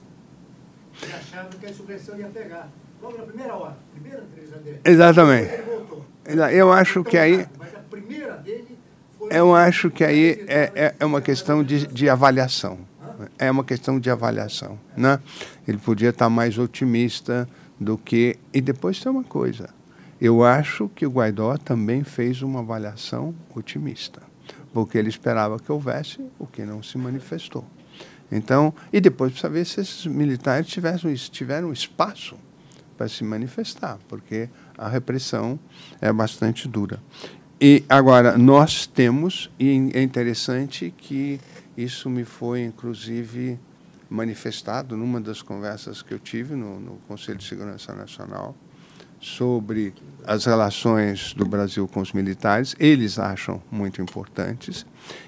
[1.03, 2.71] Ele achava que a insurreição ia pegar.
[3.03, 4.81] Logo na primeira hora, primeira entrevista dele.
[4.85, 5.51] Exatamente.
[6.53, 7.47] Eu acho que aí
[8.01, 8.79] primeira dele
[9.19, 9.29] foi.
[9.33, 12.79] Eu acho que aí é, é, é uma questão de, de avaliação.
[13.39, 14.79] É uma questão de avaliação.
[14.97, 15.19] Né?
[15.67, 17.49] Ele podia estar mais otimista
[17.81, 18.37] do que.
[18.53, 19.71] E depois tem uma coisa.
[20.21, 24.23] Eu acho que o Guaidó também fez uma avaliação otimista,
[24.73, 27.65] porque ele esperava que houvesse o que não se manifestou.
[28.33, 32.35] Então, e depois precisa ver se esses militares tivessem, tiveram espaço
[32.97, 35.59] para se manifestar, porque a repressão
[36.01, 36.99] é bastante dura.
[37.59, 41.41] E agora, nós temos, e é interessante que
[41.75, 43.59] isso me foi, inclusive,
[44.11, 48.55] manifestado numa das conversas que eu tive no, no Conselho de Segurança Nacional
[49.19, 49.95] sobre
[50.27, 54.85] as relações do Brasil com os militares, eles acham muito importantes,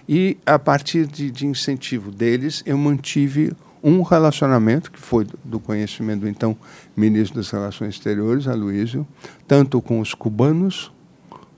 [0.06, 3.52] e a partir de, de incentivo deles, eu mantive
[3.82, 6.56] um relacionamento, que foi do conhecimento do então
[6.94, 9.06] ministro das Relações Exteriores, Aloysio,
[9.46, 10.92] tanto com os cubanos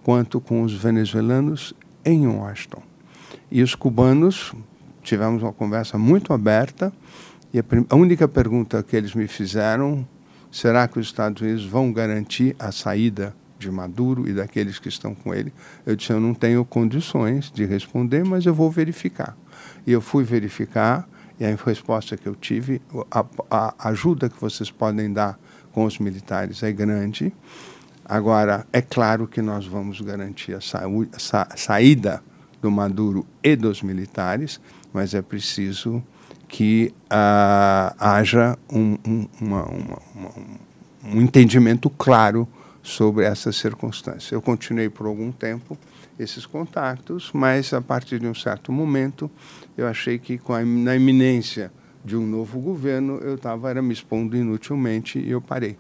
[0.03, 1.75] quanto com os venezuelanos
[2.05, 2.83] em Washington.
[3.51, 4.55] E os cubanos
[5.03, 6.93] tivemos uma conversa muito aberta
[7.53, 10.07] E a, a única pergunta que eles me fizeram:
[10.51, 15.15] será que os Estados Unidos vão garantir a saída de Maduro e daqueles que estão
[15.15, 15.53] com ele?
[15.85, 19.37] Eu disse: eu não tenho condições de responder, mas eu vou verificar.
[19.87, 21.09] E eu fui verificar,
[21.39, 25.39] e a resposta que eu tive, a, a ajuda que vocês podem dar
[25.73, 27.33] com os militares é grande.
[28.11, 31.13] Agora, é claro que nós vamos garantir a, saúde,
[31.55, 32.21] saída
[32.61, 34.61] do Maduro e dos militares,
[34.93, 36.03] mas é preciso
[36.49, 40.33] que uh, haja um, um, uma, uma, uma,
[41.05, 42.49] um entendimento claro
[42.83, 44.35] sobre essa circunstância.
[44.35, 45.79] Eu continuei por algum tempo
[46.19, 49.31] esses contatos, mas a partir de um certo momento
[49.79, 51.71] eu achei que com a, na iminência
[52.05, 55.77] de um novo governo eu estava me expondo inutilmente e eu parei.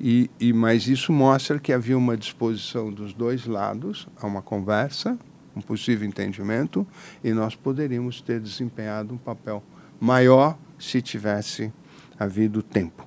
[0.00, 5.18] E, e mas isso mostra que havia uma disposição dos dois lados a uma conversa,
[5.54, 6.86] um possível entendimento,
[7.22, 9.62] e nós poderíamos ter desempenhado um papel
[10.00, 11.70] maior se tivesse
[12.18, 13.06] havido tempo.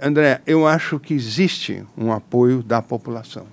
[0.00, 3.46] André, eu acho que existe um apoio da população.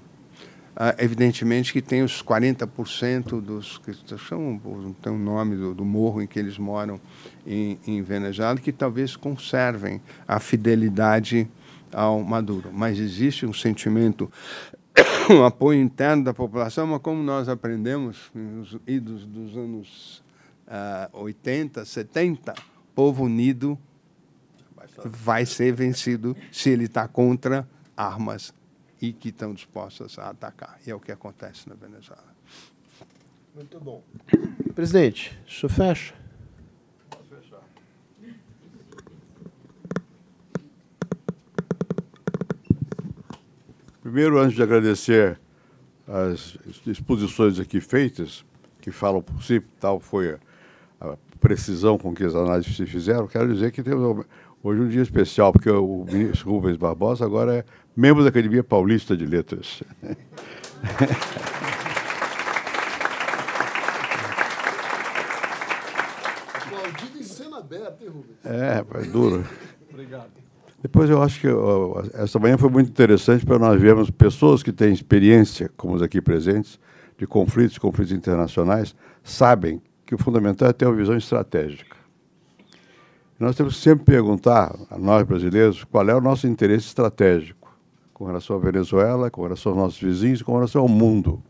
[0.76, 4.60] Ah, evidentemente que tem os 40% dos que são,
[5.01, 7.01] tem o nome do, do, morro em que eles moram
[7.45, 11.49] em, em Venezuela, que talvez conservem a fidelidade
[11.94, 12.72] ao Maduro.
[12.72, 14.32] Mas existe um sentimento,
[15.30, 20.24] um apoio interno da população, mas como nós aprendemos nos idos dos anos
[20.68, 22.53] uh, 80, 70,
[22.95, 23.78] povo unido
[25.06, 28.53] vai ser vencido se ele está contra armas
[29.02, 30.78] e que estão dispostas a atacar.
[30.86, 32.28] E é o que acontece na Venezuela.
[33.56, 34.03] Muito bom.
[34.76, 36.18] Presidente, o senhor fecha?
[44.10, 45.40] Primeiro, antes de agradecer
[46.07, 46.57] as
[46.88, 48.44] exposições aqui feitas,
[48.81, 50.36] que falam por si, tal foi
[50.99, 54.26] a, precisão com que as análises se fizeram, quero dizer que temos
[54.64, 57.65] hoje um dia especial, porque o ministro Rubens Barbosa agora é
[57.95, 59.84] membro da Academia Paulista de Letras.
[66.56, 68.38] Aplaudido em cena aberta, hein, Rubens?
[68.44, 69.45] É, é duro.
[69.88, 70.48] Obrigado.
[70.81, 71.47] Depois eu acho que
[72.14, 76.22] essa manhã foi muito interessante para nós vermos pessoas que têm experiência, como os aqui
[76.22, 76.80] presentes,
[77.18, 81.97] de conflitos, conflitos internacionais, sabem que o fundamental é ter uma visão estratégica.
[83.38, 87.60] Nós temos que sempre perguntar a nós brasileiros qual é o nosso interesse estratégico
[88.14, 91.41] com relação à Venezuela, com relação aos nossos vizinhos, com relação ao mundo.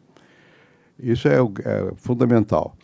[0.99, 2.75] Isso é, é fundamental.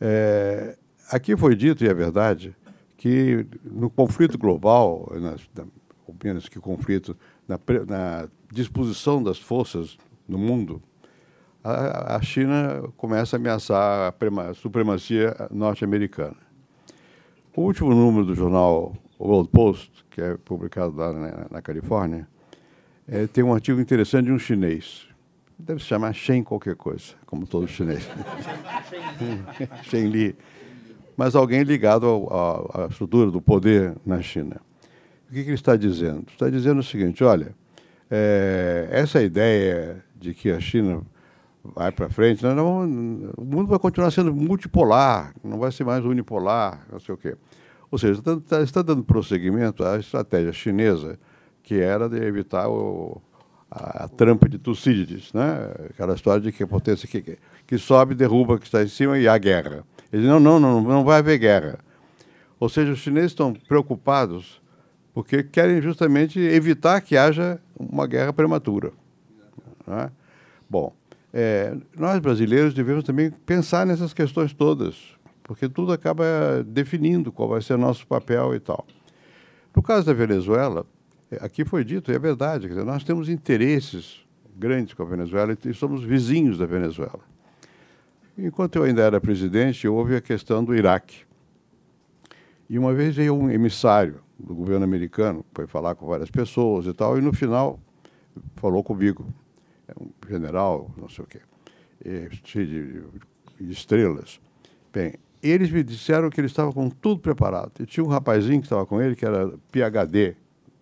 [0.00, 0.76] É,
[1.10, 2.56] aqui foi dito, e é verdade,
[3.00, 5.40] que no conflito global, nas,
[6.06, 7.16] ou menos que conflito,
[7.48, 7.58] na,
[7.88, 9.96] na, disposição das forças
[10.28, 10.82] no mundo,
[11.64, 16.36] a, a China começa a ameaçar a, prema, a supremacia norte-americana.
[17.56, 22.28] O último número do jornal World Post, que é publicado lá na, na Califórnia,
[23.08, 25.08] é, tem um artigo interessante de um chinês.
[25.58, 28.06] Deve se chamar Shen qualquer coisa, como todo chinês.
[29.88, 30.36] Shen Li
[31.20, 32.26] mas alguém ligado
[32.72, 34.58] à estrutura do poder na China.
[35.28, 36.24] O que, que ele está dizendo?
[36.32, 37.54] Está dizendo o seguinte: olha,
[38.10, 41.02] é, essa ideia de que a China
[41.62, 46.02] vai para frente, não, não, o mundo vai continuar sendo multipolar, não vai ser mais
[46.06, 47.36] unipolar, não sei o quê.
[47.90, 51.18] Ou seja, está, está dando prosseguimento à estratégia chinesa,
[51.62, 53.20] que era de evitar o,
[53.70, 55.70] a, a, trampa de Tucídides, né?
[55.90, 57.36] aquela história de que a potência que,
[57.66, 59.84] que sobe derruba o que está em cima e há guerra.
[60.12, 61.78] Ele não, não, não, não vai haver guerra.
[62.58, 64.60] Ou seja, os chineses estão preocupados
[65.12, 68.92] porque querem justamente evitar que haja uma guerra prematura.
[69.88, 70.10] É?
[70.68, 70.94] Bom,
[71.32, 74.96] é, nós brasileiros devemos também pensar nessas questões todas,
[75.42, 76.24] porque tudo acaba
[76.64, 78.86] definindo qual vai ser nosso papel e tal.
[79.74, 80.84] No caso da Venezuela,
[81.40, 84.24] aqui foi dito, e é verdade, dizer, nós temos interesses
[84.56, 87.29] grandes com a Venezuela e somos vizinhos da Venezuela.
[88.42, 91.24] Enquanto eu ainda era presidente, houve a questão do Iraque.
[92.70, 96.94] E uma vez veio um emissário do governo americano, foi falar com várias pessoas e
[96.94, 97.78] tal, e no final
[98.56, 99.26] falou comigo,
[99.86, 101.40] é um general, não sei o quê,
[102.44, 102.66] cheio
[103.58, 104.40] de, de estrelas.
[104.90, 107.72] Bem, eles me disseram que eles estavam com tudo preparado.
[107.80, 110.34] E tinha um rapazinho que estava com ele, que era PhD,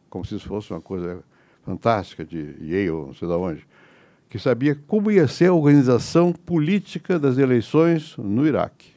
[0.09, 1.25] como se isso fosse uma coisa
[1.65, 3.67] fantástica, de Yale, não sei de onde
[4.29, 8.93] que sabia como ia ser a organização política das eleições no Iraque.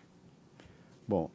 [1.07, 1.29] Bom,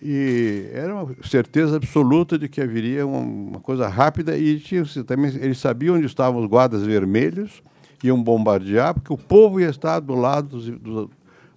[0.00, 5.34] e era uma certeza absoluta de que haveria uma, uma coisa rápida e tinha, também
[5.36, 7.62] eles sabiam onde estavam os guardas vermelhos,
[8.02, 11.08] iam bombardear, porque o povo ia estar do lado dos, dos,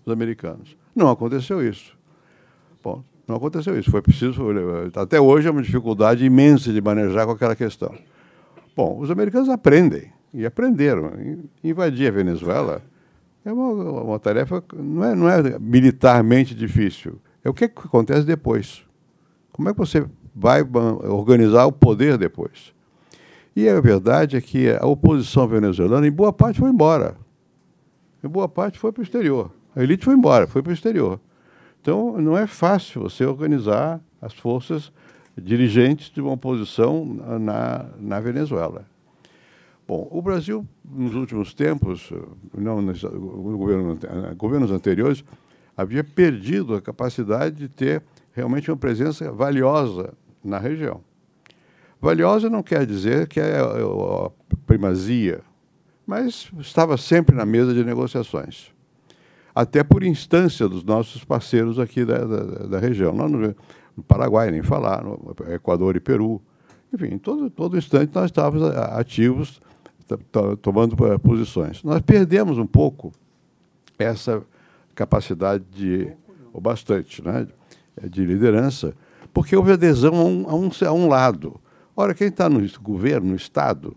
[0.06, 0.76] dos americanos.
[0.95, 1.97] Não aconteceu isso.
[2.84, 3.91] Bom, Não aconteceu isso.
[3.91, 4.41] Foi preciso.
[4.95, 7.93] Até hoje é uma dificuldade imensa de manejar com aquela questão.
[8.76, 11.11] Bom, os americanos aprendem e aprenderam.
[11.64, 12.81] Invadir a Venezuela
[13.43, 17.19] é uma, uma tarefa não é, não é militarmente difícil.
[17.43, 18.84] É o que, que acontece depois.
[19.51, 22.73] Como é que você vai organizar o poder depois?
[23.56, 27.15] E a verdade é que a oposição venezuelana, em boa parte, foi embora.
[28.23, 29.51] Em boa parte, foi para o exterior.
[29.76, 31.19] A elite foi embora, foi para o exterior.
[31.81, 34.91] Então, não é fácil você organizar as forças
[35.38, 37.06] dirigentes de uma oposição
[37.39, 38.85] na, na Venezuela.
[39.89, 42.13] Bom, o Brasil, nos últimos tempos,
[42.55, 43.97] não nos governos,
[44.37, 45.23] governos anteriores,
[45.75, 50.13] havia perdido a capacidade de ter realmente uma presença valiosa
[50.43, 51.01] na região.
[51.99, 54.29] Valiosa não quer dizer que é a
[54.67, 55.41] primazia,
[56.05, 58.71] mas estava sempre na mesa de negociações.
[59.55, 63.11] Até por instância dos nossos parceiros aqui da, da, da região.
[63.11, 63.55] Não no,
[63.97, 66.39] no, Paraguai, nem falar, no Equador e Peru.
[66.93, 69.59] Enfim, todo, todo instante nós estávamos ativos
[70.61, 71.84] tomando posições.
[71.84, 73.11] Nós perdemos um pouco
[73.98, 74.41] essa
[74.95, 76.11] capacidade de,
[76.53, 77.48] ou bastante, né,
[78.10, 78.94] de liderança,
[79.34, 81.60] porque houve adesão a um, a um, a um lado.
[81.95, 83.95] Ora, quem está no governo, no Estado,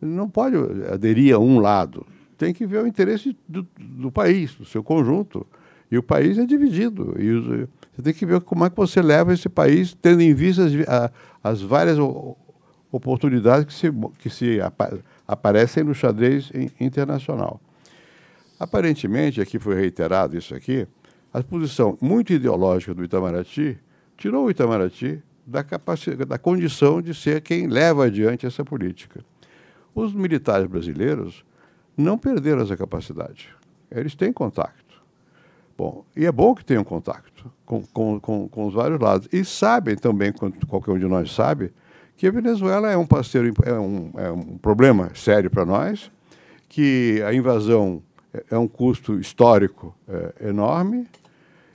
[0.00, 0.56] não pode
[0.92, 2.06] aderir a um lado.
[2.36, 5.46] Tem que ver o interesse do, do país, do seu conjunto.
[5.90, 7.14] E o país é dividido.
[7.18, 10.32] E os, você tem que ver como é que você leva esse país, tendo em
[10.32, 10.72] vista as,
[11.44, 11.98] as várias
[12.90, 14.60] oportunidades que se, que se
[15.32, 17.60] aparecem no xadrez internacional.
[18.60, 20.86] Aparentemente, aqui foi reiterado isso aqui,
[21.32, 23.78] a posição muito ideológica do Itamaraty
[24.16, 29.24] tirou o Itamaraty da, capacidade, da condição de ser quem leva adiante essa política.
[29.94, 31.44] Os militares brasileiros
[31.96, 33.48] não perderam essa capacidade.
[33.90, 34.72] Eles têm contato.
[35.76, 39.28] Bom, e é bom que tenham contato com, com, com, com os vários lados.
[39.32, 40.32] E sabem também,
[40.68, 41.72] qualquer um de nós sabe,
[42.16, 46.10] que a Venezuela é um parceiro, é um, é um problema sério para nós,
[46.68, 48.02] que a invasão
[48.50, 51.06] é um custo histórico é, enorme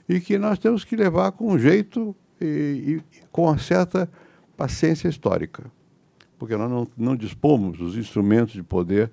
[0.08, 4.08] e que nós temos que levar com jeito e, e com uma certa
[4.56, 5.64] paciência histórica,
[6.38, 9.10] porque nós não, não dispomos dos instrumentos de poder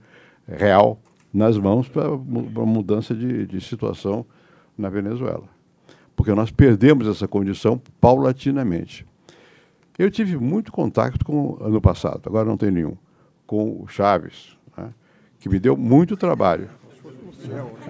[0.47, 0.99] real
[1.33, 4.25] nas mãos para a mudança de, de situação
[4.77, 5.47] na Venezuela,
[6.15, 9.05] porque nós perdemos essa condição paulatinamente.
[9.97, 12.97] Eu tive muito contato com ano passado, agora não tem nenhum,
[13.47, 14.93] com o Chaves, né,
[15.39, 16.69] que me deu muito trabalho.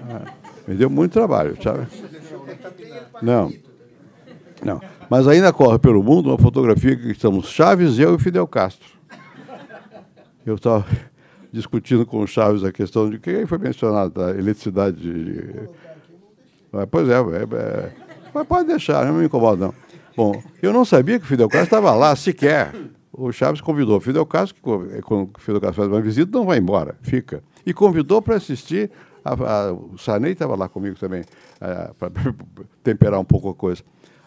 [0.08, 0.32] Ah,
[0.68, 1.86] me deu muito trabalho, sabe?
[3.20, 3.52] Não,
[4.62, 4.80] não.
[5.08, 8.88] Mas ainda corre pelo mundo uma fotografia que estamos Chaves, eu e Fidel Castro.
[10.44, 10.86] Eu estava
[11.52, 15.00] discutindo com o Chaves a questão de quem foi mencionado da eletricidade.
[15.00, 15.68] De...
[16.90, 17.92] Pois é, é, é,
[18.32, 19.85] mas pode deixar, não me incomoda não.
[20.16, 22.72] Bom, eu não sabia que o Fidel Castro estava lá sequer.
[23.12, 26.46] O Chaves convidou o Fidel Castro, que quando o Fidel Castro faz uma visita, não
[26.46, 27.42] vai embora, fica.
[27.64, 28.90] E convidou para assistir,
[29.24, 31.22] a, a, o Sarney estava lá comigo também,
[31.98, 32.10] para
[32.82, 33.82] temperar um pouco a coisa.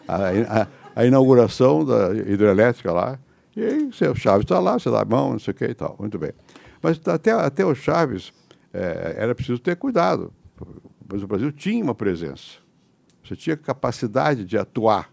[0.06, 3.18] A, a, inauguração da hidrelétrica lá,
[3.56, 5.74] e aí o Chaves está lá, você dá a mão, não sei o que e
[5.74, 6.32] tal, muito bem.
[6.82, 8.32] Mas até, até o Chaves
[8.72, 10.32] é, era preciso ter cuidado,
[11.12, 12.58] mas o Brasil tinha uma presença.
[13.30, 15.08] Você tinha capacidade de atuar,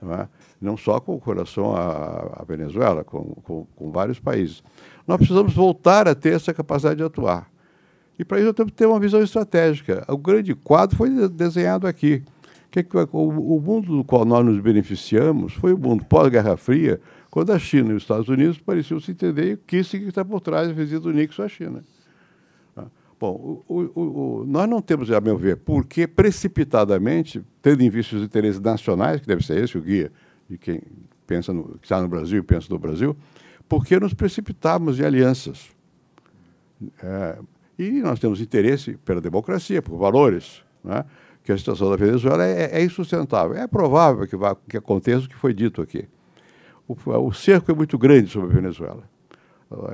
[0.00, 0.28] não, é?
[0.60, 4.62] não só com relação à, Venezuela, com, com, com, vários países.
[5.08, 7.50] Nós precisamos voltar a ter essa capacidade de atuar.
[8.16, 10.04] E para isso nós temos que ter uma visão estratégica.
[10.06, 12.22] O grande quadro foi desenhado aqui.
[13.10, 17.90] O mundo do qual nós nos beneficiamos foi o mundo pós-Guerra Fria, quando a China
[17.90, 21.00] e os Estados Unidos pareciam se entender que isso que está por trás da visita
[21.00, 21.82] do Nixon à China.
[23.22, 24.00] Bom, o, o,
[24.40, 28.60] o, nós não temos, a meu ver, por que precipitadamente, tendo em vista os interesses
[28.60, 30.10] nacionais, que deve ser esse o guia
[30.50, 30.82] de quem
[31.24, 33.16] pensa no, que está no Brasil e pensa no Brasil,
[33.68, 35.70] por que nos precipitarmos em alianças?
[37.00, 37.38] É,
[37.78, 41.04] e nós temos interesse pela democracia, por valores, né?
[41.44, 43.54] que a situação da Venezuela é, é insustentável.
[43.54, 46.08] É provável que, vá, que aconteça o que foi dito aqui.
[46.88, 49.04] O, o cerco é muito grande sobre a Venezuela.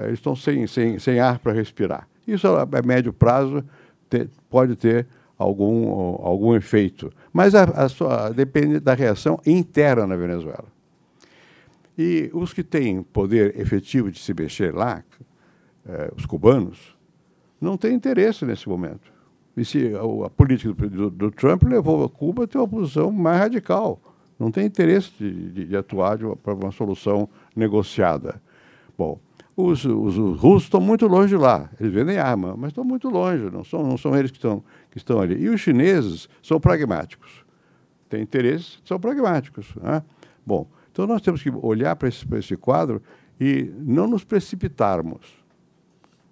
[0.04, 2.08] Eles estão sem, sem, sem ar para respirar.
[2.28, 3.64] Isso a, médio prazo
[4.08, 5.06] te, pode ter
[5.38, 5.88] algum,
[6.22, 7.10] algum efeito.
[7.32, 10.66] Mas a, a sua, depende da reação interna na Venezuela.
[11.96, 15.02] E os que têm poder efetivo de se mexer lá,
[15.88, 16.96] eh, os cubanos,
[17.60, 19.12] não têm interesse nesse momento.
[19.56, 22.68] E se a, a política do, do, do, Trump levou a Cuba a ter uma
[22.68, 24.00] posição mais radical.
[24.38, 28.40] Não tem interesse de, de, de atuar para uma solução negociada.
[28.96, 29.18] Bom,
[29.60, 31.68] os, os, os, russos estão muito longe de lá.
[31.80, 33.50] Eles vendem arma, mas estão muito longe.
[33.50, 35.34] Não são, não são eles que estão, que estão ali.
[35.34, 37.44] E os chineses são pragmáticos.
[38.08, 39.74] têm interesses, são pragmáticos.
[39.74, 40.00] Né?
[40.46, 43.02] Bom, então nós temos que olhar para esse, esse quadro
[43.40, 45.26] e não nos precipitarmos.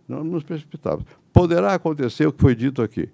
[0.07, 1.05] Não nos precipitarmos.
[1.33, 3.09] Poderá acontecer o que foi dito aqui.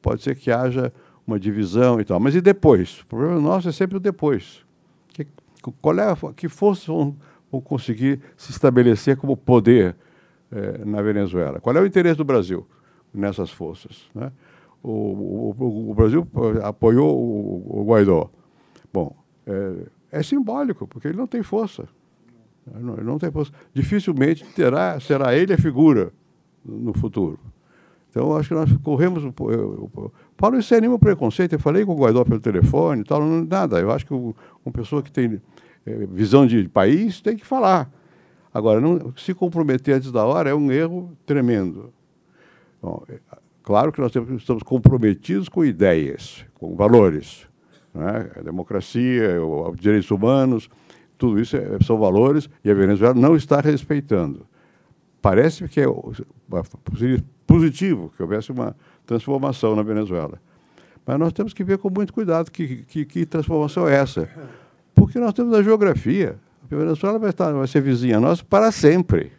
[0.00, 0.90] Pode ser que haja
[1.26, 2.18] uma divisão e tal.
[2.18, 3.00] Mas e depois?
[3.02, 4.64] O problema nosso é sempre o depois.
[5.08, 5.26] Que,
[5.82, 7.14] qual é a, que forças vão,
[7.50, 9.96] vão conseguir se estabelecer como poder
[10.50, 11.60] eh, na Venezuela?
[11.60, 12.66] Qual é o interesse do Brasil
[13.12, 14.08] nessas forças?
[14.14, 14.30] Né?
[14.82, 16.26] O, o, o, Brasil
[16.62, 18.30] apoiou o, o Guaidó.
[18.92, 19.16] Bom,
[19.46, 21.88] é, é, simbólico, porque ele não tem força.
[22.66, 23.52] Não, ele não tem força.
[23.74, 26.12] Dificilmente terá, será ele a figura
[26.64, 27.38] no futuro.
[28.10, 29.22] Então, acho que nós corremos.
[29.22, 31.54] Eu, eu, Paulo, isso é nenhum preconceito.
[31.54, 33.80] Eu falei com o Guaidó pelo telefone e tal, não, nada.
[33.80, 35.40] Eu acho que uma pessoa que tem
[35.84, 37.90] visão de país tem que falar.
[38.52, 41.92] Agora, não, se comprometer antes da hora é um erro tremendo.
[42.82, 43.18] Bom, é,
[43.62, 47.46] claro que nós temos, estamos comprometidos com ideias, com valores.
[47.94, 48.30] Né?
[48.36, 50.68] A democracia, os direitos humanos,
[51.16, 54.46] tudo isso é, são valores e a Venezuela não está respeitando.
[55.20, 55.86] Parece que é
[57.46, 60.40] positivo que houvesse uma transformação na Venezuela.
[61.04, 64.28] Mas nós temos que ver com muito cuidado que, que, que transformação é essa.
[65.08, 66.38] Porque nós temos a geografia.
[66.70, 69.32] A Venezuela vai, estar, vai ser vizinha nossa para sempre.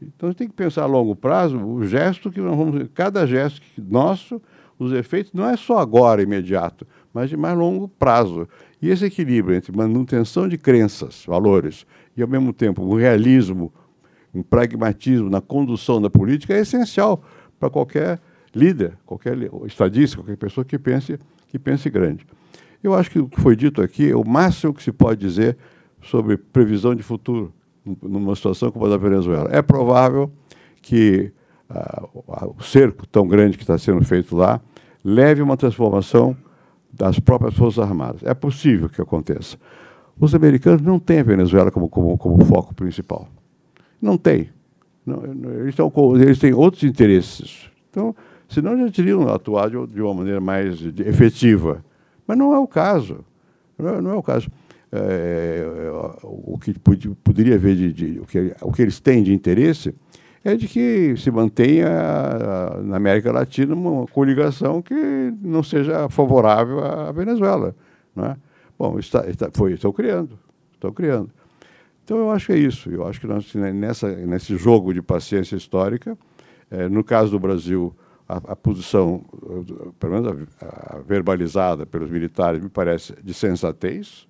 [0.00, 2.88] Então a gente tem que pensar a longo prazo o gesto que nós vamos.
[2.94, 4.40] Cada gesto nosso,
[4.78, 8.48] os efeitos, não é só agora, imediato, mas de mais longo prazo.
[8.80, 11.86] E esse equilíbrio entre manutenção de crenças, valores,
[12.16, 13.70] e ao mesmo tempo o realismo,
[14.32, 17.22] um pragmatismo na condução da política é essencial
[17.58, 18.18] para qualquer
[18.54, 19.36] líder, qualquer
[19.66, 22.26] estadista, qualquer pessoa que pense, que pense grande.
[22.82, 25.56] Eu acho que o que foi dito aqui é o máximo que se pode dizer
[26.02, 27.52] sobre previsão de futuro
[28.02, 29.48] numa situação como a da Venezuela.
[29.52, 30.30] É provável
[30.80, 31.32] que
[31.70, 34.60] uh, o cerco tão grande que está sendo feito lá
[35.04, 36.36] leve uma transformação
[36.92, 38.22] das próprias Forças Armadas.
[38.24, 39.56] É possível que aconteça.
[40.18, 43.28] Os americanos não têm a Venezuela como, como, como foco principal.
[44.00, 44.50] Não tem.
[45.04, 47.70] Não, eles, estão, eles têm outros interesses.
[47.88, 48.14] Então,
[48.48, 51.82] senão já teriam atuado de uma maneira mais efetiva.
[52.30, 53.24] Mas não é o caso.
[53.76, 54.48] Não é, não é o caso.
[54.92, 55.64] É,
[56.22, 56.72] o que
[57.24, 59.92] poderia haver de, de, o, que, o que eles têm de interesse
[60.44, 61.88] é de que se mantenha
[62.84, 64.94] na América Latina uma coligação que
[65.42, 67.74] não seja favorável à Venezuela.
[68.14, 68.36] Não é?
[68.78, 70.38] Bom, está, está, foi, estão criando,
[70.74, 71.30] estão criando.
[72.04, 72.92] Então eu acho que é isso.
[72.92, 76.16] Eu acho que nós nessa nesse jogo de paciência histórica,
[76.70, 77.92] é, no caso do Brasil,
[78.30, 79.24] a, a posição,
[79.98, 84.28] pelo menos a, a verbalizada pelos militares, me parece de sensatez.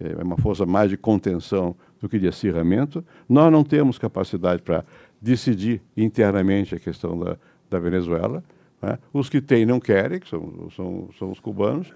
[0.00, 3.04] É uma força mais de contenção do que de acirramento.
[3.28, 4.84] Nós não temos capacidade para
[5.20, 7.36] decidir internamente a questão da,
[7.70, 8.42] da Venezuela.
[8.82, 8.98] Né?
[9.12, 11.92] Os que têm não querem, que são, são, são os cubanos,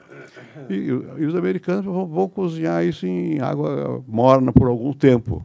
[0.68, 5.44] e, e os americanos vão, vão, cozinhar isso em água morna por algum tempo.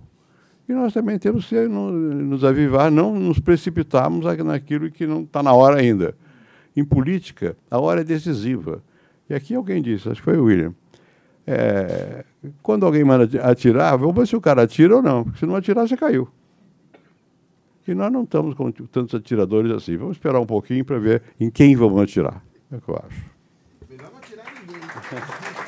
[0.68, 5.54] E nós também temos que nos avivar, não nos precipitarmos naquilo que não está na
[5.54, 6.16] hora ainda.
[6.76, 8.82] Em política, a hora é decisiva.
[9.30, 10.74] E aqui alguém disse, acho que foi o William,
[11.46, 12.24] é,
[12.62, 15.56] quando alguém manda atirar, vamos ver se o cara atira ou não, porque se não
[15.56, 16.28] atirar, você caiu.
[17.86, 19.98] E nós não estamos com tantos atiradores assim.
[19.98, 22.42] Vamos esperar um pouquinho para ver em quem vamos atirar.
[22.72, 23.26] É o que eu acho.
[23.90, 25.54] Melhor não atirar ninguém.